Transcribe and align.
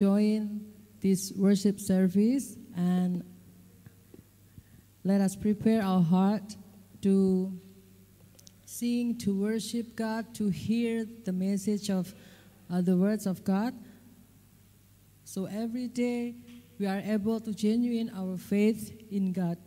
join 0.00 0.60
this 1.00 1.32
worship 1.34 1.80
service 1.80 2.56
and 2.76 3.24
let 5.02 5.20
us 5.20 5.34
prepare 5.34 5.82
our 5.82 6.00
heart 6.00 6.54
to 7.02 7.52
sing, 8.64 9.18
to 9.18 9.36
worship 9.36 9.96
God, 9.96 10.32
to 10.36 10.50
hear 10.50 11.04
the 11.24 11.32
message 11.32 11.90
of 11.90 12.14
uh, 12.70 12.80
the 12.80 12.96
words 12.96 13.26
of 13.26 13.42
God. 13.42 13.74
So 15.24 15.46
every 15.46 15.88
day 15.88 16.36
we 16.78 16.86
are 16.86 17.00
able 17.04 17.40
to 17.40 17.52
genuine 17.52 18.12
our 18.14 18.36
faith 18.36 18.96
in 19.10 19.32
God. 19.32 19.58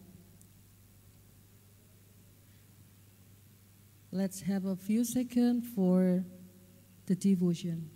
Let's 4.13 4.39
have 4.43 4.63
a 4.63 4.77
few 4.77 5.03
seconds 5.03 5.67
for 5.75 6.23
the 7.05 7.15
devotion. 7.15 7.89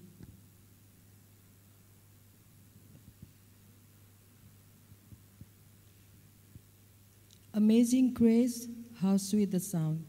Amazing 7.56 8.14
grace, 8.14 8.68
how 9.02 9.16
sweet 9.16 9.50
the 9.50 9.62
sound. 9.62 10.04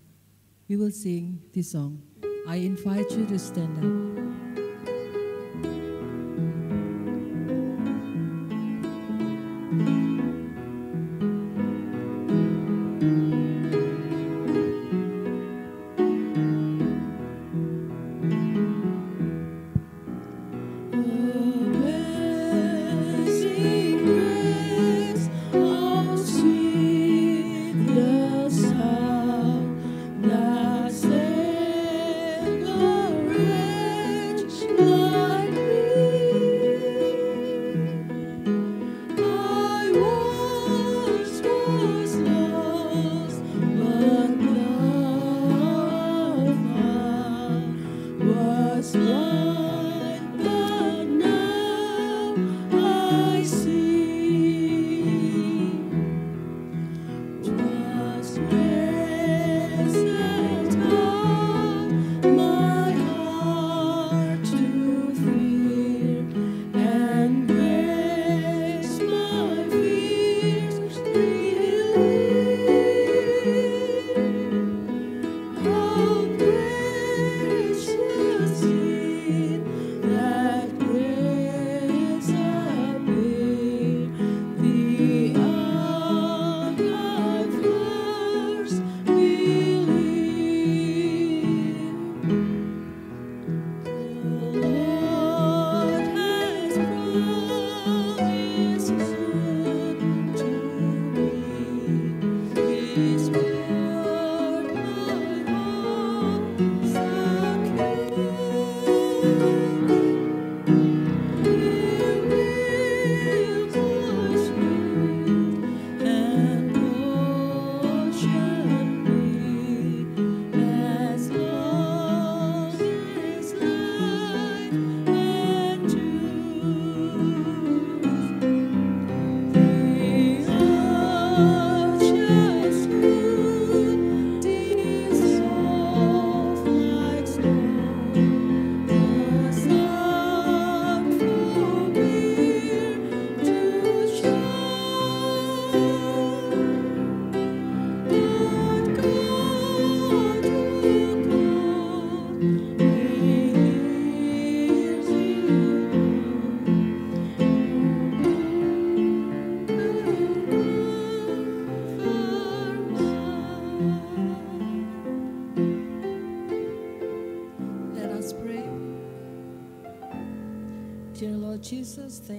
We 0.69 0.77
will 0.77 0.91
sing 0.91 1.41
this 1.55 1.71
song. 1.71 2.03
I 2.49 2.57
invite 2.57 3.09
you 3.13 3.25
to 3.25 3.39
stand 3.39 4.59
up. 4.59 4.66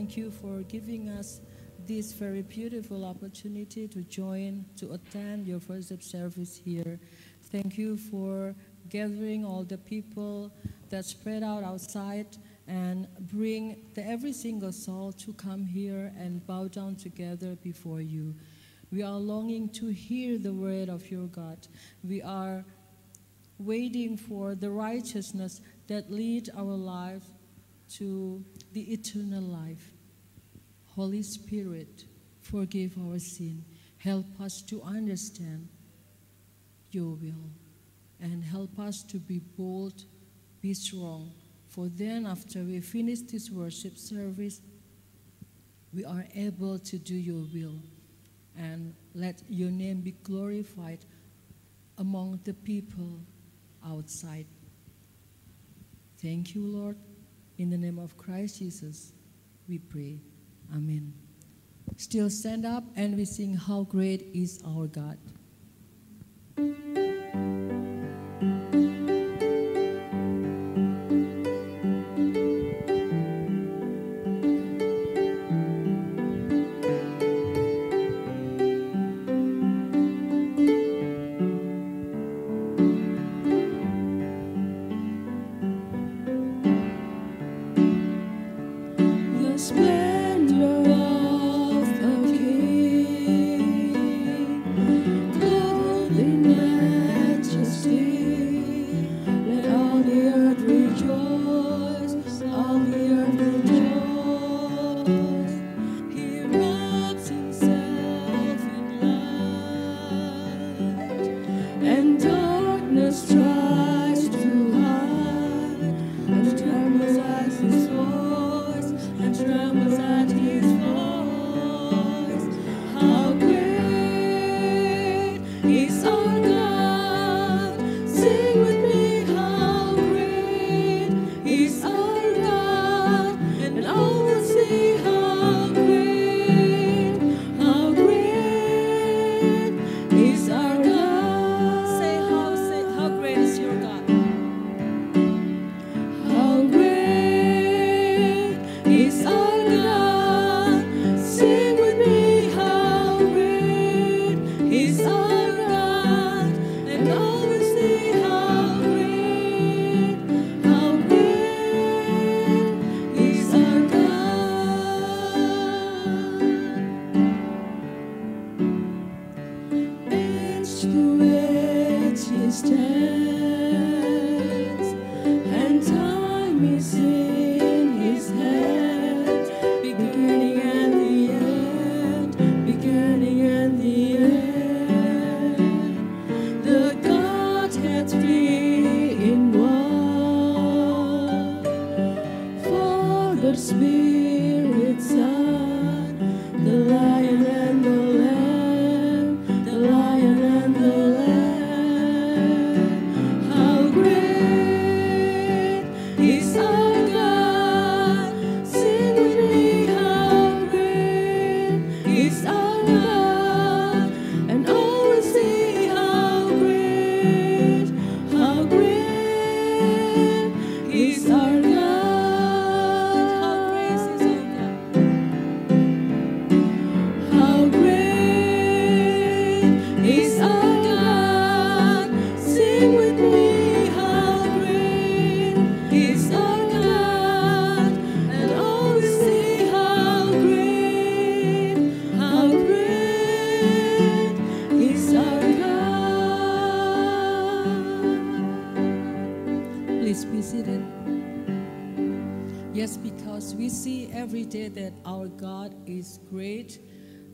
Thank 0.07 0.15
you 0.15 0.31
for 0.31 0.61
giving 0.69 1.09
us 1.09 1.41
this 1.85 2.13
very 2.13 2.41
beautiful 2.41 3.03
opportunity 3.03 3.89
to 3.89 4.01
join, 4.03 4.63
to 4.77 4.93
attend 4.93 5.45
your 5.45 5.59
worship 5.67 6.01
service 6.01 6.57
here. 6.63 6.97
Thank 7.51 7.77
you 7.77 7.97
for 7.97 8.55
gathering 8.87 9.43
all 9.43 9.65
the 9.65 9.77
people 9.77 10.53
that 10.89 11.03
spread 11.03 11.43
out 11.43 11.61
outside 11.61 12.37
and 12.69 13.05
bring 13.19 13.83
the, 13.95 14.07
every 14.07 14.31
single 14.31 14.71
soul 14.71 15.11
to 15.11 15.33
come 15.33 15.65
here 15.65 16.13
and 16.17 16.45
bow 16.47 16.69
down 16.69 16.95
together 16.95 17.57
before 17.61 17.99
you. 17.99 18.33
We 18.93 19.03
are 19.03 19.19
longing 19.19 19.67
to 19.73 19.87
hear 19.89 20.37
the 20.37 20.53
word 20.53 20.87
of 20.87 21.11
your 21.11 21.27
God. 21.27 21.67
We 22.01 22.21
are 22.21 22.63
waiting 23.59 24.15
for 24.15 24.55
the 24.55 24.69
righteousness 24.69 25.59
that 25.87 26.09
lead 26.09 26.49
our 26.55 26.63
life 26.63 27.25
to 27.89 28.45
the 28.71 28.93
eternal 28.93 29.43
life. 29.43 29.96
Holy 30.97 31.21
Spirit, 31.21 32.05
forgive 32.41 32.97
our 32.97 33.19
sin. 33.19 33.63
Help 33.99 34.25
us 34.41 34.63
to 34.63 34.81
understand 34.81 35.69
your 36.89 37.11
will 37.11 37.51
and 38.19 38.43
help 38.43 38.79
us 38.79 39.03
to 39.03 39.19
be 39.19 39.37
bold, 39.37 40.05
be 40.59 40.73
strong. 40.73 41.31
For 41.67 41.87
then, 41.87 42.25
after 42.25 42.63
we 42.63 42.81
finish 42.81 43.19
this 43.19 43.51
worship 43.51 43.95
service, 43.95 44.59
we 45.93 46.03
are 46.03 46.25
able 46.33 46.79
to 46.79 46.97
do 46.97 47.13
your 47.13 47.45
will 47.53 47.79
and 48.57 48.95
let 49.13 49.43
your 49.47 49.69
name 49.69 50.01
be 50.01 50.15
glorified 50.23 51.05
among 51.99 52.39
the 52.43 52.55
people 52.55 53.19
outside. 53.85 54.47
Thank 56.19 56.55
you, 56.55 56.65
Lord. 56.65 56.97
In 57.59 57.69
the 57.69 57.77
name 57.77 57.99
of 57.99 58.17
Christ 58.17 58.57
Jesus, 58.57 59.13
we 59.69 59.77
pray. 59.77 60.17
Amen. 60.75 61.13
Still 61.95 62.29
stand 62.29 62.65
up 62.65 62.83
and 62.95 63.17
we 63.17 63.25
sing, 63.25 63.55
How 63.55 63.83
Great 63.83 64.29
is 64.33 64.61
Our 64.65 64.87
God. 64.87 65.17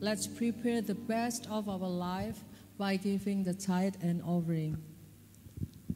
Let's 0.04 0.26
prepare 0.26 0.82
the 0.82 0.94
best 0.94 1.46
of 1.48 1.66
our 1.66 1.78
life 1.78 2.44
by 2.76 2.94
giving 2.94 3.42
the 3.42 3.54
tithe 3.54 3.94
and 4.02 4.20
offering. 4.22 4.76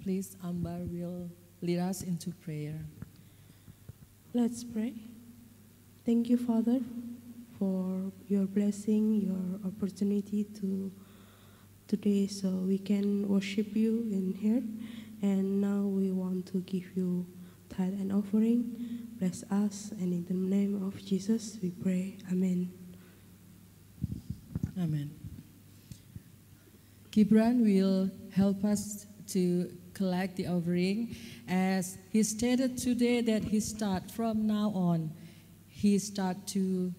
Please, 0.03 0.35
Amber 0.43 0.79
will 0.87 1.29
lead 1.61 1.79
us 1.79 2.01
into 2.01 2.31
prayer. 2.31 2.81
Let's 4.33 4.65
pray. 4.65 4.95
Thank 6.07 6.31
you, 6.31 6.39
Father, 6.39 6.81
for 7.59 8.11
your 8.29 8.47
blessing, 8.47 9.13
your 9.21 9.69
opportunity 9.71 10.45
to 10.61 10.91
today 11.87 12.29
so 12.29 12.49
we 12.49 12.79
can 12.79 13.29
worship 13.29 13.77
you 13.77 14.09
in 14.11 14.33
here. 14.33 14.63
And 15.21 15.61
now 15.61 15.83
we 15.83 16.13
want 16.13 16.47
to 16.53 16.61
give 16.63 16.97
you 16.97 17.27
tithe 17.69 17.93
and 18.01 18.11
offering. 18.13 18.75
Bless 19.19 19.43
us, 19.51 19.93
and 20.01 20.15
in 20.15 20.25
the 20.25 20.33
name 20.33 20.83
of 20.83 20.97
Jesus 21.05 21.59
we 21.63 21.73
pray. 21.73 22.17
Amen. 22.33 22.88
Amen. 24.79 25.11
Gibran 27.11 27.65
will 27.65 28.11
help 28.33 28.65
us 28.65 29.07
to 29.29 29.73
collect 29.93 30.37
the 30.37 30.47
offering. 30.47 31.17
As 31.49 31.99
he 32.11 32.23
stated 32.23 32.79
today 32.79 33.21
that 33.23 33.43
he 33.43 33.59
start 33.59 34.11
from 34.11 34.47
now 34.47 34.71
on 34.75 35.11
he 35.79 35.97
start 35.99 36.37
to 36.49 36.93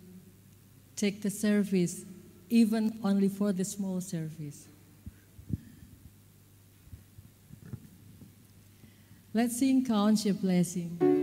take 0.96 1.22
the 1.22 1.30
service 1.30 2.06
even 2.50 2.98
only 3.04 3.28
for 3.28 3.52
the 3.52 3.66
small 3.66 4.00
service. 4.00 4.68
Let's 9.34 9.60
sing 9.60 9.86
count 9.86 10.24
your 10.24 10.36
blessing 10.36 11.20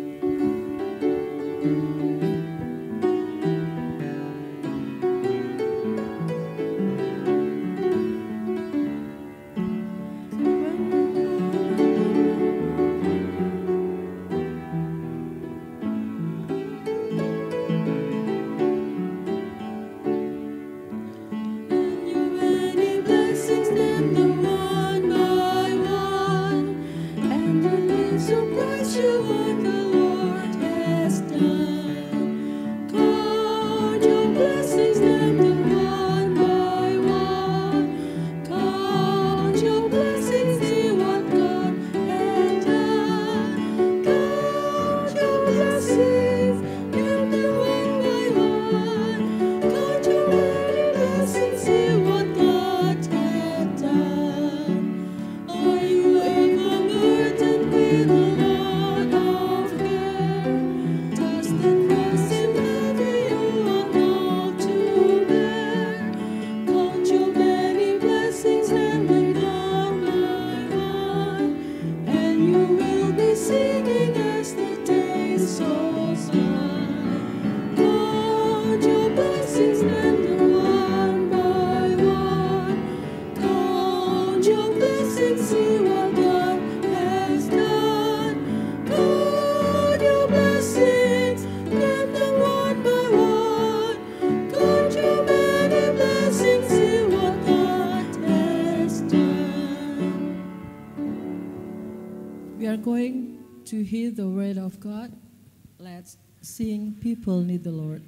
people 107.16 107.40
need 107.40 107.64
the 107.64 107.70
lord. 107.70 108.02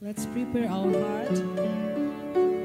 Let's 0.00 0.24
prepare 0.26 0.68
our 0.68 0.90
heart 0.90 2.61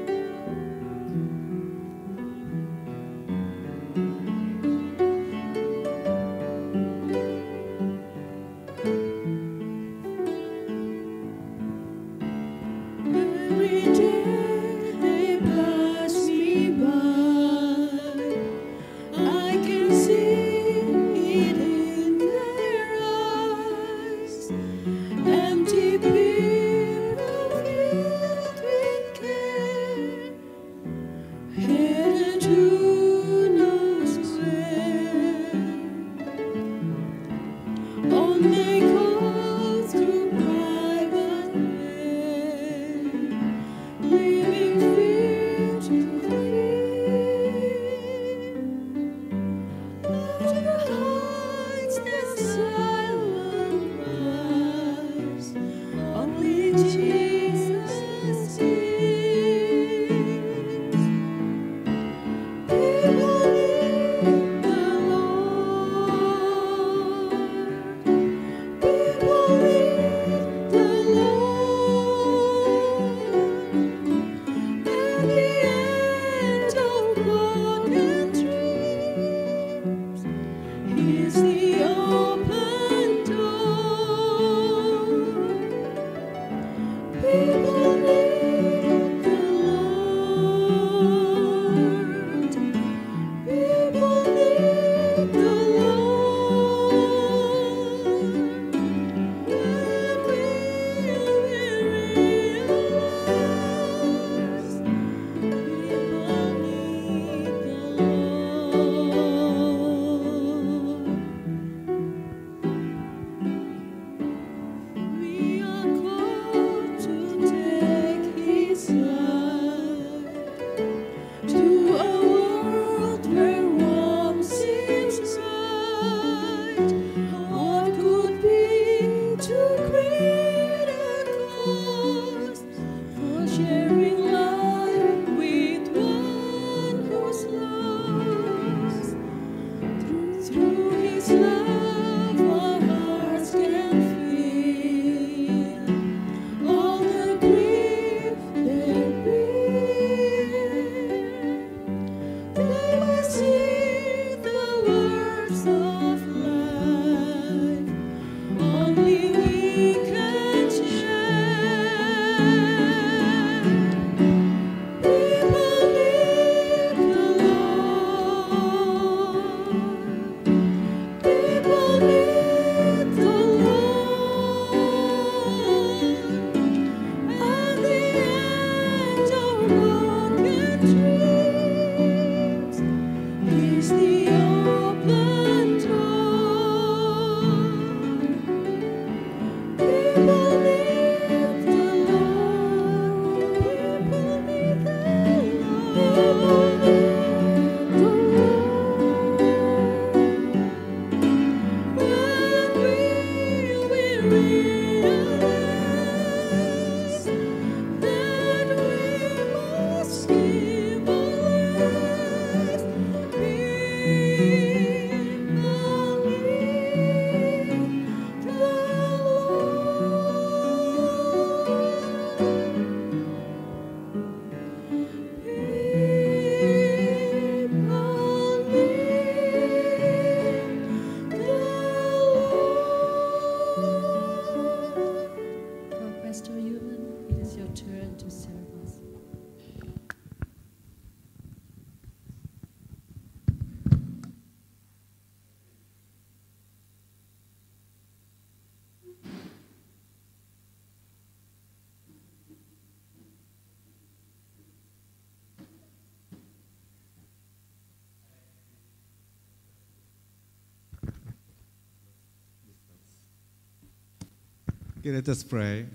Okay, 265.00 265.12
let 265.12 265.28
us 265.28 265.44
pray. 265.44 265.86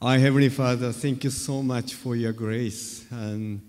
Our 0.00 0.18
Heavenly 0.18 0.48
Father, 0.48 0.92
thank 0.92 1.24
you 1.24 1.30
so 1.30 1.62
much 1.62 1.92
for 1.92 2.16
your 2.16 2.32
grace. 2.32 3.04
And 3.10 3.60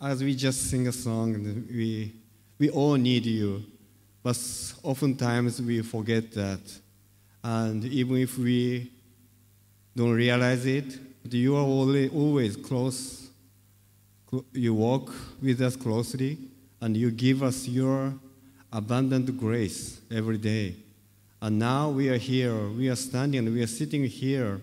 as 0.00 0.22
we 0.22 0.36
just 0.36 0.70
sing 0.70 0.86
a 0.86 0.92
song, 0.92 1.66
we, 1.68 2.12
we 2.60 2.70
all 2.70 2.94
need 2.94 3.26
you. 3.26 3.64
But 4.22 4.38
oftentimes 4.84 5.60
we 5.60 5.82
forget 5.82 6.30
that. 6.34 6.60
And 7.42 7.84
even 7.86 8.18
if 8.18 8.38
we 8.38 8.92
don't 9.96 10.12
realize 10.12 10.64
it, 10.64 10.96
you 11.28 11.56
are 11.56 11.64
always, 11.64 12.12
always 12.12 12.56
close. 12.56 13.30
You 14.52 14.74
walk 14.74 15.12
with 15.42 15.60
us 15.60 15.74
closely, 15.74 16.38
and 16.80 16.96
you 16.96 17.10
give 17.10 17.42
us 17.42 17.66
your 17.66 18.14
abundant 18.72 19.36
grace 19.36 20.00
every 20.08 20.38
day. 20.38 20.76
And 21.46 21.60
now 21.60 21.90
we 21.90 22.08
are 22.08 22.16
here, 22.16 22.70
we 22.70 22.88
are 22.88 22.96
standing, 22.96 23.38
and 23.38 23.54
we 23.54 23.62
are 23.62 23.68
sitting 23.68 24.02
here 24.02 24.60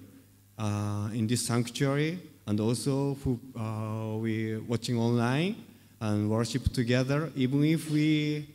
uh, 0.59 1.07
in 1.13 1.27
this 1.27 1.45
sanctuary, 1.45 2.19
and 2.45 2.59
also 2.59 3.13
who, 3.23 3.39
uh, 3.57 4.17
we 4.17 4.57
watching 4.57 4.97
online 4.97 5.63
and 6.01 6.29
worship 6.29 6.73
together. 6.73 7.31
Even 7.37 7.63
if 7.63 7.89
we 7.89 8.49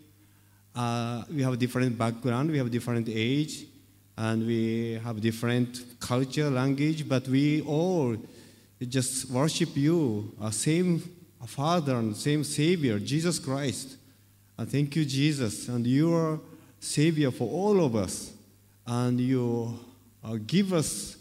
uh, 0.76 1.22
we 1.34 1.42
have 1.42 1.58
different 1.58 1.96
background, 1.96 2.50
we 2.50 2.58
have 2.58 2.70
different 2.70 3.08
age, 3.08 3.64
and 4.18 4.46
we 4.46 5.00
have 5.02 5.22
different 5.22 5.98
culture, 5.98 6.50
language, 6.50 7.08
but 7.08 7.26
we 7.28 7.62
all 7.62 8.14
just 8.90 9.30
worship 9.30 9.74
you, 9.74 10.34
uh, 10.38 10.50
same 10.50 11.02
Father 11.46 11.96
and 11.96 12.14
same 12.14 12.44
Savior, 12.44 12.98
Jesus 12.98 13.38
Christ. 13.38 13.96
Thank 14.66 14.96
you, 14.96 15.06
Jesus, 15.06 15.68
and 15.68 15.86
you 15.86 16.12
are 16.12 16.38
Savior 16.80 17.30
for 17.30 17.48
all 17.48 17.84
of 17.84 17.96
us, 17.96 18.32
and 18.86 19.20
you 19.20 19.78
uh, 20.24 20.36
give 20.46 20.72
us 20.72 21.16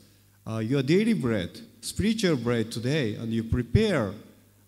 uh, 0.45 0.59
your 0.59 0.83
daily 0.83 1.13
bread, 1.13 1.49
spiritual 1.81 2.35
bread 2.37 2.71
today, 2.71 3.15
and 3.15 3.33
you 3.33 3.43
prepare 3.43 4.13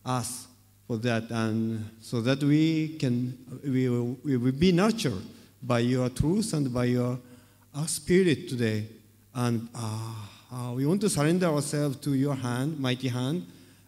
us 0.05 0.48
for 0.88 0.98
that, 0.98 1.29
and 1.29 1.89
so 2.01 2.22
that 2.22 2.43
we 2.43 2.98
can 2.98 3.38
we 3.63 3.88
will, 3.88 4.17
we 4.24 4.38
will 4.38 4.51
be 4.51 4.72
nurtured 4.72 5.22
by 5.62 5.79
your 5.79 6.10
truth 6.10 6.53
and 6.53 6.74
by 6.74 6.86
your 6.86 7.19
uh, 7.75 7.86
spirit 7.86 8.50
today, 8.50 8.86
and 9.36 9.69
uh, 9.75 10.13
uh, 10.51 10.74
we 10.74 10.86
want 10.86 11.00
to 11.01 11.10
surrender 11.10 11.46
ourselves 11.46 11.98
to 11.98 12.15
your 12.15 12.34
hand, 12.34 12.79
mighty 12.79 13.08
hand, 13.08 13.46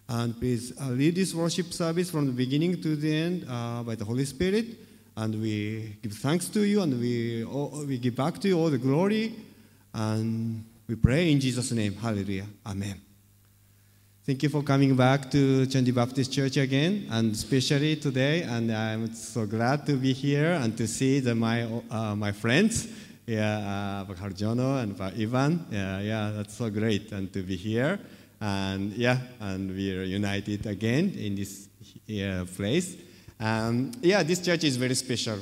and 0.08 0.40
please 0.40 0.74
uh, 0.80 0.90
lead 0.90 1.16
this 1.16 1.34
worship 1.34 1.74
service 1.74 2.12
from 2.12 2.28
the 2.28 2.32
beginning 2.32 2.80
to 2.82 2.96
the 2.96 3.14
end 3.14 3.48
by 3.86 3.96
the 3.96 4.06
Holy 4.06 4.26
Spirit, 4.26 4.68
and 5.16 5.42
we 5.42 5.98
give 6.02 6.14
thanks 6.14 6.48
to 6.50 6.62
you, 6.62 6.82
and 6.82 7.00
we 7.00 7.44
we 7.86 7.98
give 7.98 8.16
back 8.16 8.40
to 8.40 8.48
you 8.48 8.58
all 8.58 8.70
the 8.70 8.78
glory, 8.78 9.36
and 9.94 10.64
we 10.88 10.96
pray 10.96 11.32
in 11.32 11.40
Jesus' 11.40 11.72
name, 11.72 11.94
Hallelujah, 11.96 12.48
Amen. 12.66 13.00
Thank 14.24 14.44
you 14.44 14.50
for 14.50 14.62
coming 14.62 14.96
back 14.96 15.32
to 15.32 15.66
Candi 15.66 15.94
Baptist 15.94 16.32
Church 16.32 16.56
again, 16.58 17.08
and 17.10 17.34
especially 17.34 17.96
today. 17.96 18.44
And 18.44 18.72
I'm 18.72 19.14
so 19.16 19.48
glad 19.48 19.86
to 19.88 19.94
be 19.98 20.14
here 20.14 20.54
and 20.54 20.78
to 20.78 20.88
see 20.88 21.20
the, 21.20 21.34
my 21.34 21.64
uh, 21.64 22.16
my 22.16 22.32
friends, 22.32 22.88
yeah, 23.26 24.04
uh, 24.04 24.04
Bakar 24.06 24.30
Jono 24.30 24.82
and 24.82 25.00
Ivan. 25.02 25.66
Yeah, 25.72 26.00
yeah, 26.02 26.32
that's 26.36 26.54
so 26.54 26.70
great, 26.70 27.12
and 27.12 27.34
to 27.34 27.42
be 27.42 27.56
here, 27.56 28.00
and 28.40 28.94
yeah, 28.94 29.18
and 29.40 29.76
we 29.76 29.98
are 29.98 30.04
united 30.04 30.68
again 30.68 31.14
in 31.18 31.34
this 31.34 31.68
place. 32.56 32.96
Um, 33.42 33.92
yeah, 34.02 34.22
this 34.22 34.40
church 34.40 34.64
is 34.66 34.78
very 34.78 34.94
special 34.94 35.40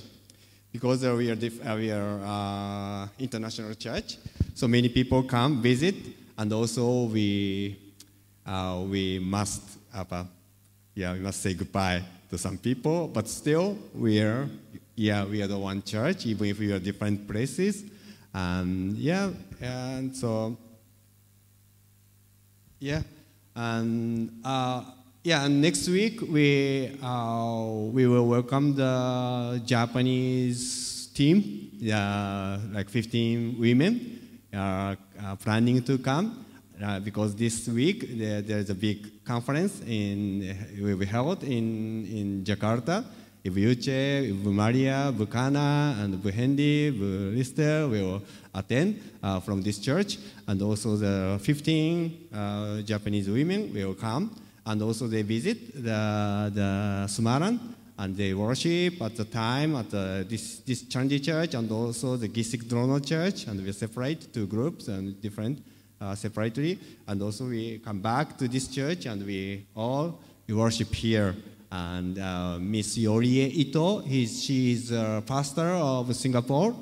because 0.71 1.03
uh, 1.03 1.13
we 1.15 1.29
are 1.29 1.33
uh, 1.33 1.75
we 1.75 1.91
are 1.91 2.19
uh, 2.23 3.07
international 3.19 3.73
church. 3.73 4.17
So 4.55 4.69
many 4.69 4.87
people 4.87 5.23
come 5.23 5.61
visit, 5.61 5.95
and 6.37 6.53
also 6.53 7.03
we 7.03 7.77
uh, 8.45 8.81
we 8.87 9.19
must 9.19 9.77
yeah, 10.95 11.13
we 11.13 11.19
must 11.19 11.41
say 11.41 11.53
goodbye 11.53 12.03
to 12.29 12.37
some 12.37 12.57
people, 12.57 13.07
but 13.07 13.27
still 13.27 13.77
we 13.93 14.21
are, 14.21 14.47
yeah, 14.95 15.25
we 15.25 15.41
are 15.41 15.47
the 15.47 15.57
one 15.57 15.81
church, 15.81 16.25
even 16.25 16.47
if 16.47 16.59
we 16.59 16.71
are 16.71 16.79
different 16.79 17.27
places. 17.27 17.83
And 18.33 18.95
yeah, 18.97 19.31
and 19.61 20.15
so, 20.15 20.57
yeah, 22.79 23.01
and 23.55 24.41
uh, 24.43 24.83
yeah, 25.29 25.45
and 25.45 25.61
next 25.61 25.87
week 25.87 26.21
we 26.21 26.89
uh, 27.03 27.61
we 27.93 28.07
will 28.07 28.25
welcome 28.25 28.73
the 28.73 29.61
Japanese 29.63 31.11
team, 31.13 31.69
yeah, 31.77 32.57
like 32.73 32.89
15 32.89 33.59
women 33.59 34.19
are 34.51 34.97
uh, 35.21 35.35
planning 35.35 35.83
to 35.83 35.99
come 35.99 36.43
uh, 36.83 36.99
because 37.01 37.35
this 37.35 37.67
week 37.67 38.17
there, 38.17 38.41
there's 38.41 38.71
a 38.71 38.73
big 38.73 39.23
conference 39.23 39.81
in 39.85 40.49
will 40.81 40.97
be 40.97 41.05
held 41.05 41.43
in 41.43 42.07
in 42.09 42.43
Jakarta. 42.43 43.05
Ibu 43.45 43.55
Yuche, 43.55 44.33
Ibu 44.33 44.51
Maria, 44.51 45.13
Bu 45.15 45.27
Kana, 45.27 45.95
and 46.01 46.21
Bu 46.21 46.29
Hendy, 46.29 46.89
Lister 46.89 47.87
will 47.87 48.21
attend 48.53 48.99
uh, 49.21 49.39
from 49.39 49.61
this 49.61 49.77
church, 49.77 50.17
and 50.47 50.59
also 50.61 50.97
the 50.97 51.39
15 51.41 52.27
uh, 52.33 52.81
Japanese 52.81 53.29
women 53.29 53.71
will 53.73 53.93
come, 53.93 54.35
and 54.69 54.81
also 54.81 55.07
they 55.07 55.23
visit 55.23 55.73
the 55.73 56.51
the 56.53 57.07
Semarang, 57.07 57.59
and 57.97 58.15
they 58.15 58.33
worship 58.33 59.01
at 59.01 59.15
the 59.15 59.25
time 59.25 59.75
at 59.75 59.89
the, 59.89 60.25
this 60.29 60.59
this 60.59 60.83
Candi 60.83 61.19
church, 61.23 61.55
and 61.55 61.69
also 61.71 62.15
the 62.15 62.29
Gisik 62.29 62.63
Drono 62.65 62.99
church, 63.03 63.47
and 63.47 63.61
we 63.65 63.71
separate 63.71 64.31
two 64.31 64.45
groups 64.45 64.87
and 64.87 65.19
different 65.21 65.59
uh, 65.99 66.15
separately, 66.15 66.79
and 67.07 67.21
also 67.21 67.45
we 67.45 67.79
come 67.79 67.99
back 67.99 68.37
to 68.37 68.47
this 68.47 68.67
church 68.67 69.05
and 69.05 69.25
we 69.25 69.65
all 69.75 70.19
we 70.47 70.53
worship 70.53 70.93
here. 70.93 71.35
And 71.71 72.17
uh, 72.17 72.57
Miss 72.59 72.97
Yorie 72.97 73.51
Ito, 73.53 73.99
he's, 73.99 74.43
she's 74.43 74.91
a 74.91 75.21
pastor 75.23 75.67
of 75.67 76.15
Singapore, 76.15 76.73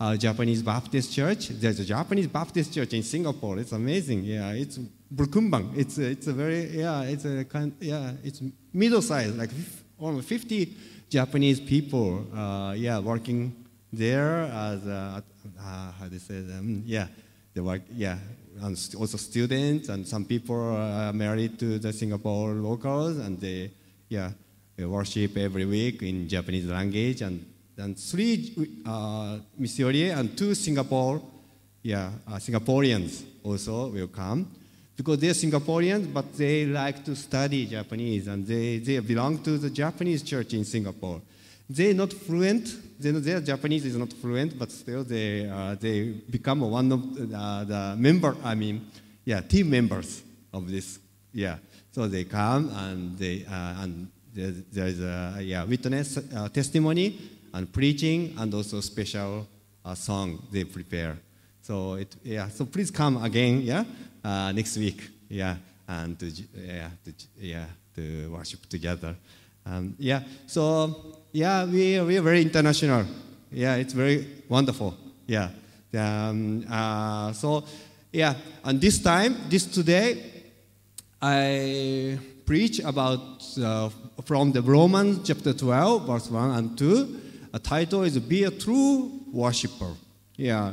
uh, 0.00 0.16
Japanese 0.16 0.62
Baptist 0.62 1.12
Church. 1.12 1.48
There's 1.48 1.78
a 1.78 1.84
Japanese 1.84 2.26
Baptist 2.26 2.74
Church 2.74 2.92
in 2.92 3.04
Singapore. 3.04 3.58
It's 3.58 3.70
amazing. 3.70 4.24
Yeah, 4.24 4.50
it's 4.50 4.80
Burkumbang. 5.14 5.76
It's 5.76 5.98
a, 5.98 6.10
it's 6.10 6.26
a 6.26 6.32
very 6.32 6.78
yeah, 6.78 7.02
it's 7.02 7.24
a 7.24 7.44
kind 7.44 7.72
yeah, 7.80 8.12
it's 8.24 8.40
middle 8.72 9.02
size, 9.02 9.34
like 9.36 9.50
almost 9.98 10.28
50 10.28 10.74
Japanese 11.10 11.60
people. 11.60 12.26
Uh, 12.34 12.72
yeah, 12.72 12.98
working 12.98 13.54
there 13.92 14.44
as 14.44 14.86
a, 14.86 15.22
uh, 15.58 15.92
how 15.92 16.06
you 16.10 16.18
say 16.18 16.40
them? 16.40 16.82
Yeah, 16.86 17.08
they 17.54 17.60
work. 17.60 17.82
Yeah, 17.92 18.16
and 18.60 18.76
also 18.98 19.16
students 19.16 19.88
and 19.88 20.06
some 20.06 20.24
people 20.24 20.76
are 20.76 21.12
married 21.12 21.58
to 21.58 21.78
the 21.78 21.92
Singapore 21.92 22.52
locals 22.54 23.18
and 23.18 23.40
they 23.40 23.70
yeah 24.08 24.30
they 24.76 24.84
worship 24.84 25.36
every 25.36 25.64
week 25.64 26.02
in 26.02 26.28
Japanese 26.28 26.66
language 26.66 27.22
and 27.22 27.44
and 27.78 27.98
three 27.98 28.52
uh, 28.86 29.38
Missouri 29.58 30.10
and 30.10 30.36
two 30.36 30.54
Singapore 30.54 31.22
yeah 31.82 32.10
uh, 32.28 32.36
Singaporeans 32.36 33.24
also 33.42 33.88
will 33.88 34.08
come 34.08 34.46
because 35.02 35.18
they're 35.18 35.32
Singaporeans 35.32 36.12
but 36.12 36.32
they 36.34 36.64
like 36.64 37.04
to 37.04 37.16
study 37.16 37.66
Japanese 37.66 38.28
and 38.28 38.46
they, 38.46 38.78
they 38.78 39.00
belong 39.00 39.42
to 39.42 39.58
the 39.58 39.68
Japanese 39.68 40.22
church 40.22 40.54
in 40.54 40.64
Singapore. 40.64 41.20
They're 41.68 41.94
not 41.94 42.12
fluent. 42.12 43.00
They, 43.00 43.10
their 43.10 43.40
Japanese 43.40 43.84
is 43.86 43.96
not 43.96 44.12
fluent, 44.12 44.56
but 44.56 44.70
still 44.70 45.02
they 45.02 45.48
uh, 45.48 45.74
they 45.74 46.10
become 46.30 46.60
one 46.60 46.92
of 46.92 47.14
the, 47.16 47.36
uh, 47.36 47.64
the 47.64 47.96
member. 47.98 48.36
I 48.44 48.54
mean, 48.54 48.86
yeah, 49.24 49.40
team 49.40 49.70
members 49.70 50.22
of 50.52 50.70
this. 50.70 50.98
Yeah, 51.32 51.56
so 51.90 52.06
they 52.06 52.24
come 52.24 52.70
and 52.76 53.18
they 53.18 53.44
uh, 53.46 53.82
and 53.82 54.08
there, 54.34 54.50
there 54.50 54.86
is 54.86 55.00
a 55.00 55.38
yeah 55.40 55.64
witness 55.64 56.18
uh, 56.18 56.48
testimony 56.48 57.18
and 57.54 57.72
preaching 57.72 58.34
and 58.38 58.52
also 58.54 58.80
special 58.80 59.48
uh, 59.84 59.94
song 59.94 60.46
they 60.52 60.64
prepare. 60.64 61.16
So 61.62 61.94
it 61.94 62.14
yeah. 62.22 62.48
So 62.48 62.66
please 62.66 62.90
come 62.90 63.24
again. 63.24 63.62
Yeah, 63.62 63.84
uh, 64.24 64.52
next 64.52 64.76
week. 64.76 65.08
Yeah, 65.28 65.56
and 65.88 66.18
to 66.18 66.26
yeah 66.56 66.90
to, 67.04 67.12
yeah 67.38 67.66
to 67.94 68.30
worship 68.30 68.66
together. 68.68 69.14
Um, 69.66 69.94
yeah. 69.98 70.22
So 70.46 71.18
yeah, 71.32 71.64
we 71.64 72.00
we 72.00 72.18
are 72.18 72.22
very 72.22 72.42
international. 72.42 73.04
Yeah, 73.50 73.76
it's 73.76 73.92
very 73.92 74.26
wonderful. 74.48 74.94
Yeah. 75.26 75.50
Um, 75.94 76.64
uh, 76.70 77.32
so 77.32 77.64
yeah, 78.12 78.34
and 78.64 78.80
this 78.80 78.98
time, 79.02 79.36
this 79.48 79.66
today, 79.66 80.22
I 81.20 82.18
preach 82.44 82.80
about 82.80 83.42
uh, 83.62 83.88
from 84.24 84.52
the 84.52 84.62
Romans 84.62 85.20
chapter 85.26 85.52
12, 85.52 86.06
verse 86.06 86.30
1 86.30 86.50
and 86.50 86.78
2. 86.78 87.20
A 87.54 87.58
title 87.58 88.02
is 88.02 88.18
Be 88.18 88.44
a 88.44 88.50
True 88.50 89.10
Worshipper. 89.32 89.94
Yeah. 90.36 90.72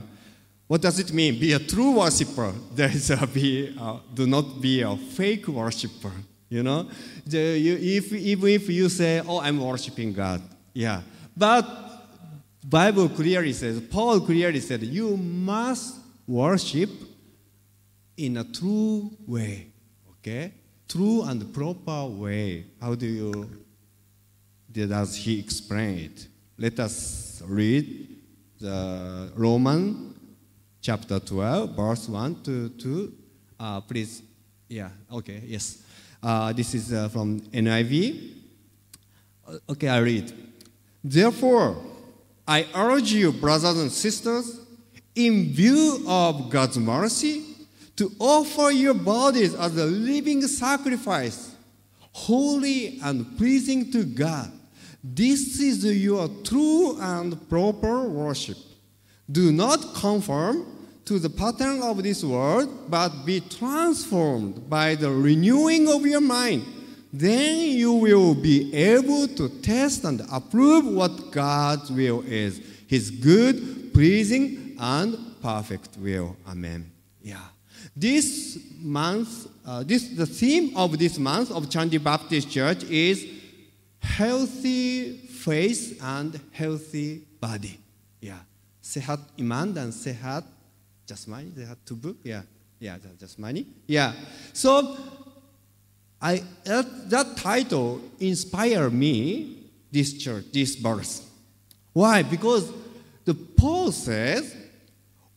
What 0.70 0.82
does 0.82 1.00
it 1.00 1.12
mean? 1.12 1.40
Be 1.40 1.54
a 1.54 1.60
true 1.60 1.98
worshiper. 1.98 2.54
There 2.76 2.92
is 2.92 3.10
a 3.10 3.26
be, 3.26 3.76
uh, 3.78 3.98
do 4.14 4.28
not 4.28 4.62
be 4.62 4.84
a 4.84 4.96
fake 4.96 5.48
worshiper. 5.48 6.14
You 6.48 6.64
know, 6.64 6.90
the, 7.26 7.60
you, 7.60 7.78
if, 7.98 8.14
even 8.14 8.50
if 8.50 8.70
you 8.70 8.90
say, 8.90 9.22
"Oh, 9.28 9.40
I'm 9.40 9.60
worshiping 9.60 10.14
God," 10.14 10.42
yeah, 10.74 11.02
but 11.38 11.66
Bible 12.70 13.10
clearly 13.10 13.54
says, 13.54 13.82
Paul 13.82 14.22
clearly 14.22 14.60
said, 14.60 14.84
you 14.84 15.18
must 15.18 15.96
worship 16.28 16.90
in 18.18 18.38
a 18.38 18.44
true 18.44 19.10
way. 19.26 19.68
Okay? 20.12 20.54
True 20.88 21.24
and 21.24 21.52
proper 21.54 22.06
way. 22.06 22.66
How 22.80 22.94
do 22.96 23.08
you 23.08 23.50
does 24.72 25.16
he 25.16 25.40
explain 25.40 25.98
it? 25.98 26.28
Let 26.58 26.80
us 26.80 27.42
read 27.46 28.08
the 28.60 29.32
Roman 29.36 30.09
chapter 30.82 31.20
12, 31.20 31.76
verse 31.76 32.10
1 32.10 32.44
to 32.44 32.70
2. 32.70 33.14
Uh, 33.60 33.82
please, 33.82 34.24
yeah, 34.68 34.90
okay, 35.12 35.42
yes. 35.46 35.84
Uh, 36.22 36.54
this 36.54 36.74
is 36.74 36.94
uh, 36.94 37.10
from 37.10 37.40
NIV. 37.42 38.34
Uh, 39.48 39.58
Okay, 39.70 39.88
I 39.88 39.98
read. 40.00 40.32
Therefore, 41.04 41.78
I 42.48 42.68
urge 42.76 43.12
you, 43.12 43.32
brothers 43.32 43.80
and 43.80 43.92
sisters, 43.92 44.60
in 45.16 45.52
view 45.54 46.04
of 46.08 46.50
God's 46.50 46.78
mercy, 46.78 47.44
to 47.96 48.12
offer 48.20 48.72
your 48.72 48.94
bodies 48.94 49.56
as 49.56 49.76
a 49.76 49.86
living 49.86 50.42
sacrifice, 50.44 51.56
holy 52.12 53.00
and 53.04 53.38
pleasing 53.38 53.92
to 53.92 54.04
God. 54.04 54.52
This 55.04 55.60
is 55.60 55.84
your 55.86 56.30
true 56.44 56.98
and 57.00 57.50
proper 57.50 58.08
worship. 58.08 58.58
Do 59.32 59.52
not 59.52 59.94
conform 59.94 60.66
to 61.06 61.20
the 61.20 61.30
pattern 61.30 61.82
of 61.82 62.04
this 62.04 62.24
world, 62.24 62.70
but 62.90 63.26
be 63.26 63.42
transformed 63.42 64.70
by 64.70 64.96
the 64.96 65.12
renewing 65.12 65.88
of 65.88 66.06
your 66.06 66.22
mind. 66.22 66.64
Then 67.12 67.72
you 67.72 67.94
will 67.94 68.36
be 68.36 68.74
able 68.74 69.28
to 69.28 69.50
test 69.62 70.04
and 70.04 70.22
approve 70.32 70.86
what 70.86 71.32
God's 71.32 71.92
will 71.92 72.22
is 72.22 72.62
His 72.88 73.10
good, 73.10 73.94
pleasing, 73.94 74.76
and 74.80 75.18
perfect 75.42 75.98
will. 75.98 76.36
Amen. 76.48 76.92
Yeah. 77.22 77.38
This 77.96 78.60
month, 78.80 79.48
uh, 79.66 79.84
this 79.84 80.10
the 80.10 80.26
theme 80.26 80.76
of 80.78 80.98
this 80.98 81.18
month 81.18 81.52
of 81.52 81.66
Candi 81.70 82.02
Baptist 82.02 82.50
Church 82.50 82.84
is 82.84 83.26
healthy 84.00 85.18
face 85.18 86.00
and 86.02 86.40
healthy 86.52 87.24
body. 87.40 87.80
Yeah. 88.22 88.40
Sehat 88.90 89.22
iman 89.38 89.70
dan 89.70 89.94
sehat 89.94 90.42
jasmani, 91.06 91.54
sehat 91.54 91.78
tubuh. 91.86 92.18
Yeah. 92.26 92.42
Yeah, 92.82 92.98
jasmani. 93.22 93.70
Yeah. 93.86 94.18
So 94.54 94.98
I 96.18 96.42
that, 96.66 97.10
that 97.14 97.38
title 97.38 98.02
inspired 98.20 98.90
me 98.90 99.70
this 99.92 100.18
church, 100.18 100.46
this 100.52 100.74
verse. 100.74 101.22
Why? 101.94 102.24
Because 102.24 102.72
the 103.26 103.36
Paul 103.36 103.92
says, 103.92 104.56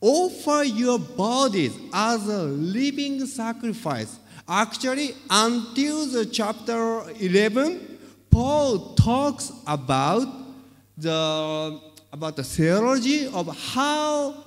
offer 0.00 0.64
your 0.64 0.98
bodies 0.98 1.76
as 1.92 2.26
a 2.28 2.44
living 2.44 3.26
sacrifice. 3.26 4.18
Actually, 4.48 5.14
until 5.28 6.06
the 6.06 6.24
chapter 6.24 7.04
11, 7.20 7.98
Paul 8.30 8.94
talks 8.94 9.52
about 9.66 10.26
the 10.96 11.80
about 12.12 12.36
the 12.36 12.44
theology 12.44 13.26
of 13.26 13.56
how 13.72 14.44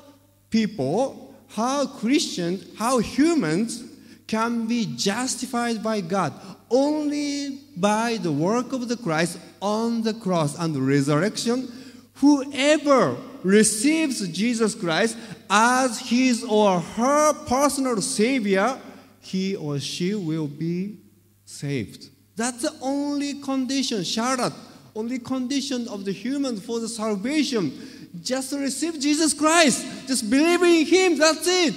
people, 0.49 1.35
how 1.49 1.85
Christians, 1.87 2.65
how 2.77 2.99
humans 2.99 3.83
can 4.27 4.67
be 4.67 4.93
justified 4.95 5.83
by 5.83 6.01
God 6.01 6.33
only 6.69 7.59
by 7.77 8.17
the 8.21 8.31
work 8.31 8.73
of 8.73 8.87
the 8.87 8.97
Christ 8.97 9.39
on 9.61 10.01
the 10.01 10.13
cross 10.13 10.57
and 10.57 10.73
the 10.73 10.81
resurrection. 10.81 11.71
Whoever 12.15 13.17
receives 13.43 14.27
Jesus 14.29 14.73
Christ 14.73 15.17
as 15.49 15.99
his 15.99 16.43
or 16.43 16.79
her 16.79 17.33
personal 17.45 18.01
Savior, 18.01 18.79
he 19.19 19.55
or 19.55 19.79
she 19.79 20.15
will 20.15 20.47
be 20.47 20.97
saved. 21.45 22.09
That's 22.35 22.63
the 22.63 22.73
only 22.81 23.41
condition, 23.41 23.99
sharat, 23.99 24.53
only 24.95 25.19
condition 25.19 25.87
of 25.87 26.05
the 26.05 26.11
human 26.11 26.57
for 26.57 26.79
the 26.79 26.87
salvation. 26.87 27.73
Just 28.21 28.53
receive 28.53 28.99
Jesus 28.99 29.33
Christ. 29.33 30.07
Just 30.07 30.29
believe 30.29 30.61
in 30.61 30.85
Him. 30.85 31.17
That's 31.17 31.45
it. 31.47 31.75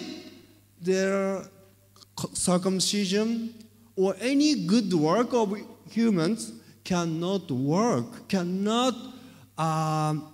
Their 0.80 1.44
circumcision 2.32 3.54
or 3.96 4.14
any 4.20 4.66
good 4.66 4.92
work 4.94 5.32
of 5.32 5.56
humans 5.90 6.52
cannot 6.84 7.50
work, 7.50 8.28
cannot, 8.28 8.94
um, 9.58 10.32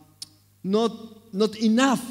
not, 0.62 0.92
not 1.32 1.56
enough 1.56 2.04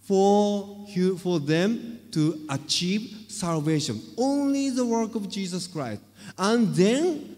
for, 0.00 0.86
for 1.18 1.38
them 1.38 2.00
to 2.10 2.46
achieve 2.48 3.26
salvation. 3.28 4.00
Only 4.16 4.70
the 4.70 4.84
work 4.84 5.14
of 5.14 5.28
Jesus 5.28 5.66
Christ. 5.66 6.00
And 6.38 6.74
then 6.74 7.36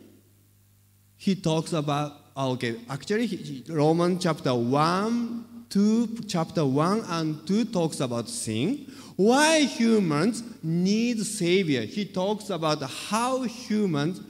he 1.16 1.34
talks 1.34 1.72
about, 1.72 2.21
okay, 2.36 2.76
actually, 2.88 3.26
he- 3.26 3.64
Roman 3.68 4.18
chapter 4.18 4.54
1, 4.54 5.66
2, 5.68 6.18
chapter 6.28 6.64
1 6.64 7.04
and 7.08 7.46
2 7.46 7.64
talks 7.66 8.00
about 8.00 8.28
sin. 8.28 8.86
Why 9.16 9.60
humans 9.60 10.42
need 10.62 11.24
Savior. 11.24 11.82
He 11.82 12.04
talks 12.04 12.50
about 12.50 12.82
how 12.82 13.42
humans, 13.42 14.20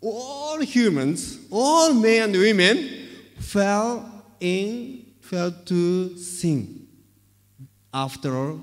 all 0.00 0.60
humans, 0.60 1.38
all 1.50 1.94
men 1.94 2.30
and 2.30 2.36
women, 2.36 3.08
fell 3.38 4.24
in, 4.40 5.06
fell 5.20 5.52
to 5.66 6.16
sin 6.16 6.86
after 7.92 8.56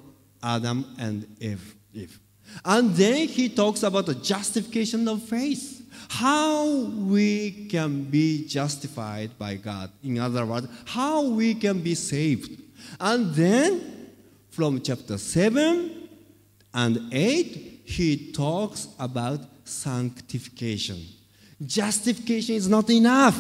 Adam 0.44 0.86
and. 0.98 1.26
Eve. 1.40 2.20
And 2.66 2.96
then 2.96 3.28
he 3.28 3.50
talks 3.50 3.84
about 3.84 4.06
the 4.06 4.16
justification 4.16 5.08
of 5.08 5.24
faith. 5.24 5.79
How 6.10 6.68
we 6.68 7.68
can 7.70 8.04
be 8.04 8.46
justified 8.48 9.38
by 9.38 9.56
God. 9.56 9.92
In 10.04 10.20
other 10.20 10.46
words, 10.46 10.68
how 10.86 11.24
we 11.24 11.54
can 11.54 11.82
be 11.82 11.96
saved. 11.96 12.62
And 13.00 13.34
then 13.34 14.10
from 14.50 14.82
chapter 14.82 15.18
7 15.18 16.10
and 16.74 17.14
8, 17.14 17.82
he 17.86 18.32
talks 18.32 18.88
about 19.00 19.40
sanctification. 19.64 21.06
Justification 21.64 22.56
is 22.56 22.68
not 22.68 22.90
enough. 22.90 23.38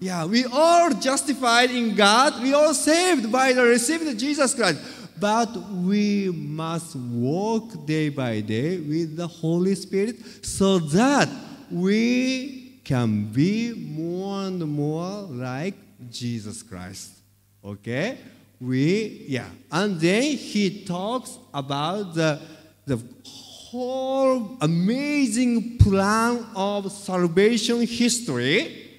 Yeah, 0.00 0.24
we 0.24 0.44
are 0.44 0.90
justified 0.90 1.70
in 1.70 1.94
God. 1.94 2.42
We 2.42 2.54
are 2.54 2.74
saved 2.74 3.32
by 3.32 3.52
the 3.52 3.64
receiving 3.64 4.08
of 4.08 4.16
Jesus 4.16 4.54
Christ. 4.54 4.80
But 5.18 5.56
we 5.70 6.30
must 6.30 6.96
walk 6.96 7.86
day 7.86 8.08
by 8.08 8.40
day 8.40 8.78
with 8.78 9.16
the 9.16 9.26
Holy 9.26 9.74
Spirit 9.74 10.44
so 10.44 10.78
that 10.78 11.28
we 11.70 12.80
can 12.84 13.24
be 13.24 13.72
more 13.74 14.42
and 14.42 14.60
more 14.66 15.22
like 15.22 15.74
Jesus 16.10 16.62
Christ. 16.62 17.18
Okay? 17.64 18.18
We, 18.60 19.24
yeah. 19.28 19.48
And 19.70 20.00
then 20.00 20.22
he 20.22 20.84
talks 20.84 21.38
about 21.52 22.14
the, 22.14 22.40
the 22.86 23.02
whole 23.24 24.56
amazing 24.60 25.78
plan 25.78 26.46
of 26.54 26.92
salvation 26.92 27.86
history 27.86 28.90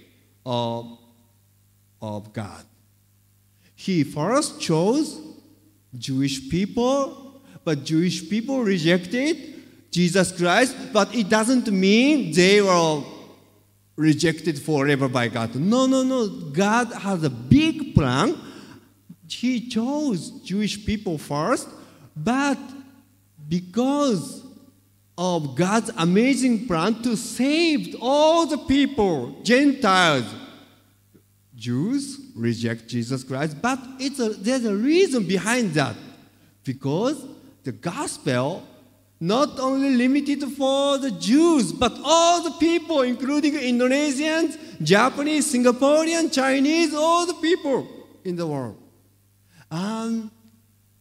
of, 0.45 0.97
of 2.01 2.33
God. 2.33 2.63
He 3.75 4.03
first 4.03 4.59
chose 4.59 5.21
Jewish 5.97 6.49
people, 6.49 7.41
but 7.63 7.83
Jewish 7.83 8.29
people 8.29 8.63
rejected 8.63 9.54
Jesus 9.95 10.33
Christ, 10.33 10.75
but 10.91 11.15
it 11.15 11.29
doesn't 11.29 11.71
mean 11.71 12.33
they 12.33 12.61
were 12.61 13.01
rejected 13.95 14.61
forever 14.61 15.07
by 15.07 15.29
God. 15.29 15.55
No, 15.55 15.85
no, 15.85 16.03
no. 16.03 16.27
God 16.51 16.91
has 16.91 17.23
a 17.23 17.29
big 17.29 17.95
plan. 17.95 18.37
He 19.25 19.69
chose 19.69 20.31
Jewish 20.43 20.85
people 20.85 21.17
first, 21.17 21.69
but 22.13 22.59
because 23.47 24.43
of 25.17 25.55
God's 25.55 25.91
amazing 25.95 26.67
plan 26.67 27.01
to 27.03 27.15
save 27.15 27.95
all 28.01 28.45
the 28.47 28.57
people, 28.57 29.41
Gentiles, 29.43 30.25
Jews 31.55 32.19
reject 32.35 32.89
Jesus 32.89 33.23
Christ, 33.23 33.61
but 33.61 33.79
it's 33.97 34.19
a, 34.19 34.27
there's 34.31 34.65
a 34.65 34.75
reason 34.75 35.25
behind 35.25 35.73
that. 35.75 35.95
Because 36.65 37.25
the 37.63 37.71
gospel 37.71 38.67
not 39.19 39.59
only 39.59 39.95
limited 39.95 40.43
for 40.43 40.97
the 40.97 41.11
Jews, 41.11 41.71
but 41.71 41.93
all 42.03 42.43
the 42.43 42.51
people, 42.51 43.01
including 43.01 43.53
Indonesians, 43.53 44.57
Japanese, 44.81 45.51
Singaporean, 45.53 46.31
Chinese, 46.33 46.93
all 46.93 47.25
the 47.25 47.35
people 47.35 47.87
in 48.23 48.35
the 48.35 48.45
world. 48.45 48.77
And 49.71 50.29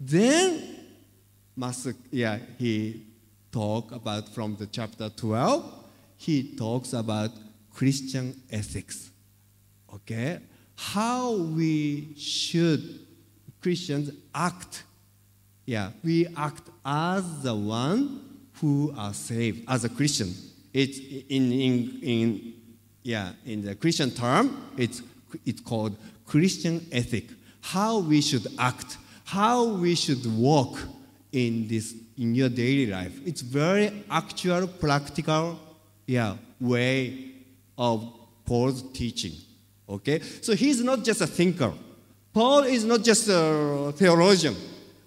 then, 0.01 0.77
Master, 1.57 1.95
yeah, 2.11 2.39
he 2.59 3.07
talk 3.51 3.93
about 3.93 4.29
from 4.35 4.57
the 4.57 4.67
chapter 4.67 5.11
12, 5.11 5.85
he 6.17 6.57
talks 6.57 6.93
about 6.93 7.31
Christian 7.73 8.41
ethics 8.51 9.11
okay 9.95 10.41
how 10.75 11.33
we 11.37 12.15
should 12.17 13.07
christians 13.61 14.11
act 14.35 14.83
yeah 15.67 15.91
we 16.03 16.27
act 16.37 16.71
as 16.85 17.43
the 17.43 17.55
one 17.55 18.25
who 18.61 18.95
are 18.97 19.13
saved 19.13 19.65
as 19.69 19.85
a 19.85 19.89
Christian. 19.89 20.33
It's 20.73 20.99
in, 21.29 21.53
in, 21.53 21.99
in, 22.03 22.55
yeah, 23.03 23.33
in 23.45 23.65
the 23.65 23.75
Christian 23.75 24.11
term, 24.11 24.71
it's, 24.77 25.03
it's 25.45 25.61
called 25.61 25.97
Christian 26.27 26.87
ethic. 26.93 27.27
How 27.61 27.99
we 27.99 28.21
should 28.21 28.47
act, 28.59 28.97
how 29.25 29.65
we 29.65 29.95
should 29.95 30.25
walk 30.37 30.79
in 31.33 31.69
this 31.69 31.95
in 32.17 32.35
your 32.35 32.49
daily 32.49 32.87
life. 32.87 33.13
It's 33.27 33.41
very 33.41 34.05
actual, 34.11 34.69
practical, 34.69 35.59
yeah, 36.07 36.37
way 36.61 37.33
of 37.77 38.09
Paul's 38.45 38.83
teaching. 38.93 39.33
Okay? 39.89 40.21
So 40.21 40.55
he's 40.55 40.83
not 40.83 41.03
just 41.03 41.21
a 41.21 41.27
thinker. 41.27 41.73
Paul 42.33 42.61
is 42.65 42.85
not 42.85 43.03
just 43.03 43.29
a 43.29 43.93
theologian. 43.97 44.55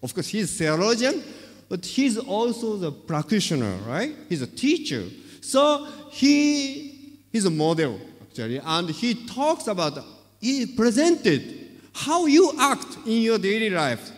Of 0.02 0.14
course, 0.14 0.28
he's 0.28 0.54
a 0.54 0.58
theologian, 0.58 1.24
but 1.70 1.86
he's 1.86 2.18
also 2.18 2.78
the 2.78 2.92
practitioner, 2.92 3.76
right? 3.88 4.16
He's 4.30 4.42
a 4.42 4.48
teacher. 4.48 5.06
So 5.42 5.88
he 6.12 7.20
he's 7.32 7.46
a 7.46 7.52
model, 7.52 8.00
actually, 8.22 8.60
and 8.64 8.90
he 8.90 9.26
talks 9.28 9.68
about, 9.68 9.98
he 10.40 10.66
presented 10.66 11.82
how 11.94 12.26
you 12.26 12.54
act 12.60 12.98
in 13.06 13.22
your 13.22 13.38
daily 13.38 13.70
life. 13.70 14.12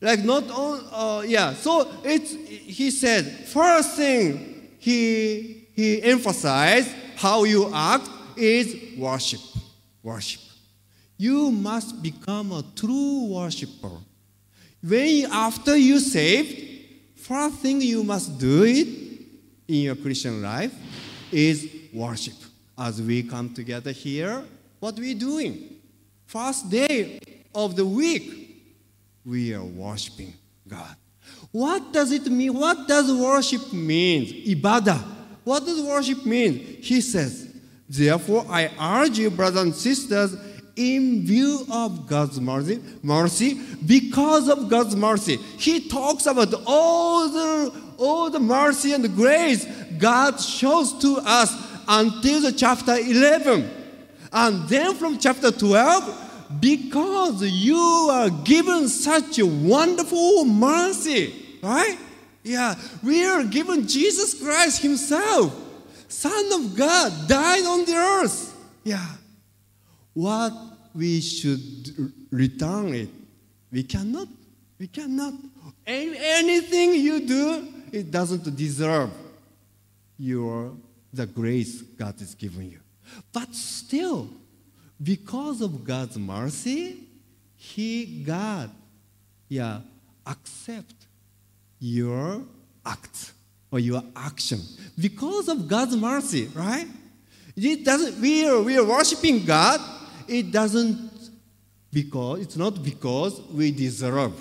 Like 0.00 0.24
not 0.24 0.50
on, 0.50 0.80
uh, 0.90 1.22
yeah. 1.22 1.54
So 1.54 1.88
it's 2.02 2.32
he 2.32 2.90
said 2.90 3.24
first 3.46 3.96
thing 3.96 4.70
he 4.78 5.68
he 5.74 6.02
emphasized 6.02 6.90
how 7.16 7.44
you 7.44 7.72
act 7.72 8.08
is 8.36 8.98
worship, 8.98 9.40
worship. 10.02 10.40
You 11.16 11.52
must 11.52 12.02
become 12.02 12.50
a 12.50 12.64
true 12.74 13.26
worshiper. 13.26 13.96
When 14.82 15.26
after 15.30 15.76
you 15.76 16.00
saved, 16.00 16.58
first 17.16 17.56
thing 17.56 17.80
you 17.80 18.02
must 18.02 18.38
do 18.38 18.64
it 18.64 18.88
in 19.68 19.82
your 19.82 19.94
Christian 19.94 20.42
life 20.42 20.74
is 21.30 21.70
worship. 21.92 22.34
As 22.76 23.00
we 23.00 23.22
come 23.22 23.54
together 23.54 23.92
here, 23.92 24.42
what 24.80 24.96
we 24.98 25.14
doing? 25.14 25.76
First 26.26 26.68
day 26.68 27.20
of 27.54 27.76
the 27.76 27.86
week, 27.86 28.64
we 29.24 29.54
are 29.54 29.62
worshiping 29.62 30.34
God. 30.66 30.96
What 31.52 31.92
does 31.92 32.10
it 32.10 32.26
mean? 32.26 32.54
What 32.54 32.88
does 32.88 33.12
worship 33.12 33.72
mean? 33.72 34.44
Ibadah. 34.46 35.00
What 35.44 35.64
does 35.64 35.80
worship 35.80 36.24
mean? 36.26 36.54
He 36.82 37.00
says, 37.00 37.54
Therefore, 37.88 38.46
I 38.48 38.70
urge 38.80 39.18
you, 39.18 39.30
brothers 39.30 39.62
and 39.62 39.74
sisters, 39.74 40.34
in 40.76 41.26
view 41.26 41.66
of 41.70 42.06
God's 42.06 42.40
mercy, 42.40 42.80
mercy, 43.02 43.60
because 43.86 44.48
of 44.48 44.68
God's 44.68 44.96
mercy. 44.96 45.36
He 45.36 45.88
talks 45.88 46.26
about 46.26 46.54
all 46.66 47.28
the, 47.28 47.82
all 47.98 48.30
the 48.30 48.40
mercy 48.40 48.92
and 48.92 49.14
grace 49.14 49.66
God 49.98 50.40
shows 50.40 50.98
to 51.00 51.18
us 51.24 51.54
until 51.86 52.40
the 52.40 52.52
chapter 52.52 52.96
11. 52.96 53.70
And 54.32 54.68
then 54.68 54.94
from 54.94 55.18
chapter 55.18 55.50
12, 55.50 56.58
because 56.60 57.42
you 57.42 58.08
are 58.10 58.30
given 58.30 58.88
such 58.88 59.38
a 59.38 59.46
wonderful 59.46 60.44
mercy, 60.44 61.34
right? 61.62 61.98
Yeah, 62.42 62.74
we 63.02 63.24
are 63.24 63.44
given 63.44 63.86
Jesus 63.86 64.40
Christ 64.42 64.82
Himself, 64.82 65.54
Son 66.08 66.52
of 66.52 66.76
God, 66.76 67.28
died 67.28 67.64
on 67.64 67.84
the 67.84 67.94
earth. 67.94 68.56
Yeah. 68.84 69.06
What 70.14 70.52
we 70.94 71.20
should 71.20 72.12
return 72.30 72.94
it. 72.94 73.08
We 73.70 73.82
cannot. 73.84 74.28
We 74.78 74.86
cannot. 74.88 75.34
Any, 75.86 76.16
anything 76.18 76.94
you 76.94 77.26
do, 77.26 77.68
it 77.92 78.10
doesn't 78.10 78.54
deserve 78.56 79.10
your 80.18 80.72
the 81.12 81.26
grace 81.26 81.82
God 81.82 82.20
is 82.20 82.34
giving 82.34 82.70
you. 82.70 82.80
But 83.32 83.54
still, 83.54 84.28
because 85.02 85.60
of 85.60 85.84
God's 85.84 86.18
mercy, 86.18 87.04
He 87.56 88.22
God, 88.24 88.70
yeah, 89.48 89.80
accept 90.26 90.94
your 91.78 92.42
act 92.86 93.32
or 93.70 93.78
your 93.78 94.02
action 94.16 94.60
because 94.98 95.48
of 95.48 95.68
God's 95.68 95.96
mercy, 95.96 96.48
right? 96.54 96.86
It 97.56 97.84
doesn't. 97.84 98.20
We 98.20 98.46
are 98.46 98.60
we 98.60 98.78
are 98.78 98.84
worshiping 98.84 99.44
God. 99.44 99.80
It 100.28 100.50
doesn't 100.50 101.10
because 101.92 102.40
it's 102.40 102.56
not 102.56 102.82
because 102.82 103.40
we 103.52 103.70
deserve 103.70 104.32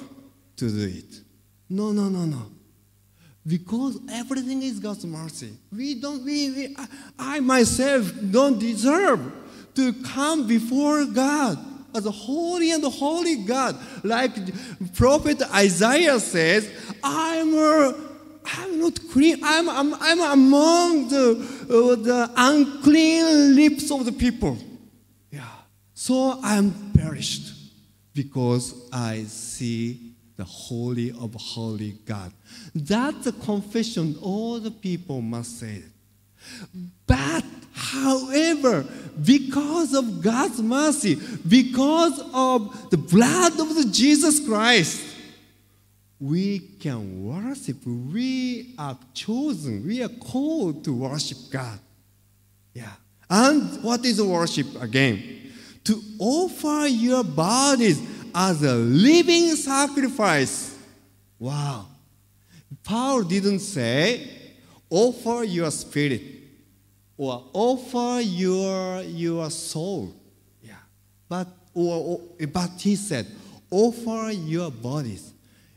to 0.57 0.69
do 0.69 0.97
it. 0.97 1.21
No, 1.69 1.91
no, 1.91 2.09
no, 2.09 2.25
no. 2.25 2.45
Because 3.45 3.99
everything 4.11 4.61
is 4.61 4.79
God's 4.79 5.05
mercy. 5.05 5.53
We 5.75 5.95
don't. 5.95 6.23
We, 6.23 6.51
we 6.51 6.75
I, 7.17 7.39
myself 7.39 8.11
don't 8.29 8.59
deserve 8.59 9.19
to 9.75 9.93
come 10.03 10.47
before 10.47 11.05
God 11.05 11.57
as 11.95 12.05
a 12.05 12.11
holy 12.11 12.71
and 12.71 12.83
holy 12.83 13.37
God. 13.37 13.77
Like 14.03 14.31
prophet 14.93 15.41
Isaiah 15.53 16.19
says, 16.19 16.69
I'm 17.03 17.53
a, 17.53 17.95
I'm 18.45 18.79
not 18.79 18.99
clean. 19.11 19.39
I'm, 19.43 19.69
I'm, 19.69 19.93
I'm 19.95 20.21
among 20.21 21.09
the, 21.09 21.31
uh, 21.63 21.95
the 21.95 22.31
unclean 22.35 23.55
lips 23.55 23.91
of 23.91 24.05
the 24.05 24.11
people. 24.11 24.57
So 26.01 26.39
I'm 26.41 26.73
perished 26.97 27.53
because 28.15 28.89
I 28.91 29.21
see 29.25 30.13
the 30.35 30.43
holy 30.43 31.11
of 31.11 31.35
holy 31.35 31.91
God. 32.07 32.33
That's 32.73 33.27
a 33.27 33.31
confession 33.31 34.17
all 34.19 34.59
the 34.59 34.71
people 34.71 35.21
must 35.21 35.59
say. 35.59 35.83
But, 37.05 37.45
however, 37.71 38.83
because 39.23 39.93
of 39.93 40.23
God's 40.23 40.59
mercy, 40.59 41.19
because 41.47 42.19
of 42.33 42.89
the 42.89 42.97
blood 42.97 43.59
of 43.59 43.75
the 43.75 43.87
Jesus 43.91 44.43
Christ, 44.43 45.03
we 46.19 46.61
can 46.79 47.23
worship. 47.23 47.85
We 47.85 48.73
are 48.75 48.97
chosen. 49.13 49.85
We 49.85 50.01
are 50.01 50.09
called 50.09 50.83
to 50.85 50.93
worship 50.95 51.37
God. 51.51 51.77
Yeah. 52.73 52.89
And 53.29 53.83
what 53.83 54.03
is 54.03 54.19
worship 54.19 54.81
again? 54.81 55.40
To 55.85 56.01
offer 56.19 56.87
your 56.87 57.23
bodies 57.23 58.01
as 58.33 58.63
a 58.63 58.75
living 58.75 59.55
sacrifice. 59.55 60.77
Wow. 61.39 61.87
Paul 62.83 63.23
didn't 63.23 63.59
say, 63.59 64.29
offer 64.89 65.43
your 65.43 65.71
spirit 65.71 66.21
or 67.17 67.43
offer 67.53 68.21
your, 68.21 69.01
your 69.03 69.49
soul. 69.49 70.13
Yeah. 70.61 70.73
But, 71.27 71.47
or, 71.73 72.21
or, 72.39 72.47
but 72.47 72.71
he 72.79 72.95
said, 72.95 73.27
offer 73.69 74.31
your 74.31 74.71
bodies. 74.71 75.33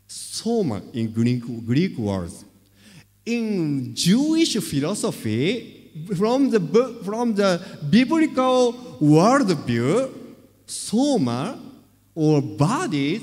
Soma 0.06 0.82
in 0.92 1.12
Greek, 1.12 1.42
Greek 1.66 1.98
words. 1.98 2.44
In 3.26 3.94
Jewish 3.94 4.56
philosophy, 4.56 5.73
from 6.16 6.50
the, 6.50 6.60
from 7.04 7.34
the 7.34 7.60
biblical 7.88 8.72
worldview, 9.00 10.12
soma 10.66 11.58
or 12.14 12.40
bodies 12.40 13.22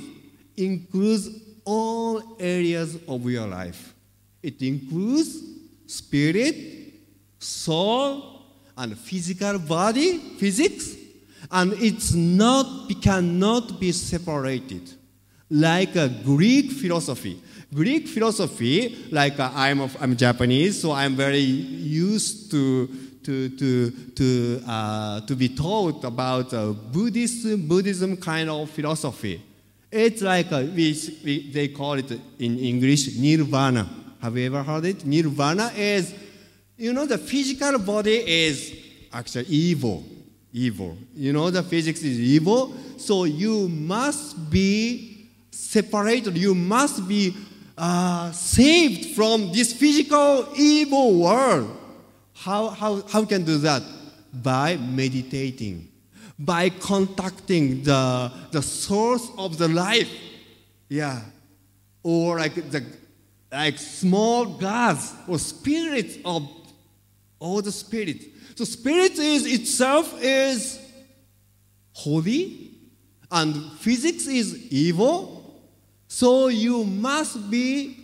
includes 0.58 1.30
all 1.66 2.36
areas 2.40 2.98
of 3.08 3.30
your 3.30 3.48
life. 3.48 3.94
It 4.42 4.62
includes 4.62 5.44
spirit, 5.86 6.56
soul, 7.40 8.44
and 8.78 8.98
physical 8.98 9.60
body, 9.60 10.18
physics, 10.38 10.96
and 11.52 11.74
it's 11.74 12.14
not, 12.14 12.90
cannot 13.02 13.80
be 13.80 13.92
separated 13.92 14.90
like 15.50 15.96
a 15.96 16.08
Greek 16.24 16.72
philosophy. 16.72 17.42
Greek 17.74 18.08
philosophy, 18.08 19.08
like 19.12 19.40
uh, 19.40 19.50
I'm, 19.56 19.80
of, 19.80 19.96
I'm 20.02 20.18
Japanese, 20.18 20.82
so 20.82 20.92
I'm 20.92 21.16
very 21.16 21.40
used 21.40 22.52
to, 22.52 22.88
to, 23.24 23.50
to, 23.50 23.92
to, 23.92 24.64
uh, 24.68 25.22
to 25.22 25.36
be 25.38 25.48
taught 25.50 26.04
about 26.04 26.54
uh, 26.54 26.74
Buddhism, 26.74 27.68
Buddhism 27.68 28.18
kind 28.18 28.50
of 28.50 28.70
philosophy. 28.70 29.42
It's 29.90 30.22
like, 30.22 30.52
a, 30.52 30.66
we, 30.66 30.96
we, 31.24 31.52
they 31.52 31.70
call 31.70 31.94
it 31.94 32.12
in 32.40 32.60
English 32.60 33.16
nirvana. 33.18 33.88
Have 34.22 34.38
you 34.38 34.48
ever 34.48 34.64
heard 34.64 34.86
it? 34.86 35.06
Nirvana 35.06 35.72
is, 35.76 36.14
you 36.78 36.92
know, 36.92 37.06
the 37.06 37.18
physical 37.18 37.80
body 37.80 38.18
is 38.18 38.76
actually 39.14 39.46
evil. 39.46 40.04
Evil. 40.52 40.98
You 41.16 41.32
know, 41.32 41.50
the 41.50 41.64
physics 41.64 42.04
is 42.04 42.20
evil. 42.20 42.74
So 42.98 43.24
you 43.24 43.70
must 43.70 44.50
be 44.52 45.30
separated. 45.52 46.38
You 46.38 46.54
must 46.54 47.08
be 47.08 47.36
uh, 47.78 48.32
saved 48.32 49.16
from 49.16 49.52
this 49.52 49.74
physical 49.74 50.48
evil 50.56 51.20
world. 51.20 51.78
How, 52.34 52.70
how, 52.70 53.02
how 53.08 53.26
can 53.26 53.44
do 53.44 53.58
that? 53.60 53.84
By 54.34 54.78
meditating, 54.78 55.90
by 56.40 56.70
contacting 56.70 57.84
the, 57.84 58.32
the 58.52 58.62
source 58.62 59.30
of 59.38 59.58
the 59.58 59.68
life. 59.68 60.10
Yeah. 60.90 61.22
Or 62.04 62.40
like 62.40 62.56
the 62.72 62.84
like 63.52 63.78
small 63.78 64.46
gods 64.46 65.14
or 65.28 65.38
spirits 65.38 66.18
of 66.24 66.50
all 67.40 67.62
the 67.62 67.72
spirits. 67.72 68.26
So 68.56 68.64
spirit 68.64 69.18
is 69.18 69.46
itself 69.46 70.22
is 70.22 70.80
holy, 71.94 72.72
and 73.30 73.72
physics 73.74 74.28
is 74.28 74.72
evil. 74.72 75.41
So 76.14 76.50
you 76.50 76.84
must 76.84 77.50
be, 77.50 77.96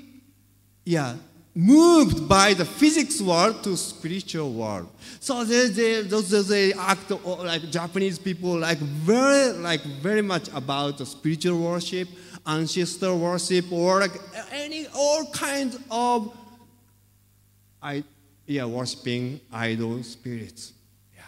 yeah, 0.85 1.17
moved 1.53 2.29
by 2.29 2.53
the 2.53 2.63
physics 2.63 3.19
world 3.19 3.61
to 3.65 3.75
spiritual 3.75 4.53
world. 4.53 4.87
So 5.19 5.43
they, 5.43 5.67
they, 5.67 6.01
those, 6.03 6.47
they 6.47 6.71
act 6.71 7.11
like 7.11 7.69
Japanese 7.69 8.17
people 8.17 8.59
like 8.59 8.77
very 8.77 9.51
like 9.57 9.81
very 10.01 10.21
much 10.21 10.47
about 10.55 10.99
the 10.99 11.05
spiritual 11.05 11.59
worship, 11.59 12.07
ancestor 12.45 13.13
worship, 13.13 13.69
or 13.73 13.99
like 13.99 14.17
any 14.53 14.87
all 14.95 15.25
kinds 15.25 15.77
of 15.91 16.33
I 17.83 18.05
yeah 18.45 18.63
worshiping 18.63 19.41
idol 19.51 20.01
spirits. 20.03 20.71
Yeah, 21.13 21.23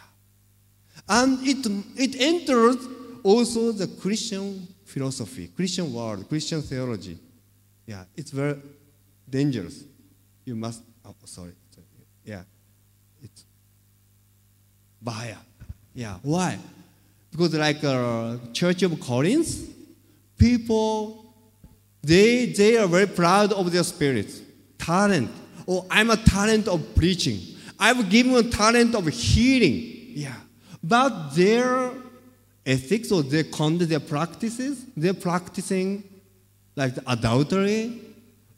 and 1.10 1.46
it 1.46 1.60
it 1.96 2.18
enters 2.18 2.78
also 3.22 3.70
the 3.70 3.86
Christian 3.86 4.66
philosophy, 4.90 5.48
Christian 5.54 5.92
world, 5.92 6.28
Christian 6.28 6.60
theology. 6.62 7.16
Yeah, 7.86 8.04
it's 8.16 8.30
very 8.30 8.56
dangerous. 9.28 9.84
You 10.44 10.56
must. 10.56 10.82
Oh, 11.04 11.14
sorry. 11.24 11.52
Yeah, 12.24 12.42
it's 13.22 13.44
bahaya. 15.02 15.38
Yeah. 15.94 16.16
Why? 16.22 16.58
Because 17.30 17.54
like 17.54 17.82
uh, 17.84 18.36
Church 18.52 18.82
of 18.82 18.98
Corinth, 19.00 19.48
people 20.36 21.34
they 22.02 22.46
they 22.46 22.76
are 22.76 22.86
very 22.86 23.06
proud 23.06 23.52
of 23.52 23.70
their 23.72 23.84
spirits, 23.84 24.40
talent. 24.78 25.30
Oh, 25.66 25.86
I'm 25.90 26.10
a 26.10 26.16
talent 26.16 26.68
of 26.68 26.94
preaching. 26.94 27.38
I've 27.78 28.10
given 28.10 28.34
a 28.34 28.42
talent 28.42 28.94
of 28.94 29.06
healing. 29.06 30.12
Yeah. 30.14 30.34
But 30.82 31.30
their 31.30 31.92
ethics 32.64 33.10
or 33.10 33.22
their 33.22 33.44
conduct, 33.44 33.90
their 33.90 34.00
practices, 34.00 34.84
they're 34.96 35.14
practicing 35.14 36.04
like 36.76 36.94
adultery 37.06 38.00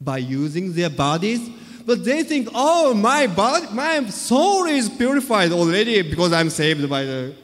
by 0.00 0.18
using 0.18 0.72
their 0.72 0.90
bodies. 0.90 1.48
But 1.84 2.04
they 2.04 2.22
think, 2.22 2.48
oh, 2.54 2.94
my 2.94 3.26
body, 3.26 3.66
my 3.72 4.04
soul 4.06 4.66
is 4.66 4.88
purified 4.88 5.50
already 5.52 6.02
because 6.02 6.32
I'm 6.32 6.50
saved 6.50 6.88
by 6.88 7.04
the 7.04 7.34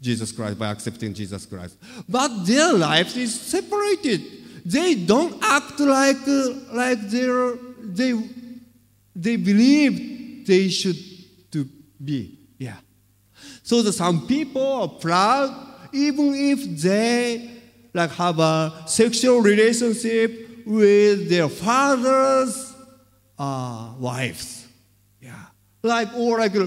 Jesus 0.00 0.30
Christ, 0.32 0.58
by 0.58 0.70
accepting 0.70 1.14
Jesus 1.14 1.46
Christ. 1.46 1.76
But 2.08 2.44
their 2.44 2.72
life 2.72 3.16
is 3.16 3.40
separated. 3.40 4.22
They 4.64 4.94
don't 4.94 5.42
act 5.42 5.80
like, 5.80 6.28
uh, 6.28 6.50
like 6.72 7.00
they're, 7.08 7.56
they, 7.80 8.12
they 9.16 9.36
believe 9.36 10.46
they 10.46 10.68
should 10.68 10.96
to 11.52 11.64
be. 12.02 12.38
Yeah. 12.58 12.76
So 13.62 13.82
the, 13.82 13.92
some 13.92 14.26
people 14.26 14.72
are 14.82 14.88
proud 14.88 15.73
even 15.94 16.34
if 16.34 16.82
they 16.82 17.50
like 17.92 18.10
have 18.10 18.38
a 18.40 18.82
sexual 18.86 19.40
relationship 19.40 20.66
with 20.66 21.28
their 21.28 21.48
father's 21.48 22.74
uh, 23.38 23.92
wives. 23.98 24.66
Yeah. 25.20 25.34
Like 25.82 26.14
or 26.16 26.38
like 26.38 26.56
uh, 26.56 26.66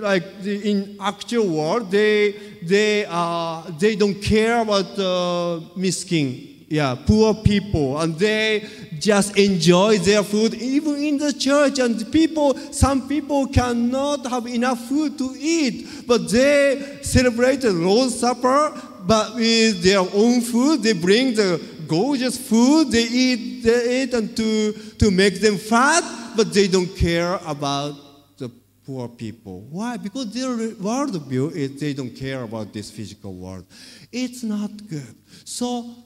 like 0.00 0.24
in 0.44 0.96
actual 1.00 1.48
world, 1.48 1.90
they 1.90 2.32
they 2.62 3.06
uh, 3.08 3.62
they 3.78 3.96
don't 3.96 4.20
care 4.22 4.60
about 4.60 4.98
uh, 4.98 5.60
miskin. 5.76 6.55
Yeah, 6.68 6.96
poor 7.06 7.32
people, 7.32 8.00
and 8.00 8.18
they 8.18 8.66
just 8.98 9.38
enjoy 9.38 9.98
their 9.98 10.24
food 10.24 10.54
even 10.54 10.96
in 10.96 11.16
the 11.16 11.32
church. 11.32 11.78
And 11.78 12.10
people, 12.10 12.56
some 12.72 13.06
people 13.06 13.46
cannot 13.46 14.26
have 14.26 14.48
enough 14.48 14.80
food 14.88 15.16
to 15.18 15.32
eat, 15.38 16.06
but 16.08 16.28
they 16.28 16.98
celebrate 17.02 17.60
the 17.60 17.72
Lord's 17.72 18.18
Supper. 18.18 18.72
But 19.06 19.36
with 19.36 19.84
their 19.84 20.00
own 20.00 20.40
food, 20.40 20.82
they 20.82 20.92
bring 20.92 21.34
the 21.34 21.62
gorgeous 21.86 22.36
food. 22.36 22.90
They 22.90 23.04
eat, 23.04 23.62
they 23.62 24.02
eat, 24.02 24.14
and 24.14 24.36
to 24.36 24.72
to 24.98 25.10
make 25.12 25.40
them 25.40 25.58
fat, 25.58 26.02
but 26.36 26.52
they 26.52 26.66
don't 26.66 26.92
care 26.96 27.38
about 27.46 27.94
the 28.38 28.50
poor 28.84 29.06
people. 29.06 29.60
Why? 29.70 29.98
Because 29.98 30.32
their 30.34 30.50
worldview 30.74 31.52
is 31.52 31.78
they 31.78 31.92
don't 31.92 32.10
care 32.10 32.42
about 32.42 32.72
this 32.72 32.90
physical 32.90 33.34
world. 33.34 33.66
It's 34.10 34.42
not 34.42 34.70
good. 34.88 35.14
So 35.44 36.05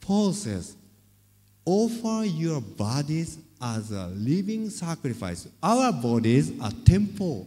Paul 0.00 0.32
says, 0.32 0.76
offer 1.64 2.24
your 2.24 2.60
bodies 2.60 3.38
as 3.60 3.90
a 3.90 4.06
living 4.08 4.70
sacrifice. 4.70 5.46
Our 5.62 5.92
bodies 5.92 6.52
are 6.60 6.72
temple 6.84 7.46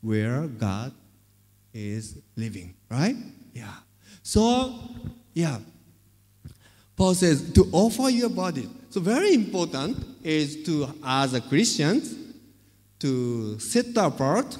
where 0.00 0.46
God 0.46 0.92
is 1.74 2.18
living, 2.36 2.74
right? 2.88 3.16
Yeah. 3.52 3.74
So, 4.22 4.78
yeah. 5.34 5.58
Paul 6.96 7.14
says 7.14 7.52
to 7.52 7.68
offer 7.72 8.08
your 8.08 8.30
body. 8.30 8.68
So 8.88 9.00
very 9.00 9.34
important 9.34 9.98
is 10.22 10.62
to, 10.64 10.88
as 11.04 11.34
a 11.34 11.40
Christians, 11.40 12.14
to 13.00 13.58
set 13.58 13.94
apart 13.96 14.56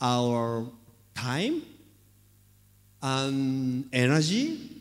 our 0.00 0.66
time 1.14 1.62
and 3.00 3.88
energy 3.92 4.73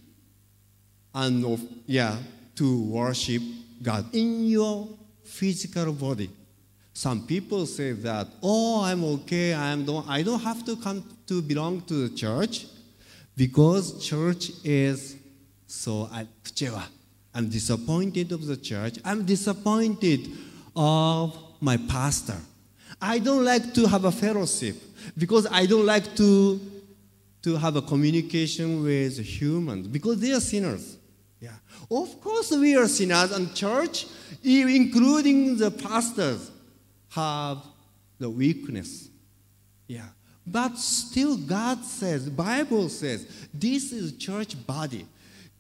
and 1.14 1.46
of, 1.46 1.62
yeah, 1.86 2.18
to 2.56 2.84
worship 2.84 3.42
God 3.82 4.06
in 4.14 4.46
your 4.48 4.88
physical 5.24 5.92
body. 5.94 6.30
Some 6.94 7.26
people 7.26 7.66
say 7.66 7.94
that, 7.94 8.28
oh, 8.42 8.84
I'm 8.84 9.04
okay, 9.04 9.54
I'm 9.54 9.84
don't, 9.84 10.08
I 10.08 10.22
don't 10.22 10.42
have 10.42 10.64
to 10.66 10.76
come 10.76 11.04
to 11.28 11.42
belong 11.42 11.82
to 11.82 12.08
the 12.08 12.16
church 12.16 12.68
because 13.36 14.06
church 14.06 14.52
is 14.64 15.18
so 15.66 16.08
I, 16.12 16.28
I'm 17.34 17.50
disappointed 17.50 18.32
of 18.32 18.46
the 18.46 18.56
church. 18.56 19.00
I'm 19.04 19.26
disappointed 19.26 20.30
of 20.76 21.36
my 21.60 21.78
pastor. 21.78 22.38
I 23.02 23.18
don't 23.18 23.44
like 23.44 23.74
to 23.74 23.88
have 23.88 24.06
a 24.06 24.12
fellowship 24.12 24.76
because 25.18 25.48
I 25.52 25.66
don't 25.66 25.86
like 25.86 26.16
to, 26.18 26.62
to 27.42 27.56
have 27.58 27.76
a 27.76 27.82
communication 27.82 28.84
with 28.84 29.18
humans 29.18 29.88
because 29.88 30.20
they 30.20 30.32
are 30.32 30.40
sinners. 30.40 30.98
Of 31.96 32.20
course, 32.22 32.52
we 32.52 32.76
are 32.76 32.88
sinners, 32.88 33.32
and 33.32 33.54
church, 33.54 34.08
including 34.44 35.58
the 35.58 35.70
pastors, 35.70 36.50
have 37.10 37.60
the 38.18 38.30
weakness. 38.30 39.10
Yeah. 39.88 40.08
But 40.46 40.78
still, 40.78 41.38
God 41.38 41.84
says, 41.84 42.30
Bible 42.30 42.90
says, 42.90 43.48
this 43.54 43.92
is 43.92 44.14
church 44.14 44.56
body. 44.66 45.06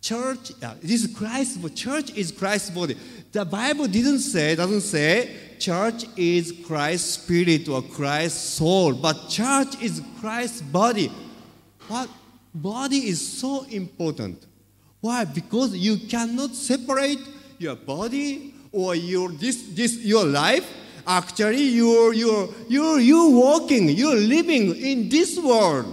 Church, 0.01 0.51
uh, 0.61 0.73
this 0.81 1.05
is 1.05 1.15
Christ's 1.15 1.57
body. 1.57 1.73
Church 1.75 2.13
is 2.15 2.31
Christ's 2.31 2.71
body. 2.71 2.97
The 3.31 3.45
Bible 3.45 3.87
didn't 3.87 4.19
say, 4.19 4.55
doesn't 4.55 4.81
say, 4.81 5.35
church 5.59 6.05
is 6.17 6.51
Christ's 6.65 7.11
spirit 7.11 7.69
or 7.69 7.81
Christ's 7.81 8.41
soul, 8.41 8.93
but 8.93 9.29
church 9.29 9.81
is 9.81 10.01
Christ's 10.19 10.61
body. 10.61 11.09
What 11.87 12.09
body 12.53 13.07
is 13.07 13.25
so 13.25 13.63
important. 13.65 14.45
Why? 15.03 15.25
Because 15.25 15.75
you 15.75 15.97
cannot 15.97 16.55
separate 16.55 17.19
your 17.59 17.75
body 17.75 18.53
or 18.71 18.95
your 18.95 19.27
this 19.33 19.61
this 19.75 19.97
your 19.97 20.23
life. 20.23 20.63
Actually, 21.05 21.63
you're 21.75 22.13
you're 22.13 22.47
you're 22.69 23.01
you 23.01 23.31
walking, 23.31 23.89
you're 23.89 24.15
living 24.15 24.73
in 24.77 25.09
this 25.09 25.37
world. 25.37 25.91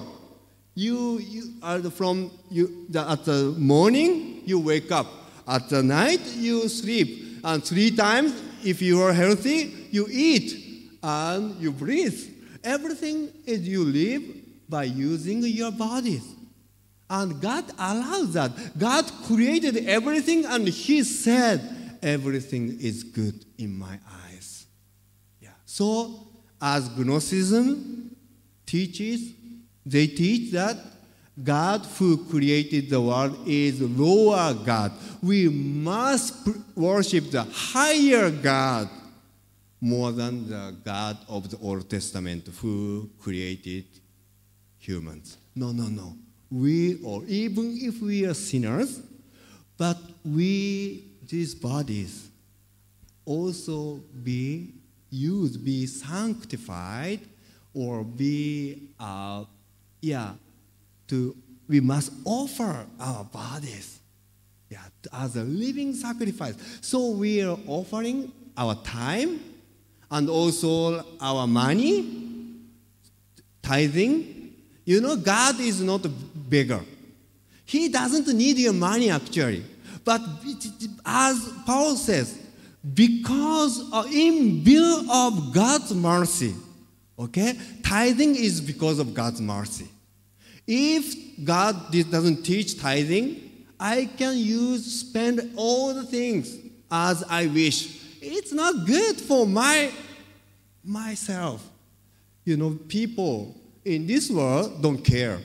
You 0.77 1.19
you 1.19 1.43
are 1.61 1.83
from 1.91 2.31
you 2.53 2.87
the, 2.89 3.01
at 3.11 3.25
the 3.25 3.53
morning 3.59 4.43
you 4.47 4.61
wake 4.61 4.93
up. 4.93 5.09
At 5.49 5.69
the 5.69 5.83
night 5.83 6.23
you 6.37 6.69
sleep, 6.69 7.41
and 7.43 7.65
three 7.65 7.91
times 7.91 8.33
if 8.63 8.81
you 8.81 9.03
are 9.03 9.13
healthy 9.13 9.75
you 9.91 10.07
eat 10.09 10.55
and 11.03 11.61
you 11.61 11.73
breathe. 11.73 12.31
Everything 12.63 13.29
is 13.45 13.67
you 13.67 13.83
live 13.83 14.23
by 14.69 14.85
using 14.85 15.43
your 15.43 15.73
bodies. 15.73 16.23
And 17.11 17.41
God 17.41 17.65
allows 17.77 18.35
that. 18.35 18.79
God 18.79 19.05
created 19.27 19.89
everything 19.89 20.47
and 20.47 20.69
He 20.69 21.03
said, 21.03 21.61
everything 22.01 22.79
is 22.81 23.03
good 23.03 23.45
in 23.59 23.77
my 23.77 23.99
eyes. 24.29 24.67
Yeah. 25.41 25.51
So, 25.67 26.29
as 26.63 26.89
Gnosticism 26.97 28.15
teaches, 28.65 29.33
they 29.85 30.07
teach 30.07 30.53
that 30.53 30.77
God 31.43 31.85
who 31.99 32.25
created 32.27 32.91
the 32.91 33.01
world 33.01 33.37
is 33.45 33.81
lower 33.81 34.55
God. 34.55 34.93
We 35.21 35.49
must 35.49 36.49
worship 36.77 37.33
the 37.33 37.43
higher 37.43 38.31
God 38.31 38.89
more 39.81 40.13
than 40.13 40.49
the 40.49 40.77
God 40.85 41.19
of 41.29 41.51
the 41.51 41.59
Old 41.59 41.91
Testament 41.91 42.49
who 42.61 43.11
created 43.19 43.87
humans. 44.79 45.39
No, 45.57 45.73
no, 45.73 45.85
no 45.85 46.15
we, 46.51 47.01
or 47.03 47.25
even 47.27 47.79
if 47.81 48.01
we 48.01 48.27
are 48.27 48.35
sinners, 48.35 49.01
but 49.77 49.99
we, 50.25 51.05
these 51.29 51.55
bodies, 51.55 52.29
also 53.25 54.01
be 54.23 54.73
used, 55.11 55.65
be 55.65 55.87
sanctified, 55.87 57.21
or 57.73 58.03
be, 58.05 58.89
uh, 58.99 59.45
yeah, 60.01 60.33
to, 61.07 61.37
we 61.69 61.81
must 61.81 62.13
offer 62.25 62.85
our 62.99 63.25
bodies 63.25 64.01
yeah, 64.69 64.79
as 65.13 65.37
a 65.37 65.43
living 65.43 65.95
sacrifice. 65.95 66.55
So 66.81 67.11
we 67.11 67.43
are 67.43 67.59
offering 67.67 68.33
our 68.57 68.75
time 68.77 69.41
and 70.11 70.29
also 70.29 71.05
our 71.21 71.47
money, 71.47 72.57
tithing. 73.63 74.55
You 74.85 75.01
know, 75.01 75.17
God 75.17 75.61
is 75.61 75.81
not 75.83 76.07
beggar. 76.51 76.81
He 77.65 77.89
doesn't 77.89 78.27
need 78.37 78.59
your 78.59 78.73
money 78.73 79.11
actually. 79.11 79.65
But 80.05 80.21
as 81.07 81.53
Paul 81.65 81.95
says, 81.97 82.39
because 82.95 83.81
in 84.13 84.65
view 84.65 85.07
of 85.11 85.55
God's 85.55 85.95
mercy, 85.95 86.55
okay, 87.19 87.59
tithing 87.83 88.35
is 88.35 88.61
because 88.61 88.99
of 88.99 89.15
God's 89.15 89.41
mercy. 89.41 89.87
If 90.67 91.45
God 91.45 91.93
doesn't 91.93 92.43
teach 92.43 92.81
tithing, 92.81 93.67
I 93.79 94.09
can 94.17 94.37
use 94.37 94.85
spend 95.01 95.53
all 95.57 95.95
the 95.95 96.05
things 96.05 96.57
as 96.91 97.23
I 97.29 97.47
wish. 97.47 98.01
It's 98.21 98.53
not 98.53 98.87
good 98.87 99.17
for 99.17 99.47
my 99.47 99.91
myself. 100.85 101.67
You 102.45 102.57
know, 102.57 102.79
people 102.89 103.55
in 103.85 104.07
this 104.07 104.31
world 104.31 104.83
don't 104.83 105.03
care. 105.03 105.39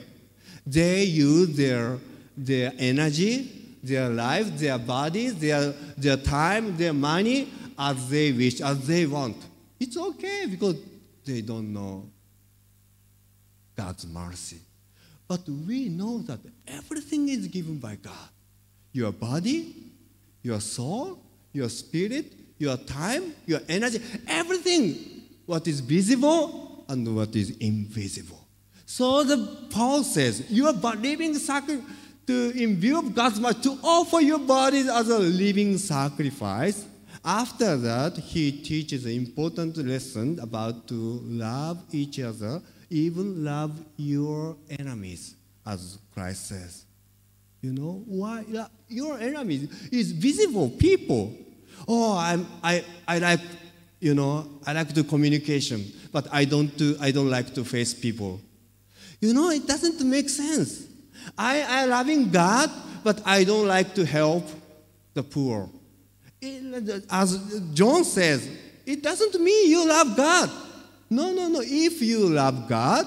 They 0.66 1.04
use 1.04 1.56
their 1.56 1.98
their 2.36 2.72
energy, 2.78 3.78
their 3.82 4.08
life, 4.08 4.58
their 4.58 4.78
bodies, 4.78 5.38
their 5.38 5.72
their 5.96 6.16
time, 6.16 6.76
their 6.76 6.92
money 6.92 7.48
as 7.78 8.08
they 8.08 8.32
wish, 8.32 8.60
as 8.60 8.86
they 8.86 9.06
want. 9.06 9.36
It's 9.78 9.96
okay 9.96 10.46
because 10.46 10.76
they 11.24 11.42
don't 11.42 11.72
know 11.72 12.08
God's 13.76 14.06
mercy. 14.06 14.58
But 15.28 15.48
we 15.48 15.88
know 15.88 16.18
that 16.18 16.40
everything 16.66 17.28
is 17.28 17.48
given 17.48 17.78
by 17.78 17.96
God. 17.96 18.28
Your 18.92 19.12
body, 19.12 19.74
your 20.42 20.60
soul, 20.60 21.18
your 21.52 21.68
spirit, 21.68 22.32
your 22.58 22.76
time, 22.76 23.34
your 23.44 23.60
energy, 23.68 24.00
everything, 24.28 25.22
what 25.44 25.66
is 25.66 25.80
visible 25.80 26.84
and 26.88 27.14
what 27.14 27.34
is 27.34 27.50
invisible. 27.58 28.35
So 28.96 29.24
the 29.24 29.36
Paul 29.68 30.04
says, 30.04 30.50
you 30.50 30.66
are 30.68 30.72
living 30.72 31.34
sacrifice 31.34 31.84
to 32.26 32.50
in 32.58 32.76
view 32.76 32.98
of 32.98 33.14
God's 33.14 33.38
mercy 33.38 33.60
to 33.64 33.78
offer 33.82 34.22
your 34.22 34.38
bodies 34.38 34.88
as 34.88 35.10
a 35.10 35.18
living 35.18 35.76
sacrifice. 35.76 36.86
After 37.22 37.76
that, 37.76 38.16
he 38.16 38.50
teaches 38.50 39.04
an 39.04 39.10
important 39.10 39.76
lesson 39.76 40.40
about 40.40 40.88
to 40.88 41.20
love 41.24 41.78
each 41.92 42.20
other, 42.20 42.62
even 42.88 43.44
love 43.44 43.78
your 43.98 44.56
enemies, 44.70 45.34
as 45.66 45.98
Christ 46.14 46.46
says. 46.46 46.86
You 47.60 47.74
know 47.74 48.02
why 48.06 48.46
your 48.88 49.18
enemies 49.18 49.90
is 49.92 50.12
visible 50.12 50.70
people. 50.70 51.34
Oh, 51.86 52.16
I'm, 52.16 52.46
I, 52.62 52.82
I 53.06 53.18
like, 53.18 53.40
you 54.00 54.14
know, 54.14 54.48
I 54.66 54.72
like 54.72 54.94
the 54.94 55.04
communication, 55.04 55.84
but 56.12 56.26
I 56.32 56.46
don't 56.46 56.74
do, 56.78 56.96
I 56.98 57.10
don't 57.10 57.28
like 57.28 57.52
to 57.56 57.62
face 57.62 57.92
people. 57.92 58.40
You 59.20 59.32
know, 59.32 59.50
it 59.50 59.66
doesn't 59.66 60.04
make 60.04 60.28
sense. 60.28 60.86
I, 61.36 61.62
I 61.62 61.84
loving 61.86 62.30
God, 62.30 62.70
but 63.02 63.20
I 63.26 63.44
don't 63.44 63.66
like 63.66 63.94
to 63.94 64.04
help 64.04 64.44
the 65.14 65.22
poor. 65.22 65.68
It, 66.40 67.04
as 67.10 67.62
John 67.72 68.04
says, 68.04 68.48
it 68.84 69.02
doesn't 69.02 69.40
mean 69.42 69.70
you 69.70 69.88
love 69.88 70.16
God. 70.16 70.50
No, 71.08 71.32
no, 71.32 71.48
no. 71.48 71.60
If 71.62 72.02
you 72.02 72.28
love 72.28 72.68
God, 72.68 73.06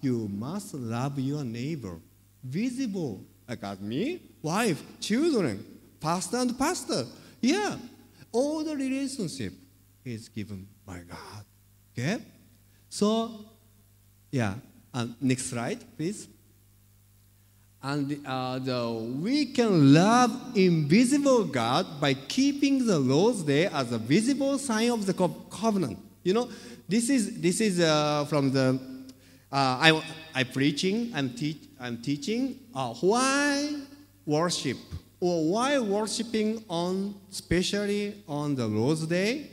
you 0.00 0.28
must 0.28 0.74
love 0.74 1.18
your 1.18 1.44
neighbor. 1.44 1.98
Visible, 2.42 3.22
like 3.46 3.80
me, 3.80 4.22
wife, 4.42 4.82
children, 5.00 5.64
pastor 6.00 6.38
and 6.38 6.58
pastor. 6.58 7.04
Yeah, 7.40 7.76
all 8.32 8.64
the 8.64 8.74
relationship 8.74 9.52
is 10.04 10.28
given 10.28 10.66
by 10.86 11.00
God. 11.08 11.44
Okay? 11.92 12.22
So, 12.88 13.44
yeah, 14.30 14.54
and 14.92 15.14
next 15.20 15.46
slide, 15.46 15.78
please. 15.96 16.28
And 17.82 18.20
uh, 18.26 18.58
the, 18.58 18.92
we 19.22 19.46
can 19.46 19.94
love 19.94 20.30
invisible 20.54 21.44
God 21.44 21.98
by 21.98 22.12
keeping 22.12 22.86
the 22.86 22.98
Lord's 22.98 23.42
Day 23.42 23.66
as 23.66 23.90
a 23.92 23.98
visible 23.98 24.58
sign 24.58 24.90
of 24.90 25.06
the 25.06 25.14
co- 25.14 25.28
covenant. 25.50 25.98
You 26.22 26.34
know, 26.34 26.50
this 26.86 27.08
is 27.08 27.40
this 27.40 27.60
is 27.62 27.80
uh, 27.80 28.26
from 28.26 28.52
the 28.52 28.78
uh, 29.50 29.56
I 29.80 30.02
I 30.34 30.44
preaching. 30.44 31.10
I'm 31.14 31.30
teach 31.30 31.56
I'm 31.80 32.02
teaching 32.02 32.58
uh, 32.74 32.92
why 33.00 33.80
worship 34.26 34.76
or 35.18 35.50
why 35.50 35.78
worshiping 35.78 36.62
on 36.68 37.14
especially 37.30 38.22
on 38.28 38.54
the 38.56 38.66
Lord's 38.66 39.06
Day 39.06 39.48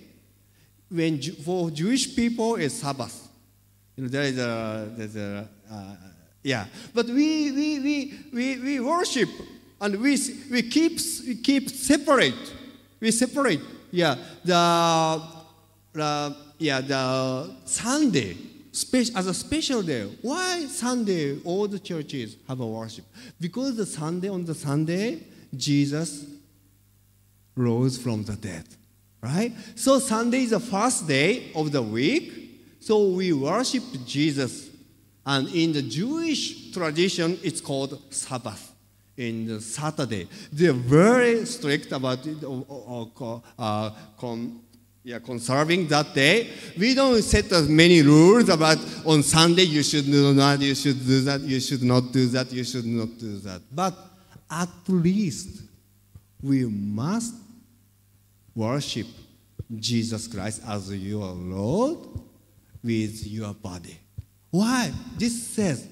when 0.89 1.21
for 1.21 1.71
Jewish 1.71 2.13
people 2.13 2.55
it's 2.55 2.75
Sabbath. 2.75 3.26
You 3.97 4.03
know, 4.03 4.09
there 4.09 4.23
is 4.23 4.37
a 4.37 4.89
there's 4.95 5.15
a 5.17 5.49
uh, 5.69 5.95
yeah, 6.47 6.65
but 6.93 7.07
we, 7.07 7.51
we, 7.51 7.79
we, 7.79 8.13
we, 8.31 8.59
we 8.59 8.79
worship 8.79 9.27
and 9.81 10.01
we, 10.01 10.17
we, 10.49 10.61
keep, 10.61 10.97
we 11.27 11.35
keep 11.35 11.69
separate. 11.69 12.53
We 13.01 13.11
separate. 13.11 13.59
Yeah, 13.91 14.15
the, 14.45 15.21
the, 15.91 16.37
yeah, 16.57 16.79
the 16.79 17.53
Sunday 17.65 18.37
as 19.13 19.27
a 19.27 19.33
special 19.33 19.81
day. 19.81 20.03
Why 20.21 20.67
Sunday 20.67 21.41
all 21.43 21.67
the 21.67 21.79
churches 21.79 22.37
have 22.47 22.61
a 22.61 22.65
worship? 22.65 23.03
Because 23.41 23.75
the 23.75 23.85
Sunday 23.85 24.29
on 24.29 24.45
the 24.45 24.55
Sunday, 24.55 25.23
Jesus 25.53 26.27
rose 27.57 27.97
from 27.97 28.23
the 28.23 28.37
dead. 28.37 28.63
Right? 29.21 29.51
So 29.75 29.99
Sunday 29.99 30.43
is 30.43 30.51
the 30.51 30.61
first 30.61 31.09
day 31.09 31.51
of 31.53 31.73
the 31.73 31.81
week. 31.81 32.46
So 32.87 33.09
we 33.09 33.33
worship 33.33 33.83
Jesus 34.05 34.69
and 35.25 35.49
in 35.49 35.73
the 35.73 35.81
Jewish 35.81 36.71
tradition, 36.71 37.37
it's 37.43 37.59
called 37.59 38.01
Sabbath. 38.09 38.71
In 39.17 39.45
the 39.45 39.59
Saturday, 39.59 40.29
they're 40.53 40.71
very 40.71 41.45
strict 41.45 41.91
about 41.91 42.25
it, 42.25 42.41
uh, 42.41 43.39
uh, 43.59 43.89
con, 44.17 44.61
yeah, 45.03 45.19
conserving 45.19 45.89
that 45.89 46.13
day. 46.13 46.49
We 46.77 46.93
don't 46.93 47.21
set 47.23 47.51
as 47.51 47.67
many 47.67 48.03
rules 48.03 48.47
about 48.47 48.77
on 49.05 49.21
Sunday 49.21 49.63
you 49.63 49.83
should 49.83 50.05
do 50.05 50.33
that, 50.35 50.61
you 50.61 50.73
should 50.73 51.05
do 51.05 51.19
that, 51.23 51.41
you 51.41 51.59
should 51.59 51.83
not 51.83 52.13
do 52.13 52.27
that, 52.27 52.53
you 52.53 52.63
should 52.63 52.85
not 52.85 53.17
do 53.17 53.37
that. 53.39 53.63
But 53.69 53.95
at 54.49 54.69
least 54.87 55.63
we 56.41 56.63
must 56.63 57.33
worship 58.55 59.07
Jesus 59.75 60.25
Christ 60.29 60.61
as 60.65 60.93
your 60.95 61.33
Lord 61.33 62.26
with 62.87 63.27
your 63.27 63.53
body. 63.53 63.99
Why? 64.49 64.91
This 65.17 65.47
says, 65.47 65.87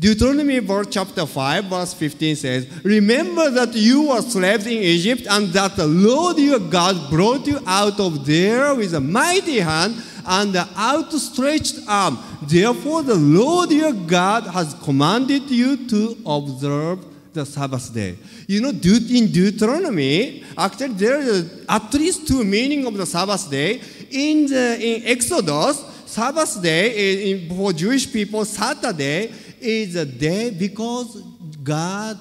Deuteronomy 0.00 0.60
chapter 0.90 1.26
5 1.26 1.64
verse 1.64 1.94
15 1.94 2.36
says, 2.36 2.84
Remember 2.84 3.50
that 3.50 3.74
you 3.74 4.08
were 4.08 4.22
slaves 4.22 4.66
in 4.66 4.82
Egypt 4.82 5.26
and 5.30 5.48
that 5.48 5.76
the 5.76 5.86
Lord 5.86 6.38
your 6.38 6.58
God 6.58 7.10
brought 7.10 7.46
you 7.46 7.58
out 7.66 7.98
of 7.98 8.26
there 8.26 8.74
with 8.74 8.94
a 8.94 9.00
mighty 9.00 9.60
hand 9.60 9.96
and 10.26 10.52
the 10.52 10.68
outstretched 10.76 11.80
arm. 11.88 12.18
Therefore 12.42 13.02
the 13.02 13.16
Lord 13.16 13.70
your 13.70 13.92
God 13.92 14.44
has 14.48 14.74
commanded 14.82 15.50
you 15.50 15.88
to 15.88 16.16
observe 16.26 17.04
the 17.32 17.44
Sabbath 17.44 17.92
day. 17.92 18.16
You 18.46 18.60
know, 18.60 18.70
in 18.70 19.32
Deuteronomy, 19.32 20.44
actually 20.56 20.94
there 20.94 21.18
is 21.18 21.64
at 21.68 21.92
least 21.94 22.28
two 22.28 22.44
meaning 22.44 22.86
of 22.86 22.94
the 22.94 23.06
Sabbath 23.06 23.50
day. 23.50 23.80
In, 24.10 24.46
the, 24.46 24.78
in 24.80 25.02
Exodus, 25.06 25.84
Sabbath 26.08 26.62
day 26.62 27.48
for 27.48 27.72
Jewish 27.72 28.10
people, 28.10 28.44
Saturday 28.46 29.30
is 29.60 29.94
a 29.94 30.06
day 30.06 30.50
because 30.50 31.22
God 31.62 32.18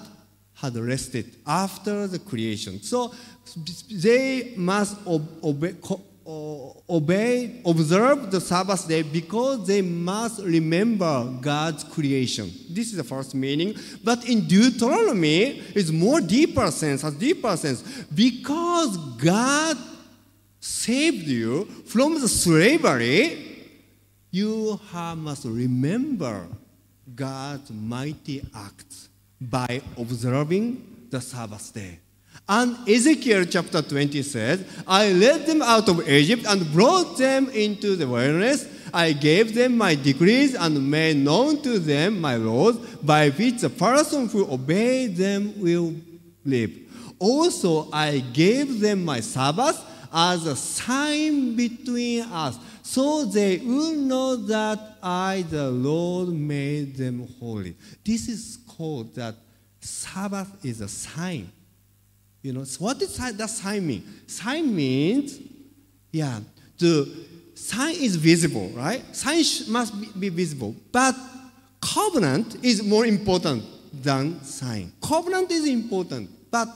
had 0.56 0.76
rested 0.76 1.38
after 1.46 2.06
the 2.06 2.20
creation. 2.20 2.82
So 2.82 3.14
they 3.90 4.54
must 4.58 4.98
obey, 5.08 5.76
obey, 6.90 7.62
observe 7.66 8.30
the 8.30 8.42
Sabbath 8.42 8.86
day 8.90 9.04
because 9.04 9.66
they 9.66 9.82
must 9.82 10.44
remember 10.44 11.34
God's 11.40 11.86
creation. 11.86 12.52
This 12.70 12.88
is 12.88 12.98
the 12.98 13.06
first 13.06 13.34
meaning. 13.36 13.74
But 14.04 14.28
in 14.28 14.48
Deuteronomy, 14.48 15.64
it's 15.74 15.92
more 15.92 16.20
deeper 16.20 16.70
sense, 16.72 17.04
has 17.04 17.14
deeper 17.14 17.56
sense. 17.56 17.84
Because 18.14 18.98
God 19.16 19.78
saved 20.60 21.26
you 21.26 21.66
from 21.86 22.20
the 22.20 22.28
slavery, 22.28 23.47
you 24.32 24.80
must 24.92 25.46
remember 25.46 26.48
God's 27.16 27.72
mighty 27.72 28.44
acts 28.54 29.10
by 29.40 29.82
observing 29.98 31.08
the 31.10 31.22
Sabbath 31.22 31.74
day. 31.74 32.00
And 32.48 32.88
Ezekiel 32.88 33.46
chapter 33.46 33.82
20 33.82 34.22
says, 34.22 34.64
I 34.88 35.12
led 35.12 35.46
them 35.46 35.62
out 35.62 35.90
of 35.90 36.08
Egypt 36.08 36.46
and 36.48 36.72
brought 36.72 37.18
them 37.18 37.50
into 37.50 37.96
the 37.96 38.08
wilderness. 38.08 38.68
I 38.94 39.12
gave 39.12 39.54
them 39.54 39.78
my 39.78 39.96
decrees 39.96 40.54
and 40.56 40.90
made 40.90 41.18
known 41.18 41.62
to 41.64 41.80
them 41.80 42.22
my 42.22 42.36
laws, 42.36 42.78
by 43.04 43.30
which 43.30 43.62
the 43.62 43.70
person 43.70 44.30
who 44.30 44.50
obeys 44.50 45.18
them 45.18 45.60
will 45.60 45.94
live. 46.46 46.72
Also, 47.20 47.90
I 47.92 48.20
gave 48.20 48.80
them 48.80 49.04
my 49.04 49.20
Sabbath 49.20 49.84
as 50.14 50.46
a 50.46 50.56
sign 50.56 51.56
between 51.56 52.22
us, 52.24 52.58
so 52.88 53.26
they 53.26 53.58
will 53.58 53.92
know 53.92 54.38
that 54.38 54.80
I, 55.04 55.44
the 55.50 55.70
Lord, 55.70 56.30
made 56.30 56.96
them 56.96 57.28
holy. 57.38 57.76
This 58.02 58.30
is 58.30 58.60
called 58.66 59.14
that 59.16 59.36
Sabbath 59.82 60.66
is 60.66 60.80
a 60.80 60.88
sign. 60.88 61.52
You 62.42 62.54
know, 62.54 62.64
so 62.64 62.86
what 62.86 62.98
does 62.98 63.18
that 63.18 63.50
sign 63.50 63.86
mean? 63.86 64.08
Sign 64.26 64.74
means, 64.74 65.38
yeah, 66.14 66.40
the 66.78 67.14
sign 67.56 67.94
is 67.96 68.16
visible, 68.16 68.70
right? 68.70 69.04
Sign 69.14 69.44
must 69.68 70.18
be, 70.18 70.30
visible. 70.30 70.74
But 70.90 71.14
covenant 71.82 72.64
is 72.64 72.82
more 72.82 73.06
important 73.06 73.66
than 73.92 74.42
sign. 74.46 74.94
Covenant 75.02 75.52
is 75.52 75.68
important. 75.68 76.30
But, 76.50 76.70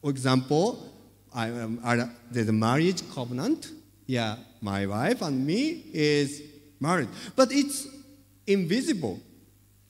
for 0.00 0.08
example, 0.08 0.90
I 1.34 1.50
I, 1.84 2.08
there's 2.30 2.48
a 2.48 2.54
marriage 2.54 3.02
covenant. 3.14 3.70
Yeah, 4.12 4.36
my 4.60 4.84
wife 4.84 5.22
and 5.22 5.46
me 5.46 5.84
is 5.90 6.42
married. 6.78 7.08
But 7.34 7.50
it's 7.50 7.88
invisible, 8.46 9.18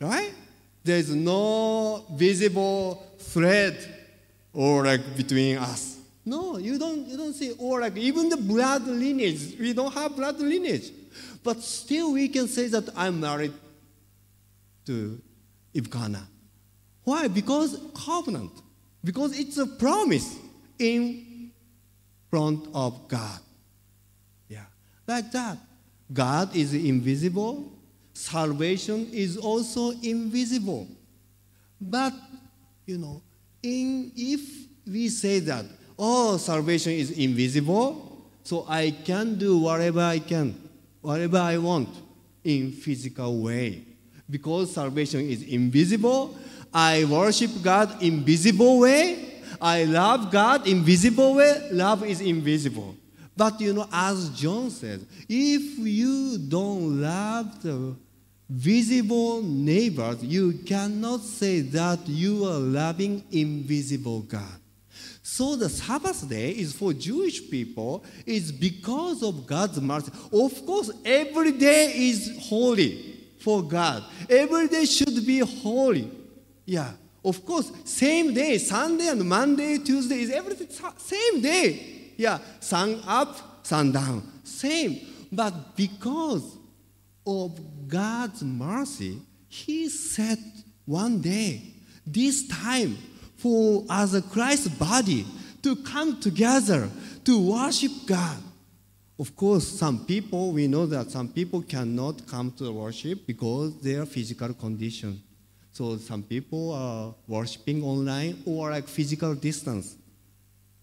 right? 0.00 0.32
There's 0.84 1.12
no 1.12 2.04
visible 2.12 3.04
thread 3.18 3.76
or 4.52 4.84
like 4.84 5.16
between 5.16 5.56
us. 5.56 5.98
No, 6.24 6.56
you 6.56 6.78
don't, 6.78 7.04
you 7.08 7.16
don't 7.16 7.32
see, 7.32 7.52
or 7.58 7.80
like 7.80 7.96
even 7.96 8.28
the 8.28 8.36
blood 8.36 8.86
lineage, 8.86 9.58
we 9.58 9.72
don't 9.72 9.92
have 9.92 10.14
blood 10.14 10.38
lineage. 10.38 10.92
But 11.42 11.60
still 11.60 12.12
we 12.12 12.28
can 12.28 12.46
say 12.46 12.68
that 12.68 12.90
I'm 12.96 13.18
married 13.18 13.54
to 14.86 15.20
Ivkana. 15.74 16.22
Why? 17.02 17.26
Because 17.26 17.76
covenant. 17.92 18.52
Because 19.02 19.36
it's 19.36 19.58
a 19.58 19.66
promise 19.66 20.38
in 20.78 21.50
front 22.30 22.68
of 22.72 23.08
God. 23.08 23.40
Like 25.06 25.32
that. 25.32 25.58
God 26.12 26.54
is 26.54 26.74
invisible. 26.74 27.72
Salvation 28.14 29.08
is 29.12 29.36
also 29.36 29.90
invisible. 30.02 30.86
But, 31.80 32.12
you 32.86 32.98
know, 32.98 33.22
in, 33.62 34.12
if 34.14 34.40
we 34.86 35.08
say 35.08 35.40
that, 35.40 35.64
oh, 35.98 36.36
salvation 36.36 36.92
is 36.92 37.10
invisible, 37.12 38.20
so 38.44 38.66
I 38.68 38.90
can 38.90 39.36
do 39.36 39.58
whatever 39.58 40.00
I 40.00 40.18
can, 40.18 40.68
whatever 41.00 41.38
I 41.38 41.58
want 41.58 41.88
in 42.44 42.72
physical 42.72 43.40
way. 43.40 43.84
Because 44.28 44.72
salvation 44.74 45.20
is 45.20 45.42
invisible, 45.42 46.36
I 46.72 47.04
worship 47.04 47.50
God 47.62 48.02
invisible 48.02 48.80
way. 48.80 49.42
I 49.60 49.84
love 49.84 50.30
God 50.30 50.66
invisible 50.66 51.34
way. 51.34 51.68
Love 51.70 52.04
is 52.04 52.20
invisible. 52.20 52.96
But 53.36 53.60
you 53.60 53.72
know, 53.72 53.88
as 53.92 54.30
John 54.30 54.70
says, 54.70 55.04
if 55.28 55.78
you 55.78 56.38
don't 56.38 57.00
love 57.00 57.62
the 57.62 57.94
visible 58.48 59.42
neighbors, 59.42 60.22
you 60.22 60.52
cannot 60.66 61.20
say 61.20 61.60
that 61.60 62.06
you 62.06 62.44
are 62.44 62.58
loving 62.58 63.24
invisible 63.30 64.20
God. 64.20 64.60
So 65.22 65.56
the 65.56 65.68
Sabbath 65.68 66.28
day 66.28 66.50
is 66.50 66.74
for 66.74 66.92
Jewish 66.92 67.50
people 67.50 68.04
is 68.26 68.52
because 68.52 69.22
of 69.22 69.46
God's 69.46 69.80
mercy. 69.80 70.12
Of 70.32 70.66
course, 70.66 70.90
every 71.04 71.52
day 71.52 71.92
is 71.96 72.38
holy 72.42 73.16
for 73.38 73.62
God. 73.62 74.04
Every 74.28 74.68
day 74.68 74.84
should 74.84 75.24
be 75.24 75.38
holy. 75.38 76.10
Yeah. 76.66 76.92
Of 77.24 77.46
course, 77.46 77.70
same 77.84 78.34
day, 78.34 78.58
Sunday 78.58 79.08
and 79.08 79.24
Monday, 79.24 79.78
Tuesday 79.78 80.22
is 80.22 80.30
everything 80.30 80.68
same 80.98 81.40
day. 81.40 82.01
Yeah. 82.22 82.38
Sun 82.60 83.02
up, 83.04 83.66
sun 83.66 83.90
down. 83.90 84.22
Same. 84.44 85.00
But 85.32 85.74
because 85.74 86.56
of 87.26 87.58
God's 87.88 88.44
mercy, 88.44 89.18
He 89.48 89.88
set 89.88 90.38
one 90.84 91.20
day, 91.20 91.62
this 92.06 92.46
time, 92.46 92.96
for 93.38 93.84
as 93.90 94.14
a 94.14 94.22
Christ 94.22 94.78
body 94.78 95.26
to 95.62 95.74
come 95.74 96.20
together 96.20 96.88
to 97.24 97.50
worship 97.50 97.90
God. 98.06 98.38
Of 99.18 99.34
course, 99.34 99.66
some 99.66 100.04
people, 100.04 100.52
we 100.52 100.68
know 100.68 100.86
that 100.86 101.10
some 101.10 101.28
people 101.28 101.62
cannot 101.62 102.24
come 102.28 102.52
to 102.58 102.70
worship 102.70 103.26
because 103.26 103.80
their 103.80 104.06
physical 104.06 104.54
condition. 104.54 105.20
So 105.72 105.96
some 105.96 106.22
people 106.22 106.72
are 106.72 107.14
worshiping 107.26 107.82
online 107.82 108.44
or 108.46 108.70
like 108.70 108.86
physical 108.86 109.34
distance. 109.34 109.96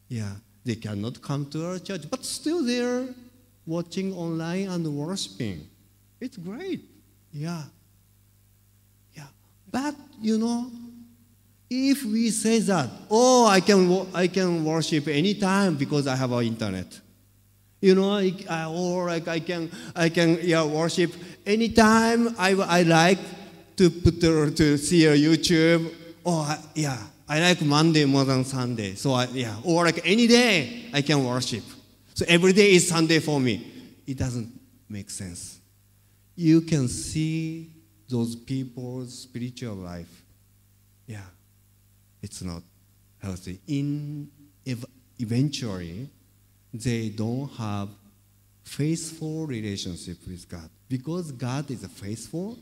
Yeah, 0.10 0.34
they 0.66 0.76
cannot 0.76 1.22
come 1.22 1.50
to 1.52 1.66
our 1.66 1.80
church, 1.80 2.10
but 2.10 2.26
still 2.26 2.64
they're 2.64 3.08
watching 3.66 4.14
online 4.14 4.68
and 4.68 4.86
worshiping. 4.88 5.68
It's 6.20 6.38
great. 6.38 6.82
Yeah. 7.32 7.64
Yeah. 9.14 9.28
But, 9.72 9.96
you 10.22 10.38
know, 10.38 10.70
if 11.70 12.04
we 12.04 12.30
say 12.32 12.60
that, 12.60 12.90
oh, 13.10 13.46
I 13.46 13.62
can, 13.62 14.08
I 14.14 14.28
can 14.28 14.66
worship 14.66 15.08
anytime 15.08 15.76
because 15.76 16.08
I 16.08 16.16
have 16.16 16.32
internet. 16.42 17.00
You 17.82 17.96
know, 17.96 18.12
I, 18.12 18.34
I, 18.50 18.66
or 18.66 19.08
like 19.08 19.28
I 19.28 19.40
can, 19.40 19.72
I 19.96 20.10
can 20.10 20.40
yeah, 20.42 20.66
worship 20.66 21.14
anytime 21.46 22.36
I, 22.38 22.52
I 22.52 22.82
like 22.84 23.20
to 23.78 23.90
put 23.90 24.20
to 24.20 24.78
see 24.78 25.06
a 25.06 25.16
YouTube. 25.16 25.94
Oh, 26.26 26.42
I, 26.42 26.60
yeah, 26.76 26.98
I 27.30 27.40
like 27.40 27.62
Monday 27.62 28.06
more 28.06 28.26
than 28.26 28.44
Sunday. 28.44 28.96
So 28.96 29.14
I, 29.14 29.26
yeah, 29.26 29.56
or 29.64 29.86
like 29.86 30.02
any 30.04 30.26
day 30.26 30.90
I 30.92 31.04
can 31.04 31.24
worship. 31.24 31.64
So 32.16 32.26
every 32.28 32.54
day 32.54 32.72
is 32.74 32.88
Sunday 32.88 33.20
for 33.20 33.40
me. 33.40 33.66
It 34.08 34.18
doesn't 34.18 34.52
make 34.90 35.12
sense. 35.12 35.60
You 36.36 36.62
can 36.62 36.88
see 36.88 37.70
those 38.10 38.36
people's 38.36 39.20
spiritual 39.20 39.76
life. 39.76 40.24
Yeah, 41.06 41.22
it's 42.22 42.42
not 42.42 42.64
healthy. 43.22 43.60
In 43.68 44.30
ev- 44.66 44.86
eventually, 45.20 46.10
they 46.74 47.10
don't 47.10 47.52
have 47.52 47.90
faithful 48.64 49.46
relationship 49.46 50.18
with 50.28 50.50
God. 50.50 50.70
Because 50.88 51.32
God 51.32 51.70
is 51.70 51.86
faithful, 51.86 52.58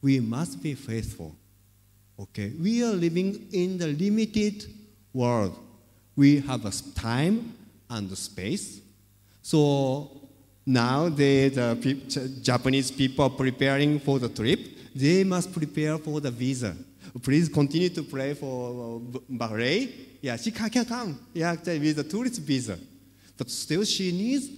we 0.00 0.18
must 0.18 0.60
be 0.60 0.74
faithful. 0.74 1.36
Okay? 2.22 2.52
We 2.60 2.84
are 2.84 2.92
living 2.92 3.48
in 3.52 3.78
the 3.78 3.88
limited 3.88 4.66
world. 5.12 5.58
We 6.16 6.40
have 6.40 6.64
a 6.64 6.72
time 6.94 7.54
and 7.90 8.16
space. 8.16 8.80
So 9.42 10.10
now 10.64 11.08
the 11.08 11.50
Japanese 12.42 12.90
people 12.90 13.24
are 13.24 13.30
preparing 13.30 13.98
for 13.98 14.18
the 14.18 14.28
trip. 14.28 14.60
They 14.94 15.24
must 15.24 15.52
prepare 15.52 15.98
for 15.98 16.20
the 16.20 16.30
visa. 16.30 16.76
Please 17.22 17.48
continue 17.48 17.88
to 17.90 18.02
pray 18.02 18.34
for 18.34 18.70
uh, 18.70 19.18
Bahrain. 19.30 19.90
Yeah, 20.20 20.36
she 20.36 20.50
can, 20.50 20.70
can 20.70 20.84
come. 20.84 21.18
Yeah, 21.34 21.52
with 21.52 21.96
the 21.96 22.04
tourist 22.04 22.40
visa. 22.40 22.78
But 23.36 23.50
still 23.50 23.84
she 23.84 24.12
needs 24.12 24.48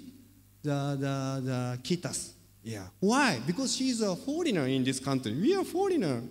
the, 0.62 0.96
the, 1.00 1.42
the 1.44 1.78
kitas. 1.82 2.32
Yeah. 2.62 2.84
Why? 3.00 3.40
Because 3.46 3.74
she's 3.76 4.00
a 4.00 4.14
foreigner 4.14 4.66
in 4.66 4.84
this 4.84 5.00
country. 5.00 5.32
We 5.34 5.54
are 5.54 5.64
foreigner. 5.64 6.22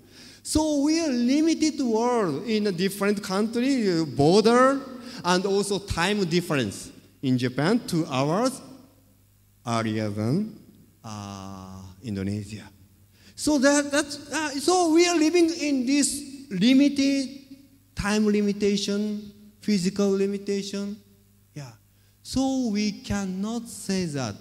So 0.44 0.82
we 0.82 1.00
are 1.00 1.08
limited 1.08 1.80
world 1.80 2.46
in 2.46 2.68
a 2.68 2.72
different 2.72 3.24
country, 3.24 3.90
uh, 3.90 4.04
border, 4.04 4.82
and 5.24 5.46
also 5.46 5.80
time 5.80 6.26
difference. 6.26 6.92
In 7.22 7.38
Japan, 7.38 7.80
two 7.88 8.06
hours 8.08 8.62
earlier 9.66 10.10
than 10.10 10.60
uh, 11.02 11.82
Indonesia. 12.04 12.70
So 13.36 13.58
that 13.58 13.90
that's 13.90 14.30
uh, 14.34 14.50
so 14.60 14.94
we 14.94 15.08
are 15.08 15.16
living 15.16 15.50
in 15.50 15.86
this 15.86 16.22
limited 16.50 17.30
time 17.96 18.28
limitation, 18.28 19.32
physical 19.62 20.12
limitation. 20.12 20.98
Yeah. 21.54 21.72
So 22.22 22.68
we 22.68 22.92
cannot 22.92 23.70
say 23.70 24.04
that 24.06 24.36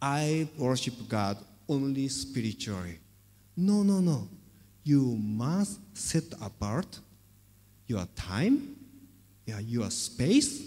I 0.00 0.46
worship 0.58 0.94
God 1.08 1.38
only 1.66 2.08
spiritually. 2.08 2.98
No, 3.56 3.82
no, 3.82 4.00
no. 4.00 4.28
You 4.86 5.16
must 5.20 5.80
set 5.98 6.22
apart 6.40 6.86
your 7.88 8.06
time, 8.14 8.76
yeah, 9.44 9.58
your 9.58 9.90
space 9.90 10.62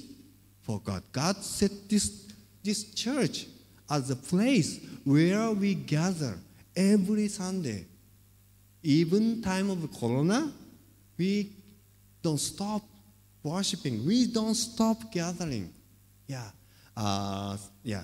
for 0.59 0.81
God. 0.81 1.03
God 1.13 1.37
set 1.37 1.71
this, 1.87 2.27
this 2.61 2.93
church 2.93 3.47
as 3.89 4.09
a 4.09 4.17
place 4.17 4.81
where 5.05 5.51
we 5.51 5.73
gather 5.73 6.37
every 6.75 7.29
Sunday. 7.29 7.85
Even 8.83 9.41
time 9.41 9.69
of 9.69 9.89
Corona, 9.97 10.51
we 11.17 11.53
don't 12.21 12.39
stop 12.39 12.81
worshiping. 13.41 14.05
We 14.05 14.27
don't 14.27 14.55
stop 14.55 15.13
gathering. 15.13 15.73
Yeah. 16.27 16.43
Uh, 16.97 17.55
yeah. 17.83 18.03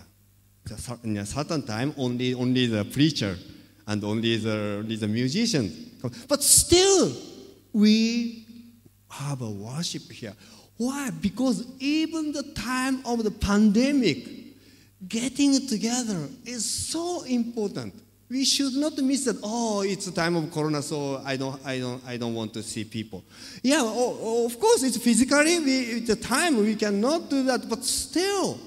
The 0.64 0.78
cer- 0.78 1.00
in 1.04 1.18
a 1.18 1.26
certain 1.26 1.64
time, 1.64 1.94
only, 1.98 2.34
only 2.36 2.68
the 2.68 2.86
preacher 2.86 3.38
and 3.86 4.02
only 4.02 4.38
the, 4.38 4.78
only 4.80 4.96
the 4.96 5.10
musician. 5.10 5.92
But 6.28 6.44
still, 6.44 7.12
we 7.74 8.46
have 9.10 9.42
a 9.42 9.50
worship 9.50 10.12
here. 10.12 10.34
Why? 10.78 11.10
Because 11.10 11.66
even 11.80 12.32
the 12.32 12.44
time 12.54 13.06
of 13.06 13.24
the 13.24 13.32
pandemic, 13.32 14.28
getting 15.08 15.68
together 15.68 16.28
is 16.46 16.66
so 16.66 17.24
important. 17.24 17.94
We 18.30 18.44
should 18.44 18.74
not 18.74 18.98
miss 18.98 19.26
that. 19.26 19.38
Oh, 19.44 19.82
it's 19.82 20.08
the 20.08 20.12
time 20.12 20.36
of 20.36 20.52
Corona, 20.52 20.82
so 20.82 21.22
I 21.24 21.38
don't, 21.38 21.64
I 21.66 21.80
don't, 21.80 22.02
I 22.08 22.18
don't 22.18 22.34
want 22.34 22.54
to 22.54 22.64
see 22.64 22.84
people. 22.84 23.24
Yeah, 23.62 23.84
of 23.84 24.60
course, 24.60 24.84
it's 24.84 24.98
physically 24.98 25.60
we, 25.60 25.80
it's 25.98 26.08
the 26.08 26.16
time 26.16 26.58
we 26.58 26.76
cannot 26.76 27.30
do 27.30 27.44
that, 27.44 27.70
but 27.70 27.84
still, 27.84 28.60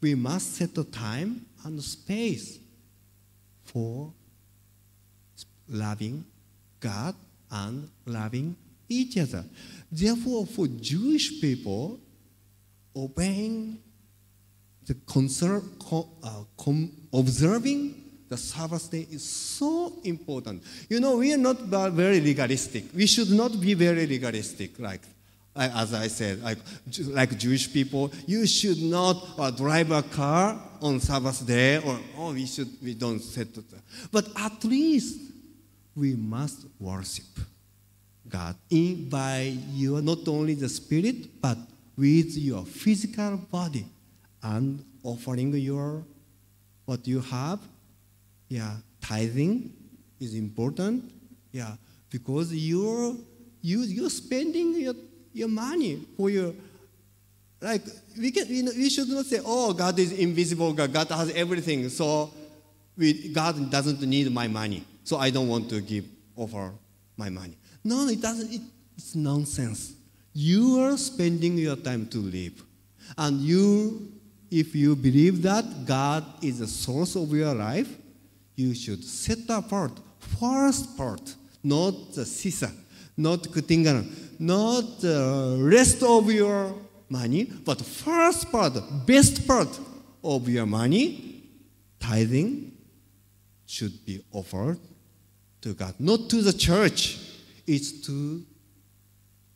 we 0.00 0.14
must 0.14 0.54
set 0.54 0.74
the 0.74 0.84
time 0.84 1.44
and 1.64 1.82
space 1.82 2.58
for 3.64 4.12
loving 5.68 6.24
God 6.80 7.14
and 7.50 7.88
loving 8.06 8.56
each 8.88 9.16
other. 9.18 9.44
Therefore, 9.90 10.46
for 10.46 10.66
Jewish 10.66 11.40
people, 11.40 12.00
obeying 12.94 13.78
the 14.86 14.94
concern, 15.06 15.62
co- 15.78 16.08
uh, 16.22 16.44
com- 16.56 16.90
observing 17.12 17.94
the 18.28 18.36
Sabbath 18.36 18.90
day 18.90 19.06
is 19.10 19.26
so 19.28 19.94
important. 20.04 20.62
You 20.88 21.00
know, 21.00 21.16
we 21.16 21.32
are 21.32 21.38
not 21.38 21.60
very 21.60 22.20
legalistic. 22.20 22.84
We 22.94 23.06
should 23.06 23.30
not 23.30 23.58
be 23.60 23.74
very 23.74 24.06
legalistic, 24.06 24.78
like, 24.78 25.02
like 25.54 25.74
as 25.74 25.94
I 25.94 26.08
said, 26.08 26.42
like, 26.42 26.58
like 27.04 27.38
Jewish 27.38 27.72
people, 27.72 28.12
you 28.26 28.46
should 28.46 28.82
not 28.82 29.16
uh, 29.38 29.50
drive 29.50 29.90
a 29.90 30.02
car 30.02 30.60
on 30.80 31.00
Sabbath 31.00 31.46
day, 31.46 31.78
or 31.78 31.98
oh, 32.18 32.32
we 32.32 32.46
should 32.46 32.68
we 32.82 32.94
don't 32.94 33.20
set. 33.20 33.48
But 34.12 34.28
at 34.36 34.62
least 34.64 35.18
we 35.98 36.14
must 36.14 36.66
worship 36.78 37.24
God 38.28 38.56
in 38.70 39.08
by 39.08 39.56
your 39.72 40.00
not 40.00 40.26
only 40.28 40.54
the 40.54 40.68
spirit, 40.68 41.40
but 41.40 41.58
with 41.96 42.36
your 42.36 42.64
physical 42.64 43.36
body 43.36 43.84
and 44.42 44.84
offering 45.02 45.52
your 45.54 46.04
what 46.84 47.06
you 47.06 47.20
have. 47.20 47.58
Yeah, 48.48 48.76
tithing 49.00 49.72
is 50.20 50.34
important. 50.34 51.10
Yeah, 51.52 51.74
because 52.10 52.54
you're 52.54 53.14
you 53.60 53.80
you're 53.80 54.10
spending 54.10 54.80
your, 54.80 54.94
your 55.32 55.48
money 55.48 56.00
for 56.16 56.30
your 56.30 56.54
like 57.60 57.82
we 58.16 58.30
can 58.30 58.64
know, 58.64 58.72
we 58.76 58.88
should 58.88 59.08
not 59.08 59.26
say 59.26 59.40
oh 59.44 59.72
God 59.72 59.98
is 59.98 60.12
invisible 60.12 60.72
God, 60.72 60.92
God 60.92 61.08
has 61.08 61.30
everything 61.30 61.88
so 61.88 62.30
we, 62.96 63.28
God 63.30 63.70
doesn't 63.70 64.00
need 64.02 64.30
my 64.32 64.46
money 64.46 64.84
so 65.08 65.16
I 65.16 65.30
don't 65.30 65.48
want 65.48 65.68
to 65.70 65.80
give 65.80 66.04
offer 66.36 66.72
my 67.16 67.30
money. 67.30 67.56
No 67.82 68.06
it 68.08 68.20
doesn't 68.20 68.52
it, 68.52 68.60
it's 68.96 69.14
nonsense. 69.14 69.94
You 70.34 70.80
are 70.80 70.96
spending 70.96 71.56
your 71.56 71.76
time 71.76 72.06
to 72.08 72.18
live. 72.18 72.62
And 73.16 73.40
you 73.40 74.12
if 74.50 74.74
you 74.74 74.94
believe 74.94 75.42
that 75.42 75.64
God 75.86 76.24
is 76.42 76.58
the 76.58 76.66
source 76.66 77.16
of 77.16 77.32
your 77.32 77.54
life 77.54 77.88
you 78.54 78.74
should 78.74 79.04
set 79.04 79.38
apart 79.48 79.92
first 80.18 80.96
part 80.96 81.34
not 81.62 82.14
the 82.14 82.24
sisa 82.24 82.70
not 83.16 83.40
kutingaran 83.42 84.06
not 84.38 85.00
the 85.00 85.58
rest 85.60 86.02
of 86.02 86.30
your 86.30 86.74
money, 87.08 87.44
but 87.44 87.80
first 87.80 88.50
part, 88.52 88.74
best 89.06 89.46
part 89.46 89.68
of 90.22 90.48
your 90.48 90.66
money, 90.66 91.42
tithing, 91.98 92.72
should 93.66 94.04
be 94.04 94.24
offered 94.32 94.78
to 95.62 95.74
God, 95.74 95.94
not 95.98 96.28
to 96.30 96.42
the 96.42 96.52
church. 96.52 97.18
It's 97.66 97.92
to 98.06 98.44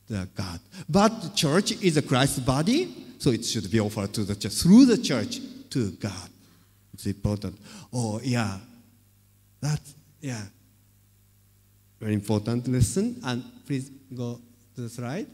the 0.08 0.28
God. 0.34 0.60
But 0.88 1.22
the 1.22 1.30
church 1.30 1.72
is 1.82 1.96
a 1.96 2.02
Christ's 2.02 2.40
body, 2.40 2.94
so 3.18 3.30
it 3.30 3.44
should 3.44 3.70
be 3.70 3.80
offered 3.80 4.12
to 4.14 4.24
the 4.24 4.34
church 4.34 4.52
through 4.52 4.86
the 4.86 4.98
church 4.98 5.40
to 5.70 5.90
God. 5.92 6.28
It's 6.92 7.06
important. 7.06 7.58
Oh 7.92 8.20
yeah, 8.22 8.58
that's 9.60 9.94
yeah, 10.20 10.42
very 11.98 12.14
important 12.14 12.68
lesson. 12.68 13.20
And 13.24 13.42
please 13.66 13.90
go 14.14 14.40
to 14.74 14.80
the 14.82 14.88
slide. 14.88 15.26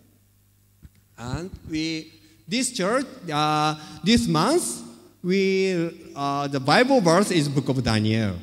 And 1.16 1.51
we, 1.69 2.12
this 2.47 2.71
church, 2.73 3.07
uh, 3.33 3.75
this 4.05 4.29
month, 4.29 4.83
we, 5.23 6.11
uh, 6.14 6.47
the 6.47 6.61
Bible 6.61 7.01
verse 7.01 7.33
is 7.33 7.49
Book 7.49 7.69
of 7.69 7.83
Daniel. 7.83 8.37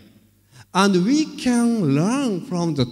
And 0.76 1.06
we 1.06 1.38
can 1.38 1.96
learn 1.96 2.42
from 2.48 2.76
the, 2.76 2.86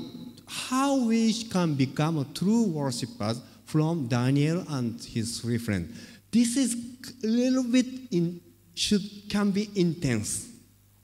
how 0.48 1.06
we 1.06 1.34
can 1.44 1.76
become 1.76 2.18
a 2.18 2.24
true 2.34 2.64
worshippers 2.64 3.42
from 3.66 4.08
Daniel 4.08 4.64
and 4.70 5.04
his 5.04 5.42
three 5.42 5.58
friends. 5.58 6.00
This 6.32 6.56
is 6.56 6.78
a 7.24 7.28
little 7.28 7.64
bit 7.64 7.86
in, 8.10 8.40
should, 8.74 9.02
can 9.30 9.52
be 9.52 9.70
intense. 9.76 10.48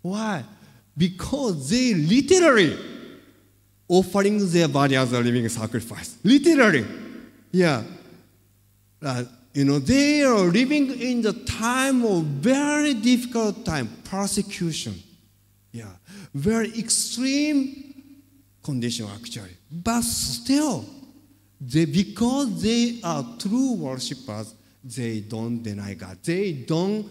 Why? 0.01 0.45
Because 0.95 1.69
they 1.69 1.93
literally 1.95 2.77
offering 3.85 4.49
their 4.49 4.69
body 4.69 4.95
as 4.95 5.11
a 5.11 5.19
living 5.19 5.49
sacrifice. 5.49 6.17
Literally. 6.23 6.85
Yeah. 7.51 7.83
Uh, 9.01 9.25
you 9.53 9.65
know, 9.65 9.79
they 9.79 10.23
are 10.23 10.45
living 10.45 10.97
in 11.01 11.21
the 11.23 11.33
time 11.33 12.05
of 12.05 12.23
very 12.23 12.93
difficult 12.93 13.65
time, 13.65 13.89
persecution. 14.05 14.95
Yeah. 15.73 15.91
Very 16.33 16.77
extreme 16.77 18.13
condition 18.63 19.07
actually. 19.13 19.55
But 19.71 20.01
still, 20.01 20.85
they, 21.59 21.85
because 21.85 22.61
they 22.61 22.99
are 23.03 23.25
true 23.39 23.73
worshippers, 23.73 24.55
they 24.83 25.19
don't 25.21 25.61
deny 25.61 25.93
God. 25.93 26.17
They 26.23 26.53
don't 26.53 27.09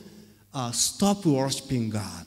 uh, 0.54 0.70
stop 0.70 1.24
worshiping 1.26 1.90
God. 1.90 2.26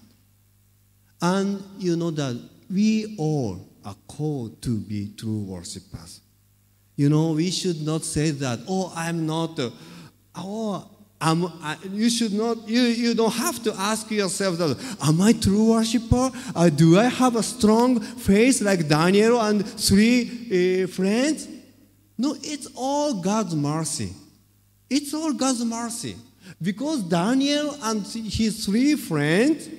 And 1.21 1.63
you 1.77 1.95
know 1.95 2.11
that 2.11 2.49
we 2.69 3.15
all 3.17 3.67
are 3.83 3.95
called 4.07 4.61
to 4.61 4.79
be 4.79 5.13
true 5.17 5.43
worshippers. 5.43 6.21
You 6.95 7.09
know, 7.09 7.31
we 7.31 7.49
should 7.49 7.81
not 7.81 8.03
say 8.03 8.31
that, 8.31 8.59
oh, 8.67 8.93
I'm 8.95 9.25
not, 9.25 9.59
uh, 9.59 9.71
oh, 10.35 10.90
You 11.21 12.09
should 12.09 12.33
not, 12.33 12.67
you, 12.67 12.81
you 12.81 13.13
don't 13.13 13.33
have 13.33 13.61
to 13.63 13.73
ask 13.73 14.09
yourself 14.09 14.57
that, 14.57 14.97
am 15.03 15.21
I 15.21 15.33
true 15.33 15.71
worshiper? 15.71 16.31
Uh, 16.55 16.69
do 16.69 16.97
I 16.97 17.05
have 17.05 17.35
a 17.35 17.43
strong 17.43 17.99
faith 17.99 18.61
like 18.61 18.87
Daniel 18.87 19.39
and 19.39 19.65
three 19.65 20.83
uh, 20.83 20.87
friends? 20.87 21.47
No, 22.17 22.35
it's 22.41 22.67
all 22.75 23.21
God's 23.21 23.55
mercy. 23.55 24.13
It's 24.89 25.13
all 25.13 25.33
God's 25.33 25.63
mercy. 25.63 26.15
Because 26.61 27.03
Daniel 27.03 27.75
and 27.83 28.05
his 28.05 28.65
three 28.65 28.95
friends 28.95 29.69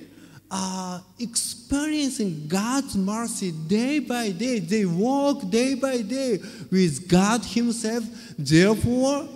are 0.49 1.03
experiencing 1.19 2.47
God's 2.47 2.95
mercy 2.95 3.51
day 3.51 3.99
by 3.99 4.29
day. 4.29 4.59
They 4.59 4.85
walk 4.85 5.49
day 5.49 5.73
by 5.73 6.01
day 6.01 6.39
with 6.71 7.07
God 7.07 7.43
Himself. 7.43 8.03
Therefore, 8.37 9.27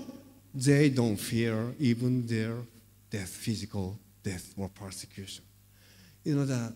they 0.58 0.90
don't 0.90 1.18
fear 1.18 1.74
even 1.80 2.26
their 2.26 2.56
death, 3.12 3.30
physical 3.30 3.98
death 4.24 4.54
or 4.58 4.70
persecution. 4.70 5.44
You 6.24 6.36
know 6.36 6.46
that 6.46 6.74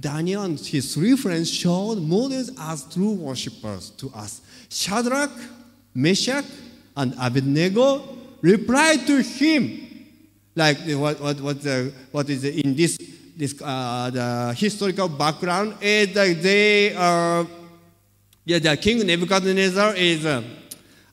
Daniel 0.00 0.42
and 0.42 0.58
his 0.58 0.94
three 0.94 1.16
friends 1.16 1.52
showed 1.52 1.96
models 1.96 2.50
as 2.58 2.84
true 2.92 3.12
worshippers 3.12 3.90
to 3.90 4.10
us. 4.14 4.40
Shadrach, 4.70 5.30
Meshach, 5.94 6.46
and 6.96 7.14
Abednego 7.20 8.02
replied 8.40 9.06
to 9.06 9.22
him 9.22 9.80
like 10.56 10.78
what 10.86 11.20
what 11.20 11.40
what, 11.40 11.62
the, 11.62 11.92
what 12.10 12.28
is 12.30 12.44
in 12.44 12.74
this 12.74 12.96
this 13.36 13.60
uh, 13.60 14.10
the 14.10 14.54
historical 14.56 15.08
background 15.08 15.76
is 15.80 16.14
that 16.14 16.42
they 16.42 16.94
are 16.94 17.46
yeah 18.44 18.58
the 18.58 18.76
king 18.76 19.04
Nebuchadnezzar 19.06 19.94
is 19.94 20.24
uh, 20.24 20.42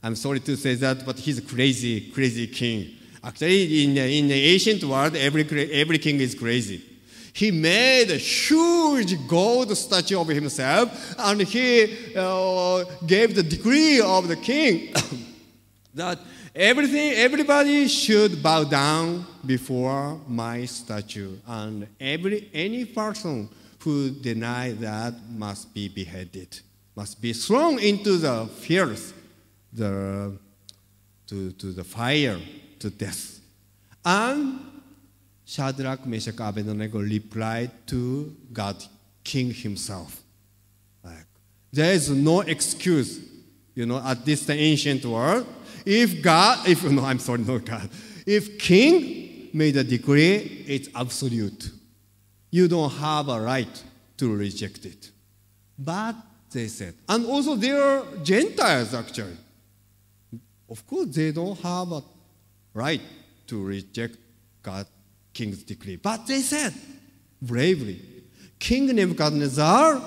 I'm 0.03 0.15
sorry 0.15 0.39
to 0.41 0.55
say 0.55 0.75
that 0.75 1.05
but 1.05 1.19
he's 1.19 1.37
a 1.37 1.41
crazy 1.41 2.11
crazy 2.11 2.47
king. 2.47 2.89
Actually 3.23 3.83
in 3.83 3.93
the, 3.93 4.17
in 4.17 4.27
the 4.27 4.33
ancient 4.53 4.83
world 4.83 5.15
every 5.15 5.43
every 5.71 5.97
king 5.97 6.19
is 6.19 6.33
crazy. 6.35 6.81
He 7.33 7.51
made 7.51 8.11
a 8.11 8.17
huge 8.17 9.27
gold 9.27 9.75
statue 9.77 10.19
of 10.19 10.27
himself 10.27 11.15
and 11.17 11.41
he 11.41 12.13
uh, 12.15 12.83
gave 13.05 13.35
the 13.35 13.43
decree 13.43 14.01
of 14.01 14.27
the 14.27 14.35
king 14.35 14.93
that 15.93 16.19
everything 16.53 17.13
everybody 17.13 17.87
should 17.87 18.43
bow 18.43 18.63
down 18.65 19.25
before 19.45 20.19
my 20.27 20.65
statue 20.65 21.37
and 21.47 21.87
every 21.99 22.49
any 22.53 22.83
person 22.83 23.47
who 23.79 24.11
deny 24.11 24.71
that 24.73 25.13
must 25.29 25.73
be 25.73 25.87
beheaded 25.87 26.59
must 26.95 27.21
be 27.21 27.31
thrown 27.31 27.79
into 27.79 28.17
the 28.17 28.45
fires 28.47 29.13
the 29.73 30.37
to, 31.31 31.51
to 31.53 31.71
the 31.71 31.83
fire, 31.83 32.37
to 32.79 32.89
death. 32.89 33.39
And 34.03 34.59
Shadrach, 35.45 36.05
Meshach, 36.05 36.35
Abednego 36.39 36.99
replied 36.99 37.71
to 37.87 38.35
God, 38.51 38.75
King 39.23 39.53
himself. 39.53 40.21
Like, 41.01 41.25
there 41.71 41.93
is 41.93 42.09
no 42.09 42.41
excuse, 42.41 43.19
you 43.73 43.85
know, 43.85 44.01
at 44.05 44.25
this 44.25 44.49
ancient 44.49 45.05
world. 45.05 45.47
If 45.85 46.21
God, 46.21 46.67
if, 46.67 46.83
no, 46.91 47.05
I'm 47.05 47.19
sorry, 47.19 47.39
no 47.39 47.59
God. 47.59 47.89
If 48.25 48.59
king 48.59 49.49
made 49.53 49.77
a 49.77 49.83
decree, 49.85 50.65
it's 50.67 50.89
absolute. 50.93 51.71
You 52.49 52.67
don't 52.67 52.91
have 52.91 53.29
a 53.29 53.39
right 53.39 53.83
to 54.17 54.35
reject 54.35 54.85
it. 54.85 55.11
But 55.79 56.15
they 56.51 56.67
said, 56.67 56.95
and 57.07 57.25
also 57.25 57.55
they 57.55 57.71
are 57.71 58.03
Gentiles 58.21 58.93
actually. 58.93 59.37
Of 60.71 60.87
course, 60.87 61.07
they 61.09 61.33
don't 61.33 61.59
have 61.59 61.91
a 61.91 62.01
right 62.73 63.01
to 63.47 63.61
reject 63.61 64.15
God, 64.63 64.87
king's 65.33 65.63
decree. 65.63 65.97
But 65.97 66.25
they 66.25 66.39
said 66.39 66.73
bravely, 67.41 67.99
King 68.57 68.95
Nebuchadnezzar, 68.95 70.01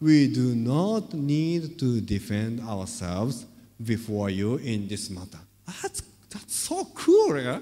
we 0.00 0.28
do 0.28 0.54
not 0.54 1.12
need 1.12 1.76
to 1.80 2.00
defend 2.00 2.60
ourselves 2.60 3.44
before 3.82 4.30
you 4.30 4.56
in 4.56 4.86
this 4.86 5.10
matter. 5.10 5.40
That's, 5.82 6.02
that's 6.30 6.54
so 6.54 6.84
cool, 6.94 7.40
yeah? 7.40 7.58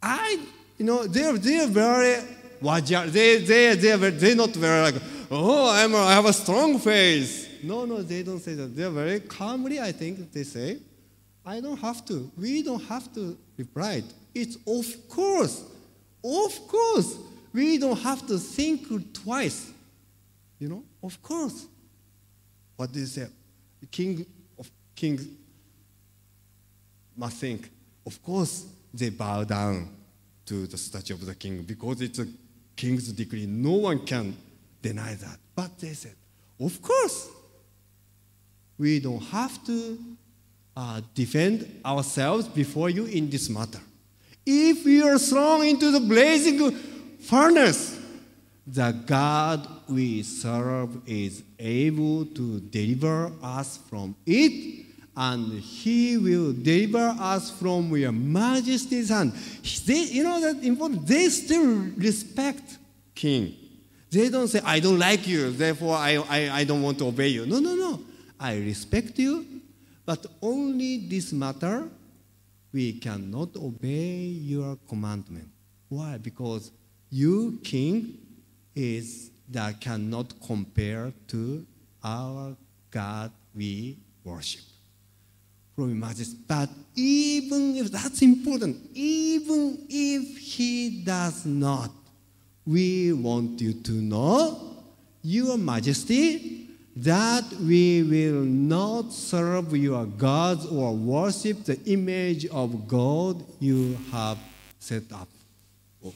I, 0.00 0.38
you 0.78 0.84
know, 0.84 1.04
they're, 1.04 1.36
they're 1.36 1.66
very, 1.66 2.22
they, 2.60 3.38
they, 3.38 3.74
they're, 3.74 3.96
they're 3.96 4.36
not 4.36 4.50
very 4.50 4.82
like, 4.82 5.02
oh, 5.32 5.70
I'm 5.74 5.94
a, 5.94 5.98
I 5.98 6.12
have 6.12 6.26
a 6.26 6.32
strong 6.32 6.78
face. 6.78 7.48
No, 7.64 7.86
no, 7.86 8.02
they 8.02 8.22
don't 8.22 8.38
say 8.38 8.54
that. 8.54 8.76
They're 8.76 8.90
very 8.90 9.20
calmly, 9.20 9.80
I 9.80 9.90
think, 9.90 10.30
they 10.30 10.44
say, 10.44 10.78
I 11.44 11.60
don't 11.60 11.78
have 11.78 12.04
to. 12.06 12.30
We 12.36 12.62
don't 12.62 12.82
have 12.84 13.12
to 13.14 13.36
reply. 13.56 14.02
It's 14.34 14.56
of 14.66 15.08
course, 15.08 15.64
of 16.24 16.68
course. 16.68 17.18
We 17.52 17.78
don't 17.78 17.98
have 18.00 18.26
to 18.26 18.38
think 18.38 18.88
twice. 19.12 19.70
You 20.58 20.68
know, 20.68 20.84
of 21.02 21.22
course. 21.22 21.66
What 22.76 22.90
do 22.90 22.98
you 22.98 23.06
say? 23.06 23.28
The 23.80 23.86
king 23.86 24.26
of 24.58 24.70
kings 24.96 25.28
must 27.16 27.36
think, 27.36 27.70
of 28.04 28.20
course, 28.22 28.66
they 28.92 29.10
bow 29.10 29.44
down 29.44 29.88
to 30.46 30.66
the 30.66 30.76
statue 30.76 31.14
of 31.14 31.24
the 31.24 31.34
king 31.34 31.62
because 31.62 32.00
it's 32.00 32.18
a 32.18 32.26
king's 32.74 33.12
decree. 33.12 33.46
No 33.46 33.72
one 33.72 34.04
can 34.04 34.36
deny 34.82 35.14
that. 35.14 35.38
But 35.54 35.78
they 35.78 35.92
said, 35.92 36.16
of 36.58 36.82
course, 36.82 37.28
we 38.76 38.98
don't 38.98 39.22
have 39.22 39.64
to 39.66 39.98
uh, 40.76 41.00
defend 41.14 41.80
ourselves 41.84 42.48
before 42.48 42.90
you 42.90 43.06
in 43.06 43.30
this 43.30 43.48
matter. 43.48 43.80
If 44.46 44.84
we 44.84 45.02
are 45.02 45.18
thrown 45.18 45.64
into 45.64 45.90
the 45.90 46.00
blazing 46.00 46.70
furnace, 47.20 48.00
the 48.66 48.92
God 49.06 49.66
we 49.88 50.22
serve 50.22 51.06
is 51.06 51.42
able 51.58 52.26
to 52.26 52.60
deliver 52.60 53.30
us 53.42 53.78
from 53.88 54.16
it, 54.26 54.86
and 55.16 55.60
He 55.60 56.16
will 56.16 56.52
deliver 56.52 57.14
us 57.20 57.50
from 57.50 57.94
your 57.96 58.12
Majesty's 58.12 59.10
hand. 59.10 59.32
They, 59.86 60.04
you 60.04 60.24
know 60.24 60.40
that 60.40 60.64
important. 60.64 61.06
They 61.06 61.28
still 61.28 61.76
respect 61.96 62.78
King. 63.14 63.54
They 64.10 64.28
don't 64.28 64.48
say, 64.48 64.60
"I 64.64 64.80
don't 64.80 64.98
like 64.98 65.26
you, 65.26 65.50
therefore 65.50 65.96
I, 65.96 66.16
I, 66.16 66.50
I 66.60 66.64
don't 66.64 66.82
want 66.82 66.98
to 66.98 67.06
obey 67.06 67.28
you." 67.28 67.46
No, 67.46 67.58
no, 67.60 67.74
no. 67.74 68.00
I 68.40 68.56
respect 68.56 69.18
you, 69.18 69.46
but 70.04 70.26
only 70.42 70.98
this 71.08 71.32
matter 71.32 71.88
we 72.72 72.92
cannot 72.94 73.56
obey 73.56 74.16
your 74.26 74.76
commandment. 74.88 75.48
Why? 75.88 76.18
Because 76.18 76.72
you, 77.10 77.60
king, 77.62 78.18
is 78.74 79.30
that 79.48 79.80
cannot 79.80 80.34
compare 80.44 81.12
to 81.28 81.64
our 82.02 82.56
God 82.90 83.30
we 83.54 83.96
worship. 84.24 84.62
From 85.76 85.98
majesty. 85.98 86.38
But 86.46 86.68
even 86.94 87.76
if 87.76 87.90
that's 87.90 88.22
important, 88.22 88.76
even 88.94 89.86
if 89.88 90.38
he 90.38 91.02
does 91.04 91.46
not, 91.46 91.90
we 92.66 93.12
want 93.12 93.60
you 93.60 93.74
to 93.74 93.92
know, 93.92 94.76
Your 95.22 95.58
Majesty, 95.58 96.63
that 96.96 97.44
we 97.60 98.02
will 98.02 98.44
not 98.44 99.12
serve 99.12 99.76
your 99.76 100.06
gods 100.06 100.64
or 100.66 100.94
worship 100.94 101.64
the 101.64 101.80
image 101.86 102.46
of 102.46 102.86
God 102.86 103.44
you 103.58 103.98
have 104.12 104.38
set 104.78 105.02
up. 105.12 105.28
Oh. 106.04 106.14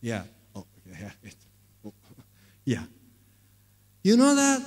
Yeah. 0.00 0.22
Oh, 0.54 0.64
yeah. 0.88 1.10
Oh. 1.84 1.92
Yeah. 2.64 2.84
You 4.02 4.16
know 4.16 4.34
that 4.34 4.62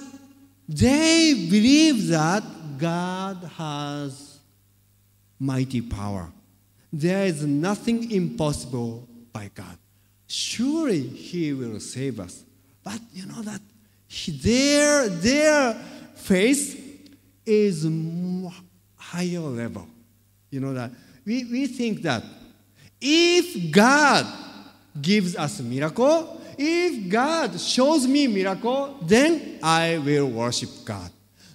they 0.70 1.47
believe 1.49 2.09
that 2.09 2.43
God 2.78 3.38
has 3.57 4.38
mighty 5.39 5.82
power. 5.82 6.30
There 6.93 7.26
is 7.26 7.43
nothing 7.43 8.11
impossible 8.11 9.07
by 9.34 9.49
God. 9.53 9.78
Surely 10.28 11.01
He 11.01 11.53
will 11.53 11.80
save 11.80 12.20
us. 12.20 12.43
But 12.84 12.99
you 13.13 13.26
know 13.26 13.41
that 13.41 13.61
their, 14.10 15.10
their 15.10 15.74
faith 16.16 17.10
is 17.45 17.88
higher 18.95 19.39
level. 19.39 19.88
You 20.49 20.60
know 20.60 20.74
that 20.74 20.91
we, 21.26 21.45
we 21.45 21.68
think 21.68 22.01
that 22.03 22.24
if 22.99 23.72
God 23.72 24.26
gives 25.01 25.36
us 25.36 25.60
miracle, 25.62 26.41
if 26.58 27.10
God 27.12 27.60
shows 27.60 28.08
me 28.08 28.28
miracle, 28.28 28.97
then 29.01 29.60
I 29.62 29.97
will 29.99 30.30
worship 30.30 30.70
God. 30.84 31.12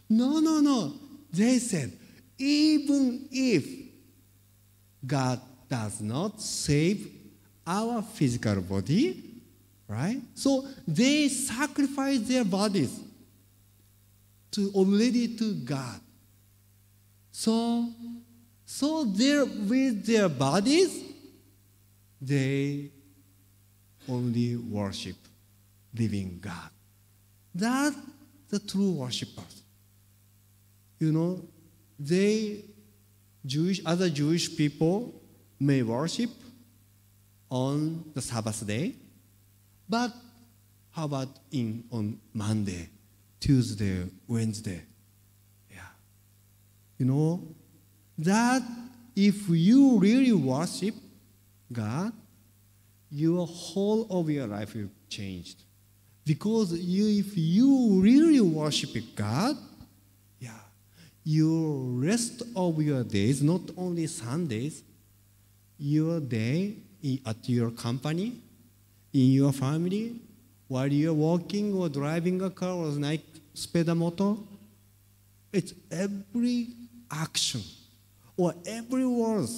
No, 0.08 0.40
no, 0.40 0.60
no. 0.60 0.92
They 1.32 1.58
said, 1.58 1.92
even 2.38 3.28
if 3.30 3.66
God 5.04 5.40
does 5.68 6.00
not 6.00 6.40
save 6.40 7.10
our 7.66 8.02
physical 8.02 8.60
body, 8.60 9.31
right? 9.92 10.20
So 10.34 10.66
they 10.88 11.28
sacrifice 11.28 12.20
their 12.20 12.44
bodies 12.44 12.98
to 14.52 14.70
already 14.74 15.36
to 15.36 15.54
God. 15.54 16.00
So, 17.30 17.88
so 18.64 19.04
there 19.04 19.44
with 19.44 20.06
their 20.06 20.28
bodies, 20.28 21.02
they 22.20 22.90
only 24.08 24.56
worship 24.56 25.16
living 25.94 26.38
God. 26.40 26.70
That's 27.54 27.96
the 28.48 28.58
true 28.58 28.92
worshippers. 28.92 29.62
You 30.98 31.12
know, 31.12 31.42
they 31.98 32.64
Jewish 33.44 33.80
other 33.84 34.08
Jewish 34.08 34.56
people 34.56 35.20
may 35.58 35.82
worship 35.82 36.30
on 37.50 38.04
the 38.14 38.22
Sabbath 38.22 38.66
day, 38.66 38.94
but 39.88 40.12
how 40.92 41.04
about 41.04 41.28
in 41.50 41.84
on 41.90 42.18
Monday, 42.32 42.88
Tuesday, 43.40 44.04
Wednesday? 44.26 44.82
Yeah. 45.70 45.80
You 46.98 47.06
know, 47.06 47.42
that 48.18 48.62
if 49.16 49.48
you 49.48 49.98
really 49.98 50.32
worship 50.32 50.94
God, 51.72 52.12
your 53.10 53.46
whole 53.46 54.06
of 54.10 54.30
your 54.30 54.46
life 54.46 54.74
will 54.74 54.90
change. 55.08 55.56
Because 56.24 56.72
you, 56.72 57.20
if 57.20 57.36
you 57.36 58.00
really 58.00 58.40
worship 58.40 58.90
God, 59.14 59.56
yeah, 60.38 60.50
your 61.24 61.74
rest 62.00 62.42
of 62.54 62.80
your 62.80 63.02
days, 63.02 63.42
not 63.42 63.62
only 63.76 64.06
Sundays, 64.06 64.82
your 65.78 66.20
day 66.20 66.76
at 67.26 67.48
your 67.48 67.70
company, 67.70 68.40
in 69.12 69.32
your 69.32 69.52
family, 69.52 70.20
while 70.68 70.90
you're 70.90 71.12
walking 71.12 71.74
or 71.74 71.88
driving 71.88 72.40
a 72.42 72.50
car 72.50 72.70
or 72.70 72.86
like 72.86 73.20
motor, 73.94 74.34
it's 75.52 75.74
every 75.90 76.68
action 77.10 77.62
or 78.36 78.54
every 78.66 79.06
word 79.06 79.48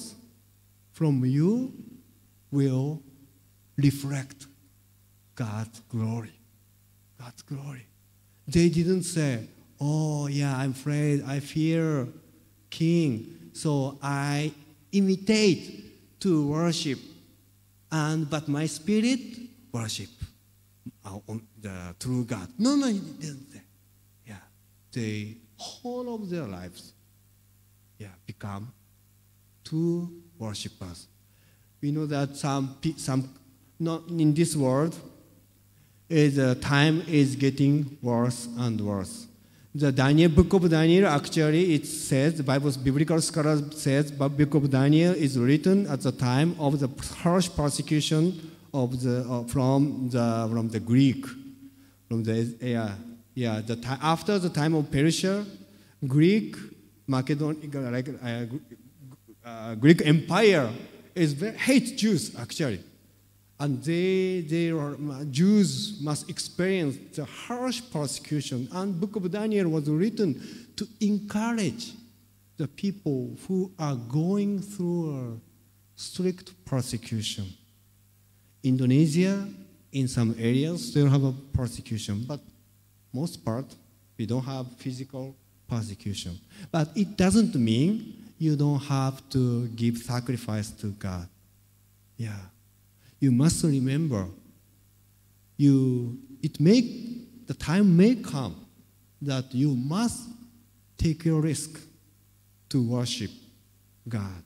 from 0.91 1.23
you 1.23 1.71
will 2.51 3.01
reflect 3.77 4.47
God's 5.35 5.79
glory. 5.89 6.33
God's 7.19 7.41
glory. 7.41 7.85
They 8.47 8.69
didn't 8.69 9.03
say, 9.03 9.47
Oh, 9.79 10.27
yeah, 10.27 10.57
I'm 10.57 10.71
afraid, 10.71 11.23
I 11.25 11.39
fear 11.39 12.07
King, 12.69 13.49
so 13.53 13.97
I 14.01 14.53
imitate 14.91 16.19
to 16.21 16.47
worship. 16.47 16.99
And 17.91 18.29
but 18.29 18.47
my 18.47 18.65
spirit 18.65 19.21
worship 19.71 20.09
the 21.61 21.95
true 21.99 22.25
God. 22.25 22.47
No, 22.57 22.75
no, 22.75 22.87
he 22.87 22.99
didn't. 22.99 23.61
Yeah, 24.25 24.35
the 24.91 25.37
whole 25.57 26.15
of 26.15 26.29
their 26.29 26.43
lives, 26.43 26.93
yeah, 27.97 28.09
become 28.25 28.71
to 29.65 30.11
worship 30.37 30.81
us. 30.81 31.07
We 31.81 31.91
know 31.91 32.05
that 32.05 32.35
some, 32.35 32.77
some 32.97 33.29
not 33.79 34.07
in 34.09 34.33
this 34.33 34.55
world, 34.55 34.95
is 36.07 36.37
uh, 36.37 36.55
time 36.61 37.03
is 37.07 37.35
getting 37.35 37.97
worse 38.01 38.47
and 38.57 38.79
worse. 38.79 39.27
The 39.77 39.91
Daniel 39.91 40.31
book 40.31 40.53
of 40.53 40.69
Daniel 40.69 41.05
actually 41.05 41.73
it 41.73 41.85
says 41.85 42.35
the 42.35 42.43
Bible's 42.43 42.77
biblical 42.77 43.19
scholar 43.19 43.57
says 43.71 44.09
the 44.09 44.29
book 44.29 44.53
of 44.53 44.69
Daniel 44.69 45.13
is 45.13 45.37
written 45.37 45.85
at 45.87 45.99
the 45.99 46.13
time 46.13 46.55
of 46.57 46.79
the 46.79 46.87
harsh 47.15 47.49
persecution 47.49 48.53
of 48.73 49.03
the 49.03 49.27
uh, 49.29 49.43
from 49.43 50.09
the 50.11 50.47
from 50.49 50.69
the 50.69 50.79
Greek 50.79 51.25
from 52.07 52.23
the 52.23 52.55
yeah 52.61 52.95
yeah 53.33 53.59
the 53.59 53.77
after 54.01 54.39
the 54.39 54.49
time 54.49 54.75
of 54.75 54.89
Persia, 54.89 55.45
Greek 56.07 56.55
Macedonia 57.05 57.91
like 57.91 58.07
uh, 58.23 58.45
uh, 59.43 59.75
Greek 59.75 60.01
Empire 60.05 60.69
is 61.13 61.33
very, 61.33 61.57
hate 61.57 61.97
Jews 61.97 62.33
actually 62.39 62.79
and 63.59 63.81
they, 63.83 64.41
they 64.41 64.69
are, 64.69 64.95
uh, 64.95 65.23
Jews 65.25 65.99
must 66.01 66.29
experience 66.29 66.97
the 67.15 67.23
harsh 67.23 67.81
persecution. 67.91 68.67
And 68.71 68.99
Book 68.99 69.15
of 69.15 69.31
Daniel 69.31 69.69
was 69.69 69.89
written 69.89 70.41
to 70.75 70.87
encourage 70.99 71.93
the 72.57 72.67
people 72.67 73.37
who 73.47 73.71
are 73.79 73.95
going 73.95 74.61
through 74.61 75.39
strict 75.95 76.51
persecution. 76.65 77.45
Indonesia, 78.61 79.47
in 79.93 80.07
some 80.09 80.35
areas, 80.37 80.89
still 80.89 81.07
have 81.07 81.23
a 81.23 81.31
persecution, 81.53 82.25
but 82.27 82.41
most 83.13 83.45
part, 83.45 83.65
we 84.17 84.25
don't 84.25 84.43
have 84.43 84.69
physical 84.77 85.33
persecution. 85.69 86.37
But 86.71 86.89
it 86.95 87.15
doesn't 87.15 87.55
mean 87.55 88.31
you 88.37 88.57
don't 88.57 88.81
have 88.81 89.27
to 89.29 89.67
give 89.69 89.97
sacrifice 89.97 90.71
to 90.71 90.87
God. 90.87 91.29
Yeah 92.17 92.35
you 93.19 93.31
must 93.31 93.63
remember 93.63 94.27
you 95.57 96.17
it 96.41 96.59
may 96.59 96.81
the 97.47 97.53
time 97.53 97.95
may 97.95 98.15
come 98.15 98.55
that 99.21 99.53
you 99.53 99.75
must 99.75 100.29
take 100.97 101.23
your 101.25 101.41
risk 101.41 101.79
to 102.69 102.81
worship 102.83 103.31
god. 104.07 104.43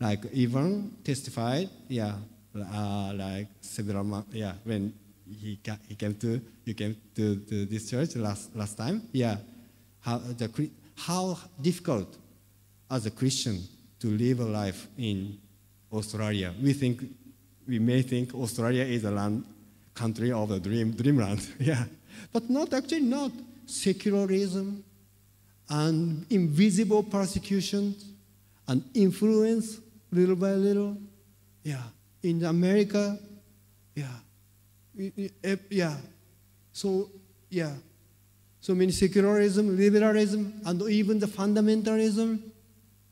Like 0.00 0.24
Ivan 0.36 0.96
testified 1.04 1.68
yeah 1.88 2.14
uh, 2.56 3.12
like 3.14 3.48
several 3.60 4.04
months 4.04 4.34
yeah 4.34 4.54
when 4.64 4.92
he, 5.40 5.58
ca- 5.62 5.78
he 5.88 5.94
came 5.94 6.14
to 6.16 6.40
you 6.64 6.74
came 6.74 6.96
to, 7.14 7.36
to 7.36 7.66
this 7.66 7.90
church 7.90 8.16
last 8.16 8.54
last 8.56 8.76
time 8.76 9.02
yeah. 9.12 9.36
How 10.00 10.18
the 10.18 10.70
how 10.96 11.38
difficult 11.60 12.16
as 12.90 13.06
a 13.06 13.10
christian 13.10 13.62
to 14.00 14.08
live 14.08 14.40
a 14.40 14.44
life 14.44 14.88
in 14.98 15.38
australia. 15.92 16.52
We 16.62 16.72
think 16.72 17.02
we 17.66 17.78
may 17.78 18.02
think 18.02 18.34
Australia 18.34 18.84
is 18.84 19.04
a 19.04 19.10
land 19.10 19.44
country 19.94 20.32
of 20.32 20.48
the 20.48 20.60
dream, 20.60 20.92
dreamland. 20.92 21.46
yeah. 21.60 21.84
But 22.32 22.48
not 22.50 22.72
actually 22.74 23.00
not. 23.02 23.32
Secularism 23.66 24.82
and 25.68 26.26
invisible 26.30 27.02
persecution 27.02 27.94
and 28.66 28.82
influence 28.94 29.78
little 30.10 30.36
by 30.36 30.52
little. 30.52 30.96
Yeah. 31.62 31.82
In 32.22 32.44
America, 32.44 33.18
yeah. 33.94 34.18
Eh, 34.98 35.56
Yeah. 35.70 35.96
So, 36.72 37.10
yeah. 37.48 37.74
So 38.60 38.74
many 38.74 38.92
secularism, 38.92 39.76
liberalism, 39.76 40.60
and 40.66 40.82
even 40.82 41.18
the 41.18 41.26
fundamentalism. 41.26 42.40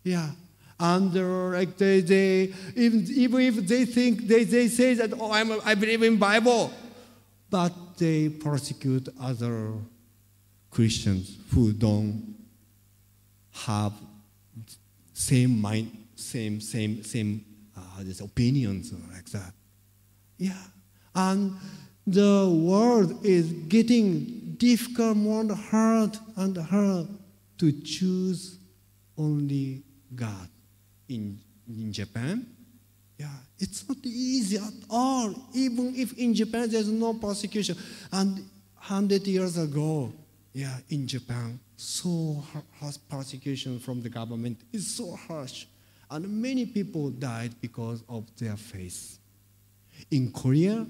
Yeah. 0.04 0.30
They're 0.78 1.50
like 1.50 1.76
they, 1.76 2.00
they 2.00 2.54
even, 2.76 3.06
even 3.10 3.40
if 3.40 3.56
they 3.66 3.84
think 3.84 4.28
they, 4.28 4.44
they 4.44 4.68
say 4.68 4.94
that 4.94 5.12
oh 5.18 5.32
I'm 5.32 5.60
I 5.64 5.74
believe 5.74 6.02
in 6.02 6.16
Bible, 6.16 6.72
but 7.50 7.72
they 7.98 8.28
persecute 8.28 9.08
other 9.20 9.72
Christians 10.70 11.36
who 11.52 11.72
don't 11.72 12.36
have 13.52 13.92
same 15.12 15.60
mind, 15.60 15.90
same 16.14 16.60
same 16.60 17.02
same 17.02 17.44
uh, 17.76 17.80
this 18.04 18.20
opinions 18.20 18.92
like 19.12 19.26
that. 19.30 19.52
Yeah, 20.36 20.62
and 21.12 21.56
the 22.06 22.48
world 22.48 23.26
is 23.26 23.52
getting 23.66 24.54
difficult, 24.58 25.16
more 25.16 25.52
hard 25.52 26.16
and 26.36 26.56
hard 26.56 27.08
to 27.58 27.72
choose 27.82 28.60
only 29.16 29.82
God 30.14 30.48
in, 31.08 31.38
in 31.68 31.92
Japan. 31.92 32.46
Yeah, 33.18 33.26
it's 33.58 33.88
not 33.88 33.98
easy 34.04 34.58
at 34.58 34.72
all. 34.88 35.34
Even 35.52 35.94
if 35.96 36.12
in 36.16 36.34
Japan 36.34 36.70
there's 36.70 36.88
no 36.88 37.14
persecution. 37.14 37.76
And 38.12 38.36
100 38.74 39.26
years 39.26 39.58
ago, 39.58 40.12
yeah, 40.52 40.76
in 40.88 41.06
Japan, 41.06 41.58
so 41.76 42.42
harsh 42.80 42.96
persecution 43.08 43.78
from 43.78 44.02
the 44.02 44.08
government 44.08 44.60
is 44.72 44.86
so 44.96 45.16
harsh. 45.16 45.66
And 46.10 46.40
many 46.40 46.64
people 46.66 47.10
died 47.10 47.54
because 47.60 48.02
of 48.08 48.24
their 48.38 48.56
faith. 48.56 49.18
In 50.10 50.32
Korea, 50.32 50.86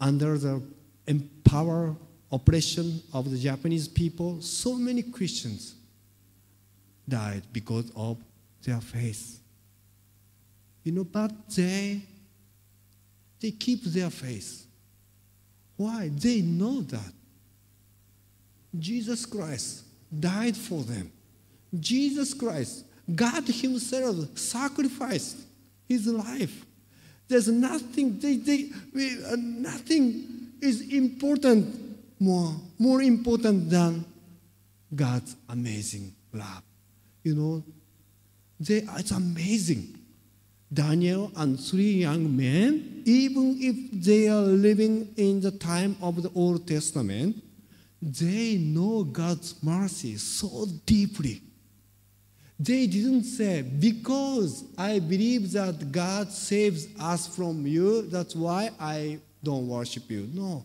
under 0.00 0.38
the 0.38 0.62
empower 1.06 1.96
oppression 2.30 3.02
of 3.12 3.30
the 3.30 3.38
Japanese 3.38 3.88
people, 3.88 4.40
so 4.40 4.74
many 4.74 5.02
Christians 5.02 5.74
died 7.08 7.42
because 7.52 7.90
of 7.94 8.18
their 8.62 8.80
faith. 8.80 9.40
You 10.82 10.92
know, 10.92 11.04
but 11.04 11.32
they 11.50 12.02
they 13.40 13.50
keep 13.50 13.84
their 13.84 14.10
faith. 14.10 14.66
Why? 15.76 16.08
They 16.08 16.40
know 16.40 16.80
that 16.82 17.12
Jesus 18.78 19.26
Christ 19.26 19.84
died 20.18 20.56
for 20.56 20.82
them. 20.82 21.12
Jesus 21.78 22.32
Christ, 22.32 22.84
God 23.14 23.44
Himself 23.46 24.38
sacrificed 24.38 25.38
His 25.88 26.06
life. 26.06 26.64
There's 27.28 27.48
nothing, 27.48 28.18
they, 28.18 28.36
they, 28.36 28.70
uh, 29.26 29.36
nothing 29.36 30.52
is 30.60 30.80
important 30.92 31.96
more, 32.20 32.54
more 32.78 33.02
important 33.02 33.68
than 33.68 34.04
God's 34.94 35.36
amazing 35.48 36.14
love. 36.32 36.62
You 37.24 37.34
know, 37.34 37.64
they, 38.60 38.86
it's 38.98 39.10
amazing. 39.10 39.98
Daniel 40.72 41.32
and 41.36 41.58
three 41.58 41.92
young 41.92 42.36
men, 42.36 43.02
even 43.04 43.58
if 43.60 44.04
they 44.04 44.28
are 44.28 44.42
living 44.42 45.12
in 45.16 45.40
the 45.40 45.50
time 45.50 45.96
of 46.00 46.22
the 46.22 46.30
Old 46.34 46.66
Testament, 46.66 47.42
they 48.02 48.56
know 48.56 49.04
God's 49.04 49.54
mercy 49.62 50.16
so 50.16 50.66
deeply. 50.84 51.40
They 52.58 52.86
didn't 52.86 53.24
say, 53.24 53.62
because 53.62 54.64
I 54.76 54.98
believe 54.98 55.52
that 55.52 55.90
God 55.90 56.30
saves 56.30 56.88
us 57.00 57.26
from 57.26 57.66
you, 57.66 58.02
that's 58.02 58.36
why 58.36 58.70
I 58.78 59.18
don't 59.42 59.66
worship 59.66 60.10
you. 60.10 60.28
No. 60.32 60.64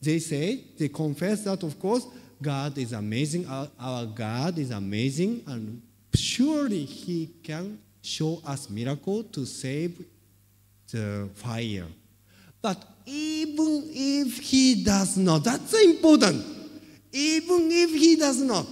They 0.00 0.18
say, 0.18 0.64
they 0.78 0.88
confess 0.88 1.44
that, 1.44 1.62
of 1.62 1.78
course, 1.78 2.06
God 2.40 2.76
is 2.78 2.92
amazing. 2.92 3.46
Our, 3.46 3.68
our 3.78 4.06
God 4.06 4.58
is 4.58 4.70
amazing, 4.70 5.42
and 5.46 5.82
surely 6.14 6.84
He 6.84 7.30
can 7.42 7.78
show 8.02 8.40
us 8.46 8.70
miracle 8.70 9.24
to 9.24 9.44
save 9.44 10.04
the 10.90 11.28
fire. 11.34 11.86
But 12.60 12.82
even 13.06 13.84
if 13.90 14.38
He 14.38 14.84
does 14.84 15.16
not, 15.16 15.44
that's 15.44 15.72
important. 15.82 16.44
Even 17.12 17.68
if 17.70 17.90
He 17.90 18.16
does 18.16 18.40
not, 18.40 18.66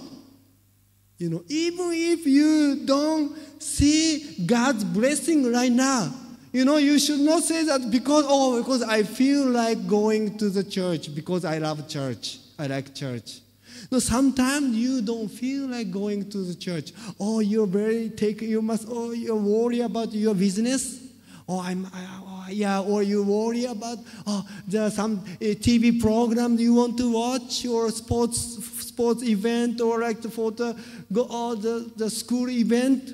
you 1.17 1.29
know, 1.29 1.43
even 1.47 1.91
if 1.93 2.25
you 2.25 2.85
don't 2.85 3.35
see 3.61 4.43
God's 4.45 4.83
blessing 4.83 5.51
right 5.51 5.71
now, 5.71 6.13
you 6.51 6.63
know, 6.63 6.77
you 6.77 6.99
should 6.99 7.19
not 7.19 7.43
say 7.43 7.63
that 7.65 7.89
because, 7.91 8.25
oh, 8.27 8.61
because 8.61 8.81
I 8.81 9.03
feel 9.03 9.45
like 9.45 9.87
going 9.87 10.37
to 10.37 10.49
the 10.49 10.63
church 10.63 11.13
because 11.13 11.43
I 11.43 11.57
love 11.57 11.87
church. 11.87 12.37
I 12.57 12.67
like 12.67 12.95
church. 12.95 13.41
No, 13.91 13.99
sometimes 13.99 14.75
you 14.75 15.01
don't 15.01 15.27
feel 15.27 15.67
like 15.67 15.91
going 15.91 16.29
to 16.29 16.39
the 16.39 16.55
church. 16.55 16.91
Oh, 17.19 17.39
you're 17.39 17.67
very 17.67 18.09
take. 18.09 18.41
You 18.41 18.61
must. 18.61 18.87
Oh, 18.89 19.11
you 19.11 19.35
worry 19.35 19.81
about 19.81 20.13
your 20.13 20.33
business. 20.33 21.01
Oh, 21.47 21.59
I'm. 21.59 21.85
I, 21.93 22.05
oh, 22.23 22.45
yeah. 22.49 22.81
Or 22.81 23.03
you 23.03 23.23
worry 23.23 23.65
about. 23.65 23.99
Oh, 24.25 24.47
there's 24.67 24.95
some 24.95 25.19
uh, 25.19 25.45
TV 25.55 25.99
program 26.01 26.57
you 26.57 26.73
want 26.73 26.97
to 26.97 27.11
watch 27.11 27.65
or 27.65 27.89
sports 27.91 28.39
sports 28.85 29.23
event 29.23 29.81
or 29.81 29.99
like 29.99 30.21
the 30.21 30.29
photo 30.29 30.75
go 31.11 31.23
or 31.23 31.55
the 31.55 31.91
the 31.95 32.09
school 32.09 32.49
event. 32.49 33.11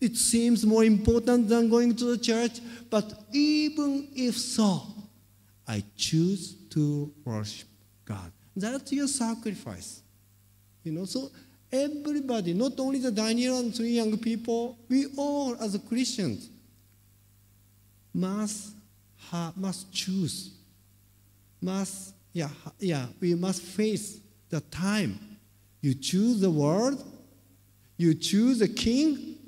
It 0.00 0.16
seems 0.16 0.66
more 0.66 0.84
important 0.84 1.48
than 1.48 1.70
going 1.70 1.94
to 1.96 2.04
the 2.04 2.18
church. 2.18 2.60
But 2.90 3.14
even 3.32 4.08
if 4.14 4.36
so, 4.36 4.82
I 5.66 5.84
choose 5.96 6.56
to 6.70 7.12
worship 7.24 7.68
God. 8.04 8.32
That's 8.54 8.92
your 8.92 9.08
sacrifice. 9.08 10.02
You 10.84 10.92
know, 10.92 11.04
so 11.04 11.30
Everybody, 11.72 12.52
not 12.52 12.78
only 12.78 12.98
the 12.98 13.10
Daniel 13.10 13.58
and 13.58 13.74
three 13.74 13.92
young 13.92 14.18
people, 14.18 14.76
we 14.90 15.06
all 15.16 15.56
as 15.58 15.78
Christians 15.88 16.50
must 18.12 18.74
ha, 19.16 19.54
must 19.56 19.90
choose. 19.90 20.50
Must 21.62 22.14
yeah 22.34 22.50
yeah 22.78 23.06
we 23.20 23.34
must 23.34 23.62
face 23.62 24.20
the 24.50 24.60
time. 24.60 25.18
You 25.80 25.94
choose 25.94 26.40
the 26.40 26.50
world, 26.50 27.02
you 27.96 28.14
choose 28.14 28.58
the 28.58 28.68
king, 28.68 29.38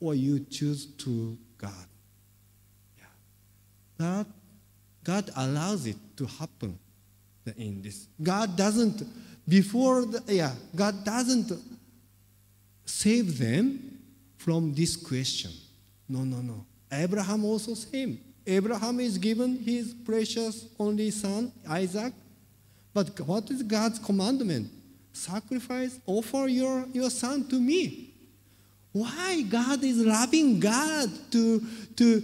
or 0.00 0.16
you 0.16 0.40
choose 0.40 0.84
to 0.84 1.38
God. 1.58 1.86
Yeah. 2.98 3.04
That 3.98 4.26
God 5.04 5.30
allows 5.36 5.86
it 5.86 5.96
to 6.16 6.26
happen 6.26 6.76
in 7.56 7.82
this. 7.82 8.06
God 8.22 8.56
doesn't 8.56 9.02
before 9.46 10.04
the, 10.04 10.22
yeah 10.34 10.52
God 10.74 11.04
doesn't 11.04 11.52
save 12.84 13.38
them 13.38 13.98
from 14.36 14.74
this 14.74 14.96
question. 14.96 15.50
No, 16.08 16.24
no, 16.24 16.38
no. 16.38 16.64
Abraham 16.90 17.44
also 17.44 17.74
same. 17.74 18.18
Abraham 18.46 18.98
is 19.00 19.18
given 19.18 19.58
his 19.58 19.92
precious 19.92 20.66
only 20.78 21.10
son, 21.10 21.52
Isaac. 21.68 22.14
But 22.94 23.20
what 23.20 23.50
is 23.50 23.62
God's 23.62 23.98
commandment? 23.98 24.70
Sacrifice, 25.12 26.00
offer 26.06 26.48
your, 26.48 26.86
your 26.92 27.10
son 27.10 27.46
to 27.48 27.60
me. 27.60 28.07
Why 28.92 29.42
God 29.42 29.84
is 29.84 29.98
loving 29.98 30.60
God 30.60 31.10
to 31.32 31.60
to 31.96 32.20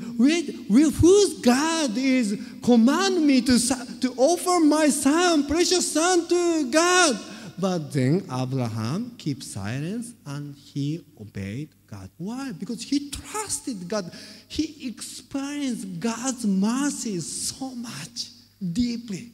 whose 0.70 1.40
God 1.40 1.96
is 1.96 2.40
command 2.62 3.26
me 3.26 3.40
to 3.42 3.58
to 4.00 4.14
offer 4.16 4.64
my 4.64 4.88
son, 4.88 5.46
precious 5.46 5.92
son 5.92 6.26
to 6.28 6.70
God. 6.70 7.18
But 7.58 7.92
then 7.92 8.26
Abraham 8.32 9.14
kept 9.16 9.44
silence 9.44 10.12
and 10.26 10.56
he 10.56 11.04
obeyed 11.20 11.68
God. 11.86 12.10
Why? 12.16 12.52
Because 12.52 12.82
he 12.82 13.10
trusted 13.10 13.86
God. 13.88 14.10
He 14.48 14.88
experienced 14.88 16.00
God's 16.00 16.44
mercy 16.46 17.20
so 17.20 17.70
much 17.70 18.30
deeply. 18.72 19.30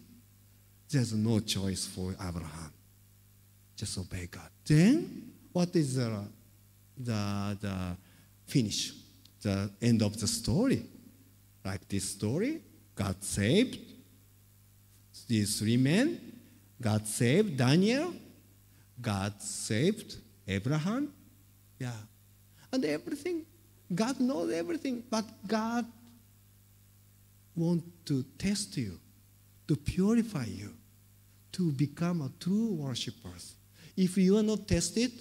There's 0.91 1.15
no 1.15 1.41
choice 1.41 1.87
for 1.87 2.13
Abraham. 2.13 2.73
Just 3.77 3.97
obey 3.97 4.27
God. 4.31 4.51
Then 4.67 5.33
what 5.53 5.75
is 5.75 5.95
the 5.95 6.25
the, 7.05 7.57
the 7.61 7.97
finish, 8.47 8.93
the 9.43 9.71
end 9.81 10.03
of 10.03 10.19
the 10.19 10.27
story. 10.27 10.85
Like 11.65 11.89
this 11.89 12.11
story, 12.11 12.63
God 12.95 13.23
saved 13.23 13.79
these 15.29 15.61
three 15.61 15.77
men, 15.77 16.21
God 16.81 17.07
saved 17.07 17.57
Daniel, 17.57 18.13
God 19.01 19.41
saved 19.41 20.17
Abraham. 20.49 21.13
Yeah. 21.79 21.93
And 22.73 22.85
everything, 22.85 23.47
God 23.95 24.19
knows 24.21 24.53
everything, 24.53 25.05
but 25.09 25.25
God 25.47 25.87
wants 27.55 27.87
to 28.07 28.25
test 28.39 28.77
you, 28.77 28.99
to 29.69 29.77
purify 29.77 30.47
you, 30.47 30.75
to 31.53 31.73
become 31.73 32.23
a 32.23 32.31
true 32.41 32.73
worshiper. 32.73 33.31
If 33.97 34.17
you 34.17 34.37
are 34.39 34.43
not 34.43 34.67
tested, 34.67 35.13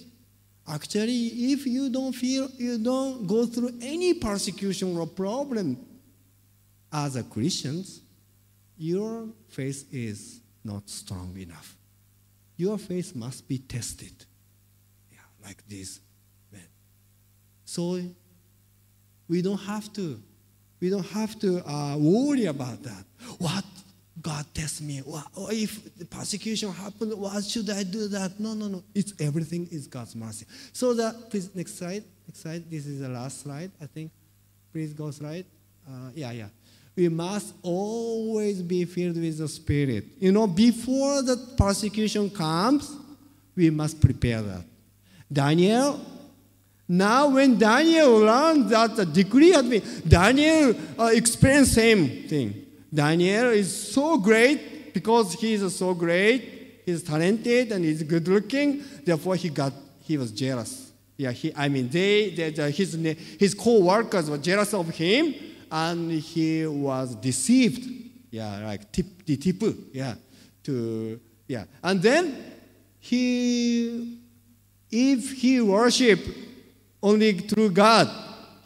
Actually, 0.70 1.26
if 1.52 1.66
you 1.66 1.90
don't 1.90 2.12
feel, 2.12 2.48
you 2.56 2.78
don't 2.78 3.26
go 3.26 3.44
through 3.44 3.72
any 3.82 4.14
persecution 4.14 4.96
or 4.96 5.06
problem 5.06 5.76
as 6.92 7.16
a 7.16 7.24
Christians, 7.24 8.02
your 8.76 9.26
faith 9.48 9.86
is 9.92 10.40
not 10.64 10.88
strong 10.88 11.36
enough. 11.36 11.76
Your 12.56 12.78
faith 12.78 13.16
must 13.16 13.48
be 13.48 13.58
tested. 13.58 14.12
Yeah, 15.10 15.18
like 15.42 15.66
this. 15.68 16.00
Man. 16.52 16.62
So 17.64 18.00
we 19.28 19.42
don't 19.42 19.60
have 19.60 19.92
to, 19.94 20.22
we 20.80 20.88
don't 20.88 21.06
have 21.06 21.38
to 21.40 21.68
uh, 21.68 21.96
worry 21.96 22.46
about 22.46 22.82
that. 22.84 23.04
What 23.38 23.64
God 24.20 24.44
test 24.52 24.82
me. 24.82 24.98
What, 24.98 25.24
if 25.50 25.96
the 25.96 26.04
persecution 26.04 26.72
happened, 26.72 27.14
what 27.14 27.44
should 27.44 27.70
I 27.70 27.84
do 27.84 28.08
that? 28.08 28.38
No, 28.38 28.54
no, 28.54 28.68
no. 28.68 28.82
It's 28.94 29.14
everything 29.20 29.68
is 29.70 29.86
God's 29.86 30.14
mercy. 30.14 30.46
So 30.72 30.94
that 30.94 31.30
please 31.30 31.54
next 31.54 31.78
slide. 31.78 32.04
Next 32.26 32.40
slide. 32.42 32.70
This 32.70 32.86
is 32.86 33.00
the 33.00 33.08
last 33.08 33.42
slide, 33.42 33.70
I 33.80 33.86
think. 33.86 34.10
Please 34.72 34.92
go 34.92 35.10
slide. 35.10 35.46
Uh, 35.88 36.10
yeah, 36.14 36.32
yeah. 36.32 36.48
We 36.96 37.08
must 37.08 37.54
always 37.62 38.62
be 38.62 38.84
filled 38.84 39.16
with 39.16 39.38
the 39.38 39.48
Spirit. 39.48 40.04
You 40.18 40.32
know, 40.32 40.46
before 40.46 41.22
the 41.22 41.36
persecution 41.56 42.28
comes, 42.30 42.94
we 43.56 43.70
must 43.70 44.00
prepare 44.00 44.42
that. 44.42 44.64
Daniel, 45.32 46.00
now 46.88 47.28
when 47.28 47.56
Daniel 47.56 48.18
learned 48.18 48.68
that 48.70 48.96
the 48.96 49.06
decree 49.06 49.52
had 49.52 49.70
been, 49.70 49.82
Daniel 50.06 50.74
uh, 50.98 51.04
experienced 51.06 51.74
same 51.74 52.28
thing. 52.28 52.66
Daniel 52.92 53.50
is 53.50 53.92
so 53.92 54.18
great 54.18 54.92
because 54.92 55.34
he 55.34 55.54
is 55.54 55.76
so 55.76 55.94
great, 55.94 56.82
he's 56.84 57.02
talented 57.02 57.72
and 57.72 57.84
he's 57.84 58.02
good 58.02 58.26
looking. 58.26 58.82
Therefore, 59.04 59.36
he 59.36 59.48
got 59.48 59.72
he 60.02 60.16
was 60.16 60.32
jealous. 60.32 60.90
Yeah, 61.16 61.32
he, 61.32 61.52
I 61.54 61.68
mean, 61.68 61.88
they, 61.88 62.30
they, 62.30 62.50
the, 62.50 62.70
his 62.70 62.94
his 63.38 63.54
co-workers 63.54 64.30
were 64.30 64.38
jealous 64.38 64.72
of 64.74 64.88
him, 64.88 65.34
and 65.70 66.10
he 66.10 66.66
was 66.66 67.14
deceived. 67.14 67.88
Yeah, 68.30 68.64
like 68.64 68.90
tip, 68.90 69.24
the 69.26 69.36
tip, 69.36 69.62
yeah, 69.92 70.14
to 70.64 71.20
yeah, 71.46 71.64
and 71.82 72.00
then 72.00 72.36
he, 73.00 74.18
if 74.90 75.32
he 75.32 75.60
worship 75.60 76.20
only 77.02 77.32
through 77.32 77.70
God, 77.70 78.08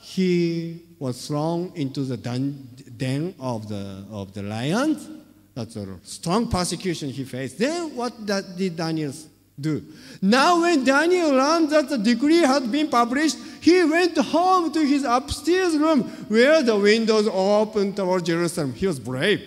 he 0.00 0.82
was 0.98 1.26
thrown 1.26 1.72
into 1.74 2.02
the 2.02 2.16
den, 2.16 2.68
den 2.96 3.34
of 3.38 3.68
the 3.68 4.04
of 4.10 4.32
the 4.32 4.42
lions. 4.42 5.08
That's 5.54 5.76
a 5.76 5.86
strong 6.02 6.48
persecution 6.48 7.10
he 7.10 7.24
faced. 7.24 7.58
Then 7.58 7.94
what 7.94 8.12
did 8.26 8.76
Daniel 8.76 9.12
do? 9.58 9.82
Now 10.20 10.62
when 10.62 10.84
Daniel 10.84 11.30
learned 11.30 11.70
that 11.70 11.88
the 11.88 11.98
decree 11.98 12.38
had 12.38 12.70
been 12.72 12.88
published, 12.88 13.36
he 13.60 13.84
went 13.84 14.16
home 14.18 14.72
to 14.72 14.84
his 14.84 15.04
upstairs 15.04 15.76
room 15.76 16.02
where 16.28 16.62
the 16.62 16.76
windows 16.76 17.28
opened 17.28 17.96
toward 17.96 18.24
Jerusalem. 18.24 18.72
He 18.72 18.86
was 18.86 18.98
brave. 18.98 19.42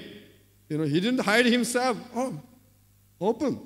You 0.69 0.77
know, 0.77 0.85
he 0.85 0.99
didn't 0.99 1.19
hide 1.19 1.45
himself. 1.45 1.97
Oh, 2.15 2.39
open. 3.19 3.59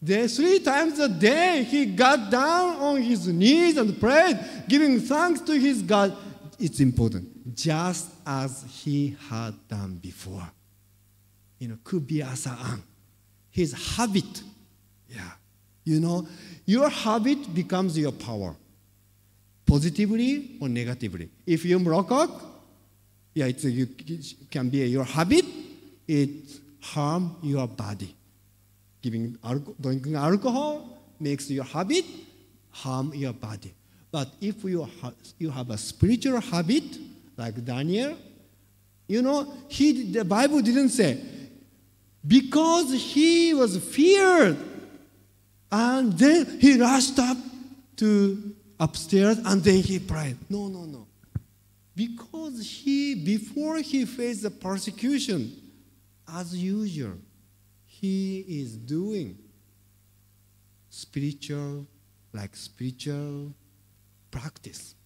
Then 0.00 0.28
three 0.28 0.58
times 0.60 0.98
a 0.98 1.08
day 1.08 1.64
he 1.64 1.86
got 1.86 2.30
down 2.30 2.76
on 2.76 3.00
his 3.00 3.26
knees 3.26 3.78
and 3.78 3.98
prayed, 3.98 4.38
giving 4.68 5.00
thanks 5.00 5.40
to 5.42 5.58
his 5.58 5.80
God. 5.80 6.14
It's 6.64 6.80
important, 6.80 7.54
just 7.54 8.08
as 8.26 8.64
he 8.82 9.14
had 9.28 9.52
done 9.68 9.96
before. 9.96 10.50
You 11.58 11.68
know, 11.68 11.78
could 11.84 12.06
be 12.06 12.20
kubiasaan, 12.20 12.80
his 13.50 13.74
habit. 13.74 14.42
Yeah. 15.06 15.32
You 15.84 16.00
know, 16.00 16.26
your 16.64 16.88
habit 16.88 17.52
becomes 17.54 17.98
your 17.98 18.12
power, 18.12 18.56
positively 19.66 20.56
or 20.58 20.70
negatively. 20.70 21.28
If 21.46 21.66
you 21.66 21.78
merokok, 21.78 22.30
yeah, 23.34 23.44
it's 23.44 23.64
a, 23.64 23.70
you, 23.70 23.86
it 24.06 24.50
can 24.50 24.70
be 24.70 24.86
your 24.86 25.04
habit. 25.04 25.44
It 26.08 26.48
harm 26.80 27.36
your 27.42 27.68
body. 27.68 28.16
Giving 29.02 29.36
alco- 29.44 29.74
drinking 29.78 30.14
alcohol 30.14 30.98
makes 31.20 31.50
your 31.50 31.64
habit 31.64 32.06
harm 32.70 33.12
your 33.12 33.34
body. 33.34 33.74
But 34.14 34.28
if 34.40 34.62
you 34.62 34.84
ha- 34.84 35.12
you 35.40 35.50
have 35.50 35.70
a 35.70 35.76
spiritual 35.76 36.40
habit 36.40 36.84
like 37.36 37.64
Daniel, 37.64 38.16
you 39.08 39.22
know, 39.22 39.52
he 39.66 40.12
the 40.12 40.24
Bible 40.24 40.62
didn't 40.62 40.90
say 40.90 41.20
because 42.24 42.92
he 42.92 43.54
was 43.54 43.76
feared 43.76 44.56
and 45.72 46.12
then 46.12 46.60
he 46.60 46.80
rushed 46.80 47.18
up 47.18 47.36
to 47.96 48.54
upstairs 48.78 49.38
and 49.44 49.60
then 49.64 49.82
he 49.82 49.98
prayed. 49.98 50.36
No, 50.48 50.68
no, 50.68 50.84
no. 50.84 51.08
Because 51.96 52.64
he, 52.64 53.16
before 53.16 53.78
he 53.78 54.04
faced 54.04 54.42
the 54.44 54.50
persecution, 54.52 55.52
as 56.28 56.54
usual, 56.54 57.18
he 57.84 58.44
is 58.46 58.76
doing 58.76 59.36
spiritual, 60.88 61.88
like 62.32 62.54
spiritual 62.54 63.52
practice. 64.34 64.96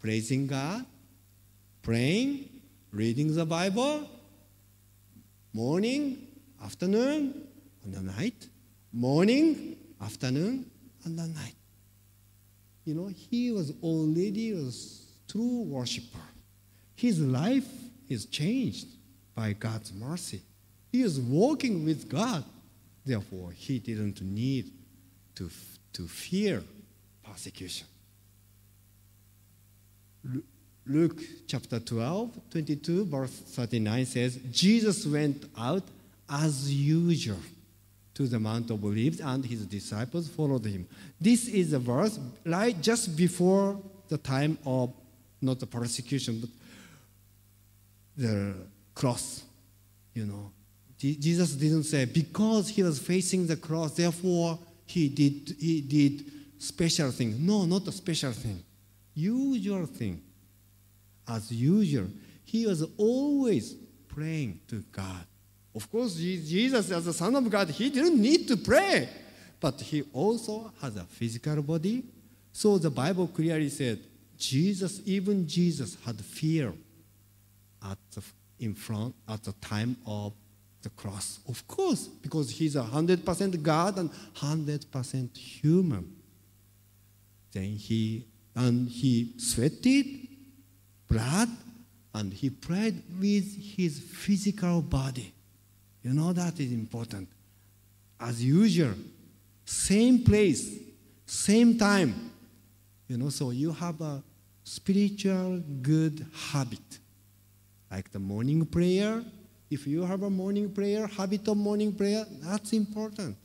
Praising 0.00 0.46
God, 0.46 0.84
praying, 1.80 2.48
reading 2.92 3.34
the 3.34 3.46
Bible, 3.46 4.06
morning, 5.54 6.26
afternoon, 6.62 7.48
and 7.84 7.94
the 7.94 8.02
night, 8.02 8.48
morning, 8.92 9.78
afternoon, 10.02 10.70
and 11.04 11.18
the 11.18 11.26
night. 11.28 11.54
You 12.84 12.94
know, 12.96 13.06
he 13.06 13.50
was 13.50 13.72
already 13.82 14.52
a 14.52 14.70
true 15.30 15.62
worshiper. 15.62 16.26
His 16.94 17.18
life 17.18 17.70
is 18.10 18.26
changed 18.26 18.88
by 19.34 19.54
God's 19.54 19.94
mercy. 19.94 20.42
He 20.90 21.00
is 21.00 21.18
walking 21.18 21.86
with 21.86 22.10
God. 22.10 22.44
Therefore, 23.06 23.52
he 23.52 23.78
didn't 23.78 24.20
need 24.20 24.70
to, 25.36 25.48
to 25.94 26.06
fear 26.06 26.62
persecution. 27.32 27.86
Luke 30.86 31.20
chapter 31.46 31.80
12, 31.80 32.50
22, 32.50 33.04
verse 33.06 33.30
39 33.30 34.06
says, 34.06 34.38
Jesus 34.50 35.06
went 35.06 35.44
out 35.56 35.84
as 36.28 36.72
usual 36.72 37.38
to 38.14 38.26
the 38.26 38.38
Mount 38.38 38.70
of 38.70 38.84
Olives, 38.84 39.20
and 39.20 39.44
his 39.44 39.64
disciples 39.66 40.28
followed 40.28 40.64
him. 40.66 40.86
This 41.20 41.48
is 41.48 41.72
a 41.72 41.78
verse 41.78 42.18
right 42.44 42.78
just 42.80 43.16
before 43.16 43.80
the 44.08 44.18
time 44.18 44.58
of 44.66 44.92
not 45.40 45.58
the 45.58 45.66
persecution, 45.66 46.40
but 46.40 46.50
the 48.16 48.54
cross. 48.94 49.44
You 50.14 50.26
know, 50.26 50.52
Jesus 50.98 51.52
didn't 51.52 51.84
say 51.84 52.04
because 52.04 52.68
he 52.68 52.82
was 52.82 52.98
facing 52.98 53.46
the 53.46 53.56
cross, 53.56 53.92
therefore 53.92 54.58
he 54.84 55.08
did 55.08 55.56
he 55.58 55.80
did 55.80 56.41
special 56.62 57.10
thing. 57.10 57.44
No, 57.44 57.64
not 57.64 57.86
a 57.88 57.92
special 57.92 58.32
thing, 58.32 58.62
usual 59.14 59.86
thing. 59.86 60.22
As 61.26 61.50
usual, 61.50 62.08
he 62.44 62.66
was 62.66 62.84
always 62.96 63.74
praying 64.08 64.60
to 64.68 64.82
God. 64.92 65.24
Of 65.74 65.90
course, 65.90 66.16
Jesus, 66.16 66.90
as 66.90 67.04
the 67.04 67.12
Son 67.12 67.34
of 67.34 67.48
God, 67.48 67.70
he 67.70 67.88
didn't 67.90 68.20
need 68.20 68.46
to 68.48 68.56
pray, 68.56 69.08
but 69.58 69.80
he 69.80 70.02
also 70.12 70.72
has 70.80 70.96
a 70.96 71.04
physical 71.04 71.62
body. 71.62 72.04
So 72.52 72.78
the 72.78 72.90
Bible 72.90 73.28
clearly 73.28 73.70
said, 73.70 74.00
Jesus, 74.36 75.00
even 75.06 75.46
Jesus, 75.46 75.96
had 76.04 76.20
fear 76.20 76.72
at 77.88 77.98
the, 78.14 78.22
in 78.58 78.74
front 78.74 79.14
at 79.28 79.42
the 79.44 79.52
time 79.52 79.96
of 80.06 80.34
the 80.82 80.90
cross. 80.90 81.38
Of 81.48 81.66
course, 81.66 82.08
because 82.08 82.50
he's 82.50 82.76
a 82.76 82.82
hundred 82.82 83.24
percent 83.24 83.62
God 83.62 83.98
and 83.98 84.10
hundred 84.34 84.90
percent 84.90 85.36
human. 85.36 86.21
Then 87.52 87.76
he 87.76 88.26
and 88.54 88.88
he 88.88 89.34
sweated 89.38 90.28
blood 91.08 91.48
and 92.14 92.32
he 92.32 92.50
prayed 92.50 93.02
with 93.20 93.76
his 93.76 93.98
physical 93.98 94.82
body. 94.82 95.32
You 96.02 96.12
know 96.12 96.32
that 96.32 96.58
is 96.58 96.72
important. 96.72 97.28
As 98.20 98.42
usual, 98.42 98.94
same 99.64 100.24
place, 100.24 100.78
same 101.26 101.78
time. 101.78 102.30
You 103.08 103.18
know, 103.18 103.30
so 103.30 103.50
you 103.50 103.72
have 103.72 104.00
a 104.00 104.22
spiritual 104.64 105.62
good 105.82 106.26
habit 106.50 106.98
like 107.90 108.10
the 108.10 108.18
morning 108.18 108.64
prayer. 108.66 109.22
If 109.70 109.86
you 109.86 110.02
have 110.02 110.22
a 110.22 110.30
morning 110.30 110.72
prayer, 110.72 111.06
habit 111.06 111.48
of 111.48 111.56
morning 111.56 111.94
prayer, 111.94 112.24
that's 112.42 112.72
important. 112.72 113.36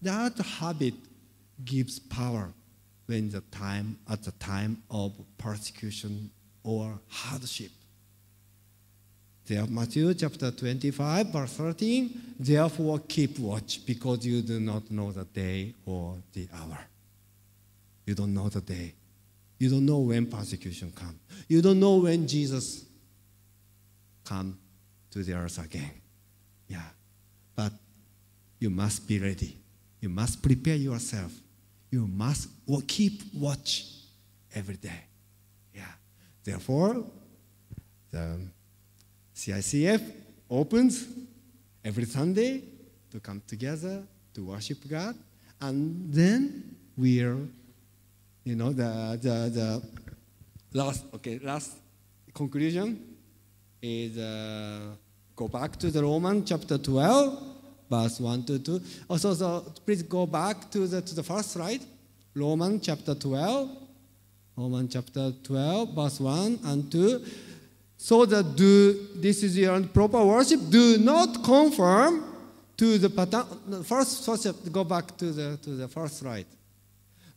That 0.00 0.36
habit 0.38 0.94
gives 1.64 1.98
power 1.98 2.52
when 3.06 3.30
the 3.30 3.40
time 3.52 3.98
at 4.10 4.22
the 4.22 4.32
time 4.32 4.82
of 4.90 5.12
persecution 5.38 6.30
or 6.62 6.98
hardship. 7.08 7.70
There, 9.46 9.64
Matthew 9.66 10.12
chapter 10.14 10.50
25, 10.50 11.28
verse 11.28 11.52
13, 11.52 12.34
therefore 12.40 12.98
keep 13.06 13.38
watch 13.38 13.86
because 13.86 14.26
you 14.26 14.42
do 14.42 14.58
not 14.58 14.90
know 14.90 15.12
the 15.12 15.24
day 15.24 15.72
or 15.84 16.16
the 16.32 16.48
hour. 16.52 16.78
You 18.04 18.14
don't 18.14 18.34
know 18.34 18.48
the 18.48 18.60
day. 18.60 18.92
You 19.58 19.70
don't 19.70 19.86
know 19.86 19.98
when 19.98 20.26
persecution 20.26 20.92
comes. 20.92 21.18
You 21.48 21.62
don't 21.62 21.78
know 21.78 21.96
when 21.96 22.26
Jesus 22.26 22.84
come 24.24 24.58
to 25.12 25.22
the 25.22 25.34
earth 25.34 25.64
again. 25.64 25.92
Yeah. 26.66 26.82
But 27.54 27.72
you 28.58 28.68
must 28.68 29.06
be 29.06 29.20
ready. 29.20 29.56
You 30.00 30.08
must 30.08 30.42
prepare 30.42 30.74
yourself. 30.76 31.32
You 31.90 32.06
must 32.06 32.48
keep 32.86 33.22
watch 33.34 33.86
every 34.54 34.76
day. 34.76 35.04
Yeah. 35.74 35.84
Therefore, 36.44 37.04
the 38.10 38.38
CICF 39.34 40.00
opens 40.50 41.06
every 41.84 42.04
Sunday 42.04 42.62
to 43.10 43.20
come 43.20 43.42
together 43.46 44.02
to 44.34 44.44
worship 44.44 44.78
God. 44.88 45.14
And 45.60 46.12
then 46.12 46.76
we're, 46.96 47.38
you 48.44 48.56
know, 48.56 48.72
the, 48.72 49.18
the, 49.22 49.50
the 49.50 50.78
last, 50.78 51.04
okay, 51.14 51.38
last 51.38 51.72
conclusion 52.34 53.16
is 53.80 54.18
uh, 54.18 54.94
go 55.34 55.48
back 55.48 55.76
to 55.76 55.90
the 55.90 56.02
Roman 56.02 56.44
chapter 56.44 56.78
12, 56.78 57.55
verse 57.90 58.20
1 58.20 58.44
to 58.44 58.58
2. 58.58 58.80
Also, 59.08 59.34
so 59.34 59.72
please 59.84 60.02
go 60.02 60.26
back 60.26 60.70
to 60.70 60.86
the, 60.86 61.00
to 61.02 61.14
the 61.14 61.22
first 61.22 61.52
slide. 61.52 61.80
Roman 62.34 62.80
chapter 62.80 63.14
12. 63.14 63.70
Roman 64.56 64.88
chapter 64.88 65.32
12, 65.42 65.94
verse 65.94 66.18
1 66.18 66.60
and 66.64 66.90
2. 66.90 67.24
So 67.98 68.24
that 68.24 68.56
do, 68.56 69.08
this 69.16 69.42
is 69.42 69.56
your 69.56 69.80
proper 69.82 70.24
worship, 70.24 70.60
do 70.70 70.98
not 70.98 71.42
conform 71.44 72.24
to 72.76 72.98
the 72.98 73.10
pattern. 73.10 73.44
First, 73.84 74.24
first 74.24 74.72
go 74.72 74.84
back 74.84 75.16
to 75.18 75.32
the, 75.32 75.58
to 75.62 75.70
the 75.70 75.88
first 75.88 76.18
slide. 76.18 76.46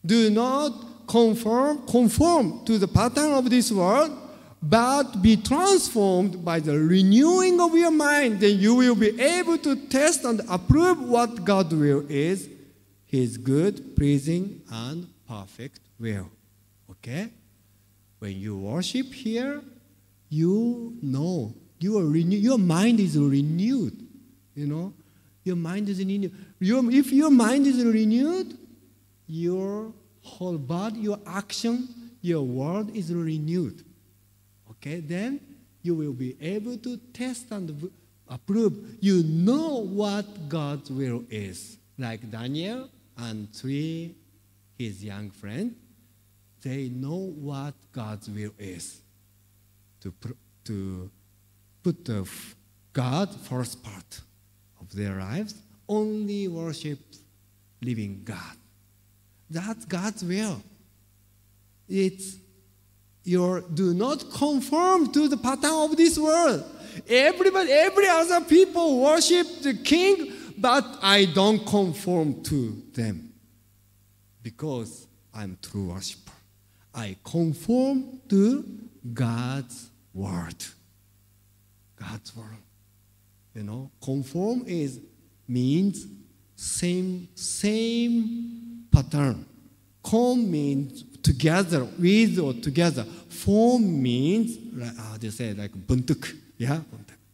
Do 0.06 0.30
not 0.30 1.08
conform, 1.08 1.86
conform 1.88 2.66
to 2.66 2.78
the 2.78 2.88
pattern 2.88 3.34
of 3.34 3.50
this 3.50 3.72
world, 3.72 4.12
but 4.62 5.22
be 5.22 5.38
transformed 5.38 6.44
by 6.44 6.60
the 6.60 6.78
renewing 6.78 7.62
of 7.62 7.76
your 7.76 7.92
mind. 7.92 8.40
Then 8.40 8.60
you 8.60 8.76
will 8.76 8.96
be 8.96 9.20
able 9.20 9.58
to 9.60 9.76
test 9.88 10.26
and 10.26 10.42
approve 10.50 11.02
what 11.02 11.46
God's 11.46 11.74
will 11.74 12.06
is, 12.10 12.50
His 13.06 13.38
good, 13.38 13.96
pleasing, 13.96 14.62
and 14.72 15.08
perfect 15.28 15.80
will. 16.00 16.30
Okay? 16.92 17.30
When 18.20 18.38
you 18.38 18.58
worship 18.58 19.14
here, 19.14 19.62
you 20.30 20.98
know 21.02 21.54
you 21.80 21.98
are 21.98 22.06
renew- 22.06 22.38
your 22.38 22.58
mind 22.58 23.00
is 23.00 23.18
renewed. 23.18 24.06
You 24.54 24.68
know, 24.68 24.94
your 25.46 25.56
mind 25.56 25.88
is 25.88 26.00
renewed. 26.00 26.34
Your, 26.60 26.92
if 26.92 27.14
your 27.14 27.32
mind 27.32 27.66
is 27.66 27.84
renewed, 27.84 28.58
your 29.26 29.94
whole 30.22 30.58
body, 30.58 31.00
your 31.00 31.20
action, 31.26 31.88
your 32.22 32.42
word 32.42 32.94
is 32.96 33.14
renewed. 33.14 33.86
Okay, 34.82 35.02
then 35.02 35.40
you 35.82 35.96
will 35.96 36.14
be 36.14 36.38
able 36.42 36.78
to 36.78 36.98
test 37.14 37.52
and 37.52 37.92
approve. 38.28 38.98
You 39.02 39.24
know 39.24 39.84
what 39.84 40.48
God's 40.48 40.90
will 40.90 41.24
is. 41.30 41.78
Like 41.98 42.32
Daniel 42.32 42.90
and 43.18 43.54
three, 43.54 44.16
his 44.78 45.04
young 45.04 45.32
friend, 45.32 45.76
they 46.62 46.90
know 46.90 47.34
what 47.36 47.74
God's 47.92 48.30
will 48.30 48.54
is. 48.58 49.02
To, 50.02 50.14
to 50.64 51.12
put 51.84 52.06
the 52.06 52.30
God 52.94 53.36
first 53.36 53.84
part 53.84 54.22
of 54.80 54.96
their 54.96 55.20
lives, 55.20 55.56
only 55.90 56.48
worship 56.48 57.00
living 57.82 58.22
God. 58.24 58.56
That's 59.50 59.84
God's 59.84 60.24
will. 60.24 60.62
It's 61.90 62.38
your 63.24 63.62
do 63.62 63.94
not 63.94 64.32
conform 64.32 65.12
to 65.12 65.28
the 65.28 65.38
pattern 65.38 65.92
of 65.92 65.98
this 65.98 66.18
world. 66.18 66.64
Everybody, 67.08 67.72
every 67.72 68.08
other 68.08 68.42
people 68.42 69.02
worship 69.02 69.48
the 69.62 69.74
king, 69.74 70.34
but 70.58 70.86
I 71.02 71.26
don't 71.26 71.66
conform 71.66 72.42
to 72.44 72.82
them 72.94 73.34
because 74.42 75.08
I'm 75.34 75.58
true 75.62 75.90
worshiper. 75.90 76.34
I 76.94 77.16
conform 77.24 78.20
to 78.30 78.66
God's 79.14 79.90
word. 80.14 80.66
God's 81.96 82.36
word. 82.36 82.58
You 83.54 83.64
know, 83.64 83.92
conform 84.02 84.64
is 84.68 85.00
means 85.48 86.08
same 86.56 87.28
same 87.36 88.86
pattern. 88.92 89.46
Con 90.04 90.50
means 90.50 91.04
together, 91.24 91.86
with 91.98 92.40
or 92.40 92.54
together. 92.54 93.04
Form 93.30 94.02
means 94.02 94.58
do 94.58 95.28
you 95.28 95.32
say 95.32 95.54
like 95.54 95.72
buntuk? 95.72 96.36
Yeah. 96.58 96.82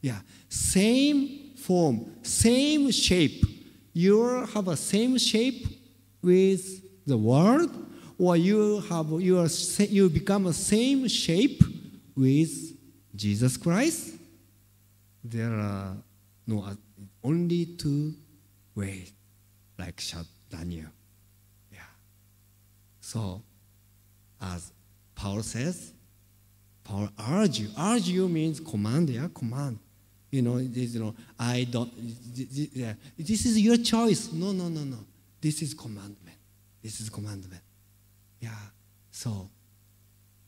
Yeah, 0.01 0.19
same 0.49 1.55
form, 1.57 2.05
same 2.21 2.91
shape. 2.91 3.43
You 3.91 4.45
have 4.53 4.67
a 4.67 4.77
same 4.77 5.17
shape 5.17 5.65
with 6.21 6.63
the 7.07 7.17
world, 7.17 7.71
or 8.19 8.37
you 8.37 8.81
have 8.81 9.09
you 9.19 9.39
are 9.39 9.49
you 9.79 10.09
become 10.09 10.45
a 10.45 10.53
same 10.53 11.07
shape 11.07 11.63
with 12.15 12.77
Jesus 13.15 13.57
Christ. 13.57 14.13
There 15.23 15.53
are 15.53 15.97
no 16.45 16.63
uh, 16.63 16.75
only 17.23 17.65
two 17.65 18.13
ways, 18.75 19.11
like 19.79 19.99
Daniel. 20.51 20.91
Yeah. 21.71 21.79
So, 23.01 23.41
as 24.41 24.71
Paul 25.15 25.41
says, 25.41 25.93
Paul 26.83 27.09
urge 27.31 27.59
you. 27.59 27.69
Urge 27.77 28.09
you 28.09 28.27
means 28.29 28.59
command. 28.59 29.09
Yeah, 29.09 29.27
command. 29.33 29.79
You 30.31 30.41
know, 30.41 30.57
it 30.57 30.75
is, 30.75 30.95
you 30.95 31.01
know, 31.01 31.15
I 31.39 31.67
don't. 31.69 31.91
This 33.17 33.45
is 33.45 33.59
your 33.59 33.77
choice. 33.77 34.31
No, 34.31 34.51
no, 34.51 34.67
no, 34.67 34.83
no. 34.83 34.97
this 35.41 35.61
is 35.61 35.73
commandment. 35.73 36.37
This 36.81 36.99
is 36.99 37.09
commandment. 37.09 37.61
Yeah. 38.39 38.49
So, 39.11 39.49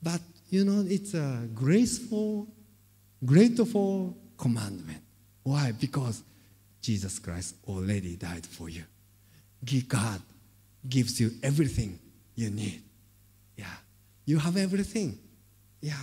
but 0.01 0.21
you 0.49 0.65
know, 0.65 0.83
it's 0.87 1.13
a 1.13 1.47
graceful, 1.53 2.47
grateful 3.23 4.17
commandment. 4.37 5.01
Why? 5.43 5.71
Because 5.71 6.23
Jesus 6.81 7.19
Christ 7.19 7.55
already 7.67 8.15
died 8.15 8.45
for 8.45 8.69
you. 8.69 8.83
God 9.87 10.21
gives 10.87 11.19
you 11.19 11.31
everything 11.43 11.99
you 12.35 12.49
need. 12.49 12.81
You 14.27 14.37
have 14.39 14.57
everything. 14.57 15.17
Yeah. 15.79 15.93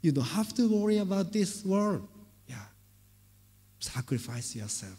You 0.00 0.10
don't 0.10 0.24
have 0.24 0.54
to 0.54 0.68
worry 0.68 0.98
about 0.98 1.32
this 1.32 1.62
world. 1.64 2.08
Yeah. 2.46 2.56
Sacrifice 3.78 4.56
yourself 4.56 4.96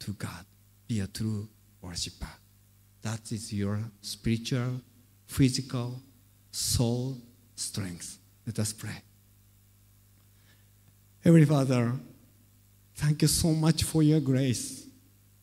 to 0.00 0.12
God. 0.12 0.44
Be 0.88 0.98
a 0.98 1.06
true 1.06 1.48
worshiper. 1.80 2.26
That 3.02 3.30
is 3.30 3.52
your 3.52 3.78
spiritual, 4.02 4.80
physical, 5.26 6.00
soul 6.50 7.18
strength. 7.54 8.18
Let 8.44 8.58
us 8.58 8.72
pray. 8.72 9.00
Heavenly 11.22 11.46
Father, 11.46 11.92
thank 12.96 13.22
you 13.22 13.28
so 13.28 13.52
much 13.52 13.84
for 13.84 14.02
your 14.02 14.20
grace. 14.20 14.88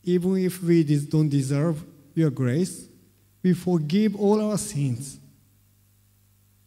Even 0.04 0.38
if 0.38 0.62
we 0.62 0.84
don't 0.84 1.30
deserve 1.30 1.82
your 2.14 2.32
grace, 2.32 2.86
we 3.42 3.54
forgive 3.54 4.20
all 4.20 4.42
our 4.42 4.58
sins. 4.58 5.20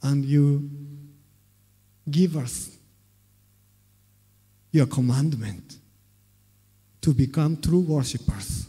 And 0.02 0.24
you 0.24 0.70
give 2.10 2.36
us 2.36 2.76
your 4.70 4.86
commandment 4.86 5.76
to 7.00 7.14
become 7.14 7.56
true 7.56 7.80
worshippers. 7.80 8.66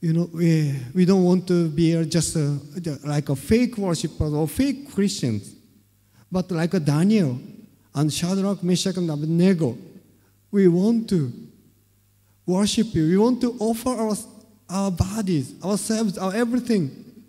You 0.00 0.12
know, 0.12 0.30
we, 0.32 0.74
we 0.94 1.04
don't 1.04 1.24
want 1.24 1.48
to 1.48 1.68
be 1.68 2.04
just 2.04 2.36
a, 2.36 2.58
like 3.04 3.28
a 3.28 3.36
fake 3.36 3.76
worshippers 3.78 4.32
or 4.32 4.46
fake 4.46 4.92
Christians, 4.94 5.54
but 6.30 6.50
like 6.50 6.74
a 6.74 6.80
Daniel 6.80 7.38
and 7.94 8.12
Shadrach, 8.12 8.62
Meshach, 8.62 8.96
and 8.98 9.10
Abednego. 9.10 9.76
We 10.50 10.68
want 10.68 11.08
to 11.08 11.32
worship 12.44 12.94
you. 12.94 13.08
We 13.08 13.16
want 13.16 13.40
to 13.40 13.56
offer 13.58 13.90
our, 13.90 14.16
our 14.68 14.90
bodies, 14.90 15.54
ourselves, 15.64 16.18
our 16.18 16.34
everything 16.34 17.24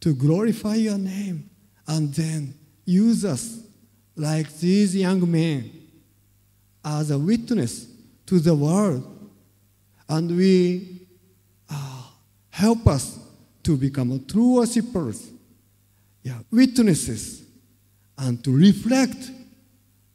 to 0.00 0.14
glorify 0.14 0.76
your 0.76 0.98
name 0.98 1.50
and 1.86 2.12
then 2.14 2.54
use 2.84 3.24
us 3.24 3.60
like 4.16 4.52
these 4.58 4.96
young 4.96 5.30
men 5.30 5.70
as 6.84 7.10
a 7.10 7.18
witness 7.18 7.88
to 8.26 8.38
the 8.38 8.54
world. 8.54 9.04
And 10.08 10.36
we 10.36 11.06
uh, 11.68 12.02
help 12.50 12.86
us 12.86 13.18
to 13.64 13.76
become 13.76 14.24
true 14.26 14.54
worshippers, 14.54 15.28
yeah, 16.22 16.38
witnesses, 16.50 17.44
and 18.16 18.42
to 18.44 18.56
reflect 18.56 19.30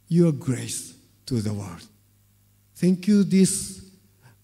your 0.08 0.32
grace 0.32 0.94
to 1.26 1.42
the 1.42 1.54
world. 1.54 1.86
Thank 2.76 3.08
you, 3.08 3.24
this 3.24 3.82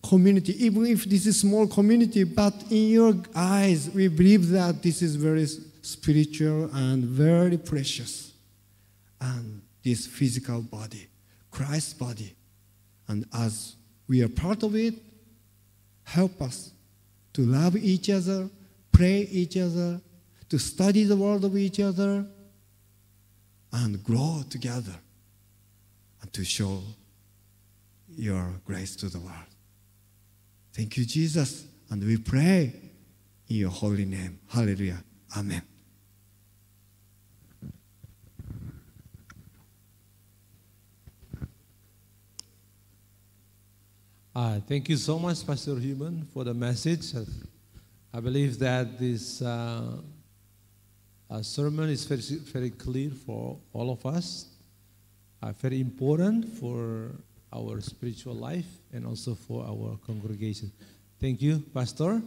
community, 0.07 0.63
even 0.63 0.85
if 0.85 1.05
this 1.05 1.25
is 1.25 1.39
small 1.39 1.67
community, 1.67 2.23
but 2.23 2.53
in 2.69 2.89
your 2.89 3.15
eyes, 3.33 3.89
we 3.89 4.07
believe 4.07 4.49
that 4.49 4.81
this 4.83 5.01
is 5.01 5.15
very 5.15 5.47
spiritual 5.87 6.69
and 6.73 7.03
very 7.03 7.57
precious. 7.57 8.33
And 9.19 9.61
this 9.83 10.05
physical 10.05 10.61
body, 10.61 11.07
Christ's 11.49 11.93
body, 11.93 12.35
and 13.07 13.25
as 13.33 13.75
we 14.07 14.21
are 14.21 14.27
part 14.27 14.63
of 14.63 14.75
it, 14.75 14.95
help 16.03 16.41
us 16.41 16.71
to 17.33 17.41
love 17.41 17.75
each 17.77 18.09
other, 18.09 18.49
pray 18.91 19.27
each 19.31 19.57
other, 19.57 20.01
to 20.49 20.59
study 20.59 21.03
the 21.03 21.15
word 21.15 21.43
of 21.43 21.57
each 21.57 21.79
other, 21.79 22.25
and 23.71 24.03
grow 24.03 24.43
together, 24.49 24.95
and 26.21 26.33
to 26.33 26.43
show 26.43 26.81
your 28.09 28.53
grace 28.65 28.95
to 28.97 29.09
the 29.09 29.19
world. 29.19 29.51
Thank 30.73 30.97
you, 30.97 31.05
Jesus. 31.05 31.65
And 31.89 32.03
we 32.03 32.17
pray 32.17 32.73
in 33.47 33.55
your 33.55 33.69
holy 33.71 34.05
name. 34.05 34.39
Hallelujah. 34.47 35.03
Amen. 35.35 35.61
Uh, 44.37 44.59
thank 44.67 44.87
you 44.87 44.97
so 44.97 45.17
much, 45.17 45.47
Pastor 45.47 45.79
Human, 45.79 46.23
for 46.31 46.43
the 46.43 46.53
message. 46.53 47.11
I 48.13 48.19
believe 48.19 48.59
that 48.59 48.99
this 48.99 49.41
uh, 49.41 49.97
uh, 51.27 51.41
sermon 51.41 51.89
is 51.89 52.05
very, 52.05 52.21
very 52.21 52.69
clear 52.69 53.09
for 53.09 53.57
all 53.73 53.89
of 53.89 54.05
us, 54.05 54.45
uh, 55.41 55.51
very 55.53 55.81
important 55.81 56.45
for 56.59 57.15
our 57.51 57.81
spiritual 57.81 58.35
life 58.35 58.67
and 58.93 59.07
also 59.07 59.33
for 59.33 59.65
our 59.65 59.97
congregation. 60.05 60.71
Thank 61.19 61.41
you, 61.41 61.63
Pastor. 61.73 62.21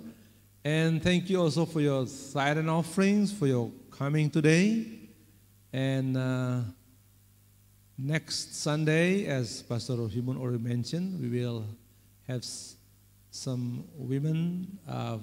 And 0.64 1.00
thank 1.00 1.30
you 1.30 1.40
also 1.40 1.64
for 1.64 1.80
your 1.80 2.08
silent 2.08 2.68
offerings, 2.68 3.32
for 3.32 3.46
your 3.46 3.70
coming 3.92 4.30
today. 4.30 4.84
And 5.72 6.16
uh, 6.16 6.62
next 7.96 8.56
Sunday, 8.56 9.26
as 9.26 9.62
Pastor 9.62 10.08
Human 10.08 10.38
already 10.38 10.58
mentioned, 10.58 11.20
we 11.20 11.28
will 11.40 11.64
have 12.30 12.44
some 13.30 13.84
women, 13.96 14.78
uh, 14.88 15.18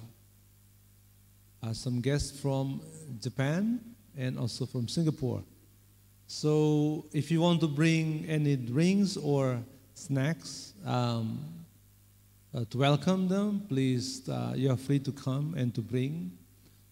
uh, 1.64 1.74
some 1.74 2.02
guests 2.02 2.40
from 2.40 2.82
Japan 3.22 3.80
and 4.18 4.38
also 4.38 4.66
from 4.66 4.88
Singapore. 4.88 5.42
So 6.28 7.06
if 7.14 7.32
you 7.32 7.42
want 7.42 7.62
to 7.62 7.68
bring 7.68 8.26
any 8.28 8.56
drinks 8.56 9.16
or 9.16 9.60
snacks 9.94 10.74
um, 10.86 11.40
uh, 12.54 12.66
to 12.70 12.78
welcome 12.78 13.28
them, 13.28 13.62
please, 13.70 14.28
uh, 14.28 14.54
you 14.56 14.70
are 14.72 14.78
free 14.78 15.00
to 15.00 15.12
come 15.12 15.56
and 15.58 15.74
to 15.76 15.82
bring 15.82 16.32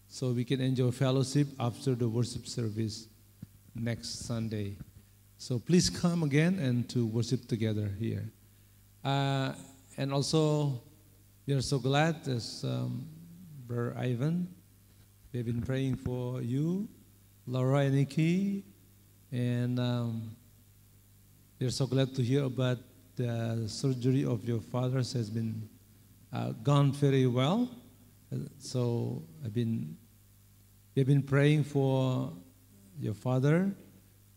so 0.08 0.32
we 0.32 0.46
can 0.46 0.62
enjoy 0.62 0.92
fellowship 0.92 1.48
after 1.60 1.96
the 1.96 2.08
worship 2.08 2.48
service 2.48 3.08
next 3.76 4.26
Sunday. 4.26 4.78
So 5.38 5.60
please 5.60 5.90
come 5.90 6.24
again 6.24 6.60
and 6.60 6.88
to 6.90 7.06
worship 7.06 7.48
together 7.48 7.92
here. 8.00 8.24
And 9.98 10.12
also, 10.12 10.82
we 11.48 11.54
are 11.54 11.62
so 11.62 11.80
glad, 11.80 12.28
as 12.28 12.66
um, 12.66 13.08
Brother 13.66 13.96
Ivan, 13.98 14.48
we've 15.32 15.46
been 15.46 15.62
praying 15.62 15.96
for 15.96 16.42
you, 16.42 16.90
Laura 17.48 17.80
and 17.80 17.96
Nikki, 17.96 18.66
and 19.32 19.80
um, 19.80 20.36
we 21.60 21.68
are 21.68 21.72
so 21.72 21.88
glad 21.88 22.14
to 22.16 22.22
hear 22.22 22.44
about 22.44 22.80
the 23.16 23.64
surgery 23.68 24.26
of 24.26 24.44
your 24.44 24.60
father's 24.60 25.14
has 25.14 25.30
been 25.30 25.70
uh, 26.34 26.52
gone 26.62 26.92
very 26.92 27.28
well. 27.28 27.70
Uh, 28.34 28.40
So 28.60 29.24
I've 29.46 29.54
been, 29.54 29.96
we've 30.94 31.08
been 31.08 31.24
praying 31.24 31.64
for 31.64 32.34
your 33.00 33.14
father 33.14 33.72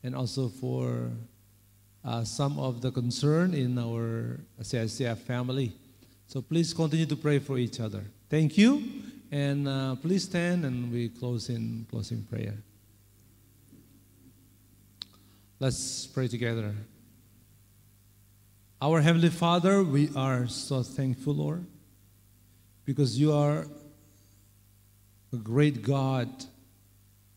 and 0.05 0.15
also 0.15 0.49
for 0.49 1.11
uh, 2.05 2.25
some 2.25 2.59
of 2.59 2.81
the 2.81 2.91
concern 2.91 3.55
in 3.55 3.79
our 3.79 4.41
CICF 4.61 5.19
family. 5.19 5.73
So 6.27 6.43
please 6.43 6.75
continue 6.75 7.07
to 7.07 7.17
pray 7.17 7.39
for 7.39 7.59
each 7.59 7.81
other. 7.81 8.05
Thank 8.29 8.59
you. 8.59 8.83
And 9.31 9.69
uh, 9.69 9.97
please 9.97 10.25
stand 10.25 10.65
and 10.65 10.91
we 10.93 11.09
close 11.09 11.51
in 11.51 11.87
closing 11.91 12.23
prayer. 12.25 12.55
Let's 15.61 16.07
pray 16.07 16.29
together. 16.29 16.75
Our 18.81 19.01
Heavenly 19.01 19.31
Father, 19.31 19.83
we 19.83 20.09
are 20.15 20.47
so 20.47 20.83
thankful, 20.85 21.35
Lord, 21.35 21.67
because 22.85 23.19
you 23.19 23.33
are 23.33 23.67
a 25.33 25.37
great 25.37 25.83
God. 25.83 26.29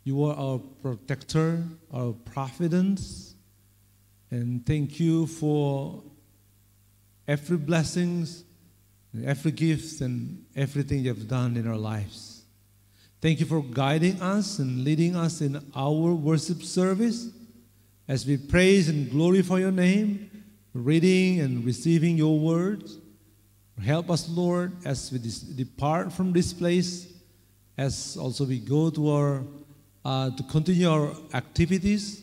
You 0.04 0.24
are 0.26 0.36
our 0.36 0.60
protector, 0.60 1.64
our 1.92 2.14
providence, 2.14 3.31
and 4.32 4.66
thank 4.66 5.00
you 5.00 5.28
for 5.28 6.02
every 7.28 7.58
blessings, 7.58 8.44
every 9.26 9.52
gift, 9.52 10.02
and 10.02 10.46
everything 10.56 11.00
you've 11.00 11.28
done 11.28 11.58
in 11.58 11.68
our 11.68 11.78
lives. 11.78 12.44
Thank 13.22 13.40
you 13.40 13.46
for 13.46 13.62
guiding 13.62 14.22
us 14.22 14.60
and 14.60 14.84
leading 14.84 15.16
us 15.16 15.42
in 15.42 15.64
our 15.76 16.14
worship 16.14 16.64
service 16.64 17.30
as 18.08 18.26
we 18.26 18.38
praise 18.38 18.90
and 18.90 19.12
glorify 19.12 19.60
your 19.60 19.72
name, 19.72 20.32
reading 20.74 21.42
and 21.42 21.64
receiving 21.64 22.18
your 22.18 22.40
words. 22.40 22.98
Help 23.84 24.10
us, 24.10 24.30
Lord, 24.30 24.74
as 24.86 25.12
we 25.12 25.20
depart 25.56 26.14
from 26.14 26.34
this 26.34 26.54
place, 26.54 27.12
as 27.78 28.16
also 28.18 28.46
we 28.46 28.60
go 28.60 28.90
to 28.90 29.10
our 29.12 29.44
uh, 30.04 30.30
to 30.32 30.44
continue 30.44 30.90
our 30.90 31.16
activities. 31.34 32.21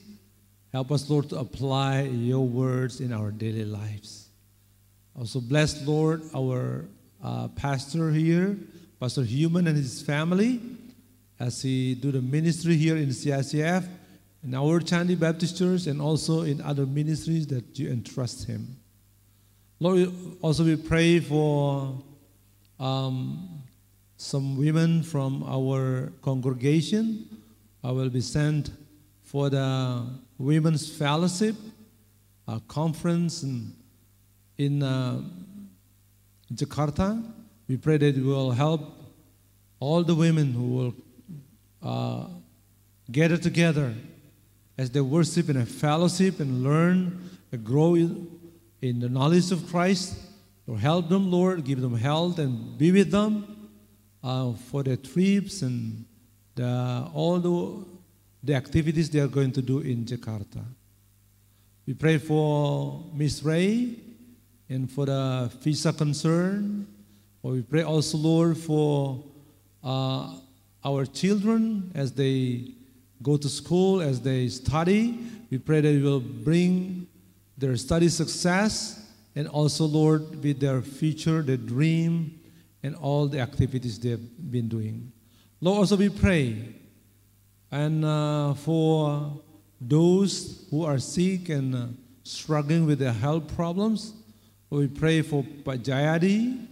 Help 0.79 0.93
us, 0.93 1.11
Lord, 1.11 1.29
to 1.31 1.41
apply 1.41 2.03
your 2.03 2.47
words 2.47 3.01
in 3.01 3.13
our 3.13 3.33
daily 3.33 3.65
lives. 3.65 4.29
Also, 5.19 5.41
bless, 5.41 5.85
Lord, 5.85 6.23
our 6.33 6.85
uh, 7.21 7.49
pastor 7.49 8.13
here, 8.13 8.57
Pastor 9.01 9.25
Human 9.25 9.67
and 9.67 9.77
his 9.77 10.01
family 10.03 10.61
as 11.41 11.61
he 11.63 11.97
do 11.97 12.13
the 12.13 12.23
ministry 12.23 12.77
here 12.77 12.97
in 12.97 13.09
CICF, 13.09 13.89
in 14.45 14.55
our 14.55 14.79
Candi 14.79 15.19
Baptist 15.19 15.59
Church, 15.59 15.89
and 15.89 16.01
also 16.01 16.43
in 16.43 16.61
other 16.61 16.87
ministries 16.87 17.49
that 17.49 17.77
you 17.77 17.91
entrust 17.91 18.47
him. 18.47 18.77
Lord, 19.81 20.13
also 20.43 20.63
we 20.63 20.77
pray 20.77 21.19
for 21.19 22.01
um, 22.79 23.65
some 24.17 24.57
women 24.57 25.03
from 25.03 25.43
our 25.43 26.13
congregation. 26.23 27.27
I 27.83 27.91
will 27.91 28.11
be 28.11 28.21
sent 28.21 28.71
for 29.29 29.51
the 29.51 30.07
women's 30.39 30.89
fellowship 30.89 31.55
uh, 32.47 32.59
conference 32.61 33.43
in, 33.43 33.75
in 34.57 34.83
uh, 34.83 35.21
Jakarta. 36.55 37.23
We 37.69 37.77
pray 37.77 37.99
that 37.99 38.17
it 38.17 38.25
will 38.25 38.53
help 38.53 38.81
all 39.81 40.03
the 40.03 40.15
women 40.15 40.55
who 40.55 40.63
will 40.63 40.95
uh, 41.83 42.27
gather 43.13 43.37
together 43.37 43.95
as 44.79 44.91
they 44.91 45.03
worship 45.03 45.51
in 45.51 45.59
a 45.59 45.67
fellowship 45.67 46.41
and 46.41 46.65
learn 46.65 47.29
and 47.53 47.63
grow 47.63 47.97
in 47.97 48.41
the 48.81 49.11
knowledge 49.11 49.53
of 49.53 49.69
Christ. 49.69 50.19
Lord, 50.67 50.81
help 50.81 51.11
them, 51.11 51.31
Lord, 51.31 51.65
give 51.65 51.83
them 51.83 51.95
health 51.95 52.39
and 52.39 52.79
be 52.79 52.93
with 52.93 53.11
them 53.11 53.69
uh, 54.25 54.53
for 54.55 54.83
their 54.83 54.97
trips 54.97 55.61
and 55.61 56.07
the, 56.55 57.11
all 57.13 57.39
the, 57.41 57.98
the 58.43 58.55
activities 58.55 59.11
they 59.11 59.21
are 59.21 59.29
going 59.29 59.53
to 59.53 59.63
do 59.63 59.81
in 59.81 60.05
Jakarta. 60.05 60.65
We 61.87 61.95
pray 61.95 62.19
for 62.19 63.05
Miss 63.15 63.43
Ray 63.43 63.97
and 64.69 64.91
for 64.91 65.07
the 65.07 65.51
visa 65.61 65.93
concern. 65.93 66.87
Or 67.43 67.53
we 67.53 67.63
pray 67.63 67.83
also, 67.83 68.19
Lord, 68.19 68.59
for 68.59 69.25
uh, 69.83 70.35
our 70.85 71.07
children 71.07 71.91
as 71.95 72.13
they 72.13 72.73
go 73.23 73.37
to 73.37 73.49
school, 73.49 74.01
as 74.01 74.21
they 74.21 74.49
study. 74.49 75.19
We 75.51 75.59
pray 75.59 75.81
that 75.81 75.93
you 75.93 76.05
will 76.05 76.21
bring 76.21 77.07
their 77.57 77.77
study 77.77 78.09
success 78.09 79.05
and 79.35 79.49
also, 79.49 79.85
Lord, 79.85 80.43
with 80.43 80.61
their 80.61 80.83
future, 80.83 81.43
their 81.43 81.57
dream, 81.57 82.41
and 82.83 82.95
all 82.97 83.27
the 83.27 83.41
activities 83.41 83.99
they've 83.99 84.21
been 84.51 84.69
doing. 84.69 85.13
Lord, 85.61 85.79
also 85.79 85.97
we 85.97 86.09
pray 86.09 86.75
and 87.71 88.05
uh, 88.05 88.55
for 88.55 89.41
those 89.81 90.67
who 90.71 90.85
are 90.85 90.99
sick 90.99 91.49
and 91.49 91.75
uh, 91.75 91.87
struggling 92.23 92.87
with 92.87 92.99
their 92.99 93.13
health 93.13 93.55
problems, 93.55 94.15
we 94.71 94.87
pray 94.87 95.23
for 95.23 95.43
Pajayadi, 95.43 96.67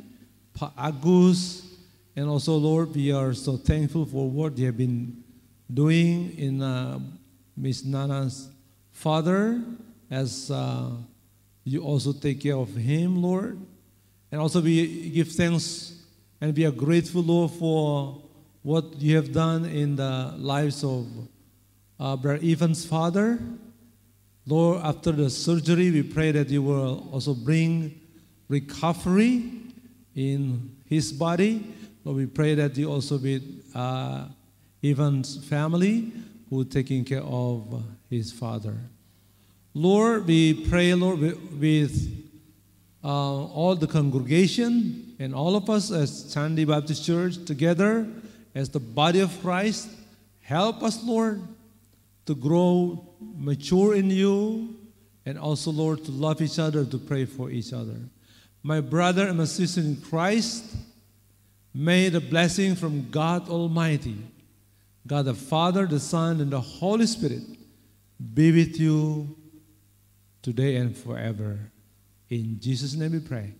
Pa 0.54 0.72
Agus, 0.78 1.66
and 2.14 2.28
also, 2.28 2.56
Lord, 2.56 2.94
we 2.94 3.12
are 3.12 3.34
so 3.34 3.58
thankful 3.58 4.06
for 4.06 4.30
what 4.30 4.56
you 4.56 4.66
have 4.66 4.78
been 4.78 5.22
doing 5.72 6.34
in 6.38 6.62
uh, 6.62 6.98
Miss 7.56 7.84
Nana's 7.84 8.48
father 8.92 9.62
as 10.10 10.50
uh, 10.50 10.90
you 11.64 11.82
also 11.82 12.12
take 12.12 12.40
care 12.40 12.56
of 12.56 12.74
him, 12.74 13.20
Lord. 13.20 13.58
And 14.32 14.40
also, 14.40 14.62
we 14.62 15.10
give 15.10 15.28
thanks 15.32 15.92
and 16.40 16.56
we 16.56 16.64
are 16.64 16.70
grateful, 16.70 17.22
Lord, 17.22 17.50
for 17.52 18.22
what 18.66 19.00
you 19.00 19.14
have 19.14 19.30
done 19.30 19.64
in 19.64 19.94
the 19.94 20.34
lives 20.38 20.82
of 20.82 21.06
uh, 22.00 22.16
Brother 22.16 22.40
Evan's 22.42 22.84
father. 22.84 23.38
Lord, 24.44 24.82
after 24.82 25.12
the 25.12 25.30
surgery, 25.30 25.92
we 25.92 26.02
pray 26.02 26.32
that 26.32 26.50
you 26.50 26.64
will 26.64 27.08
also 27.12 27.32
bring 27.32 28.00
recovery 28.48 29.52
in 30.16 30.74
his 30.84 31.12
body. 31.12 31.64
Lord, 32.02 32.16
we 32.16 32.26
pray 32.26 32.56
that 32.56 32.76
you 32.76 32.90
also 32.90 33.18
be 33.18 33.40
uh, 33.72 34.24
Evan's 34.82 35.46
family 35.46 36.12
who 36.50 36.64
taking 36.64 37.04
care 37.04 37.22
of 37.22 37.84
his 38.10 38.32
father. 38.32 38.74
Lord, 39.74 40.26
we 40.26 40.66
pray, 40.68 40.92
Lord, 40.94 41.20
with 41.20 41.94
uh, 43.04 43.44
all 43.44 43.76
the 43.76 43.86
congregation 43.86 45.14
and 45.20 45.36
all 45.36 45.54
of 45.54 45.70
us 45.70 45.92
as 45.92 46.34
Candi 46.34 46.66
Baptist 46.66 47.04
Church 47.04 47.44
together 47.44 48.08
as 48.56 48.70
the 48.70 48.80
body 48.80 49.20
of 49.20 49.40
Christ. 49.42 49.90
Help 50.40 50.82
us, 50.82 51.04
Lord, 51.04 51.42
to 52.24 52.34
grow 52.34 53.06
mature 53.20 53.94
in 53.94 54.10
you 54.10 54.74
and 55.26 55.38
also, 55.38 55.70
Lord, 55.70 56.04
to 56.06 56.10
love 56.10 56.40
each 56.40 56.58
other, 56.58 56.84
to 56.84 56.98
pray 56.98 57.26
for 57.26 57.50
each 57.50 57.74
other. 57.74 57.98
My 58.62 58.80
brother 58.80 59.28
and 59.28 59.36
my 59.36 59.44
sister 59.44 59.82
in 59.82 59.96
Christ, 59.96 60.64
may 61.74 62.08
the 62.08 62.20
blessing 62.20 62.74
from 62.74 63.10
God 63.10 63.48
Almighty, 63.48 64.16
God 65.06 65.26
the 65.26 65.34
Father, 65.34 65.86
the 65.86 66.00
Son, 66.00 66.40
and 66.40 66.50
the 66.50 66.60
Holy 66.60 67.06
Spirit 67.06 67.42
be 68.32 68.52
with 68.52 68.80
you 68.80 69.36
today 70.40 70.76
and 70.76 70.96
forever. 70.96 71.58
In 72.30 72.58
Jesus' 72.58 72.94
name 72.94 73.12
we 73.12 73.20
pray. 73.20 73.52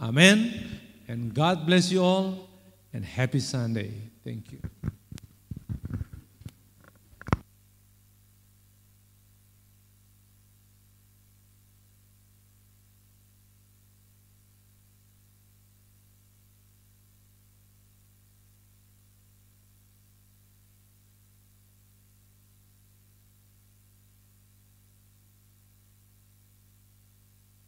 Amen. 0.00 0.80
And 1.08 1.34
God 1.34 1.66
bless 1.66 1.90
you 1.90 2.02
all 2.02 2.48
and 2.92 3.04
happy 3.04 3.40
Sunday. 3.40 4.09
Thank 4.24 4.52
you. 4.52 4.60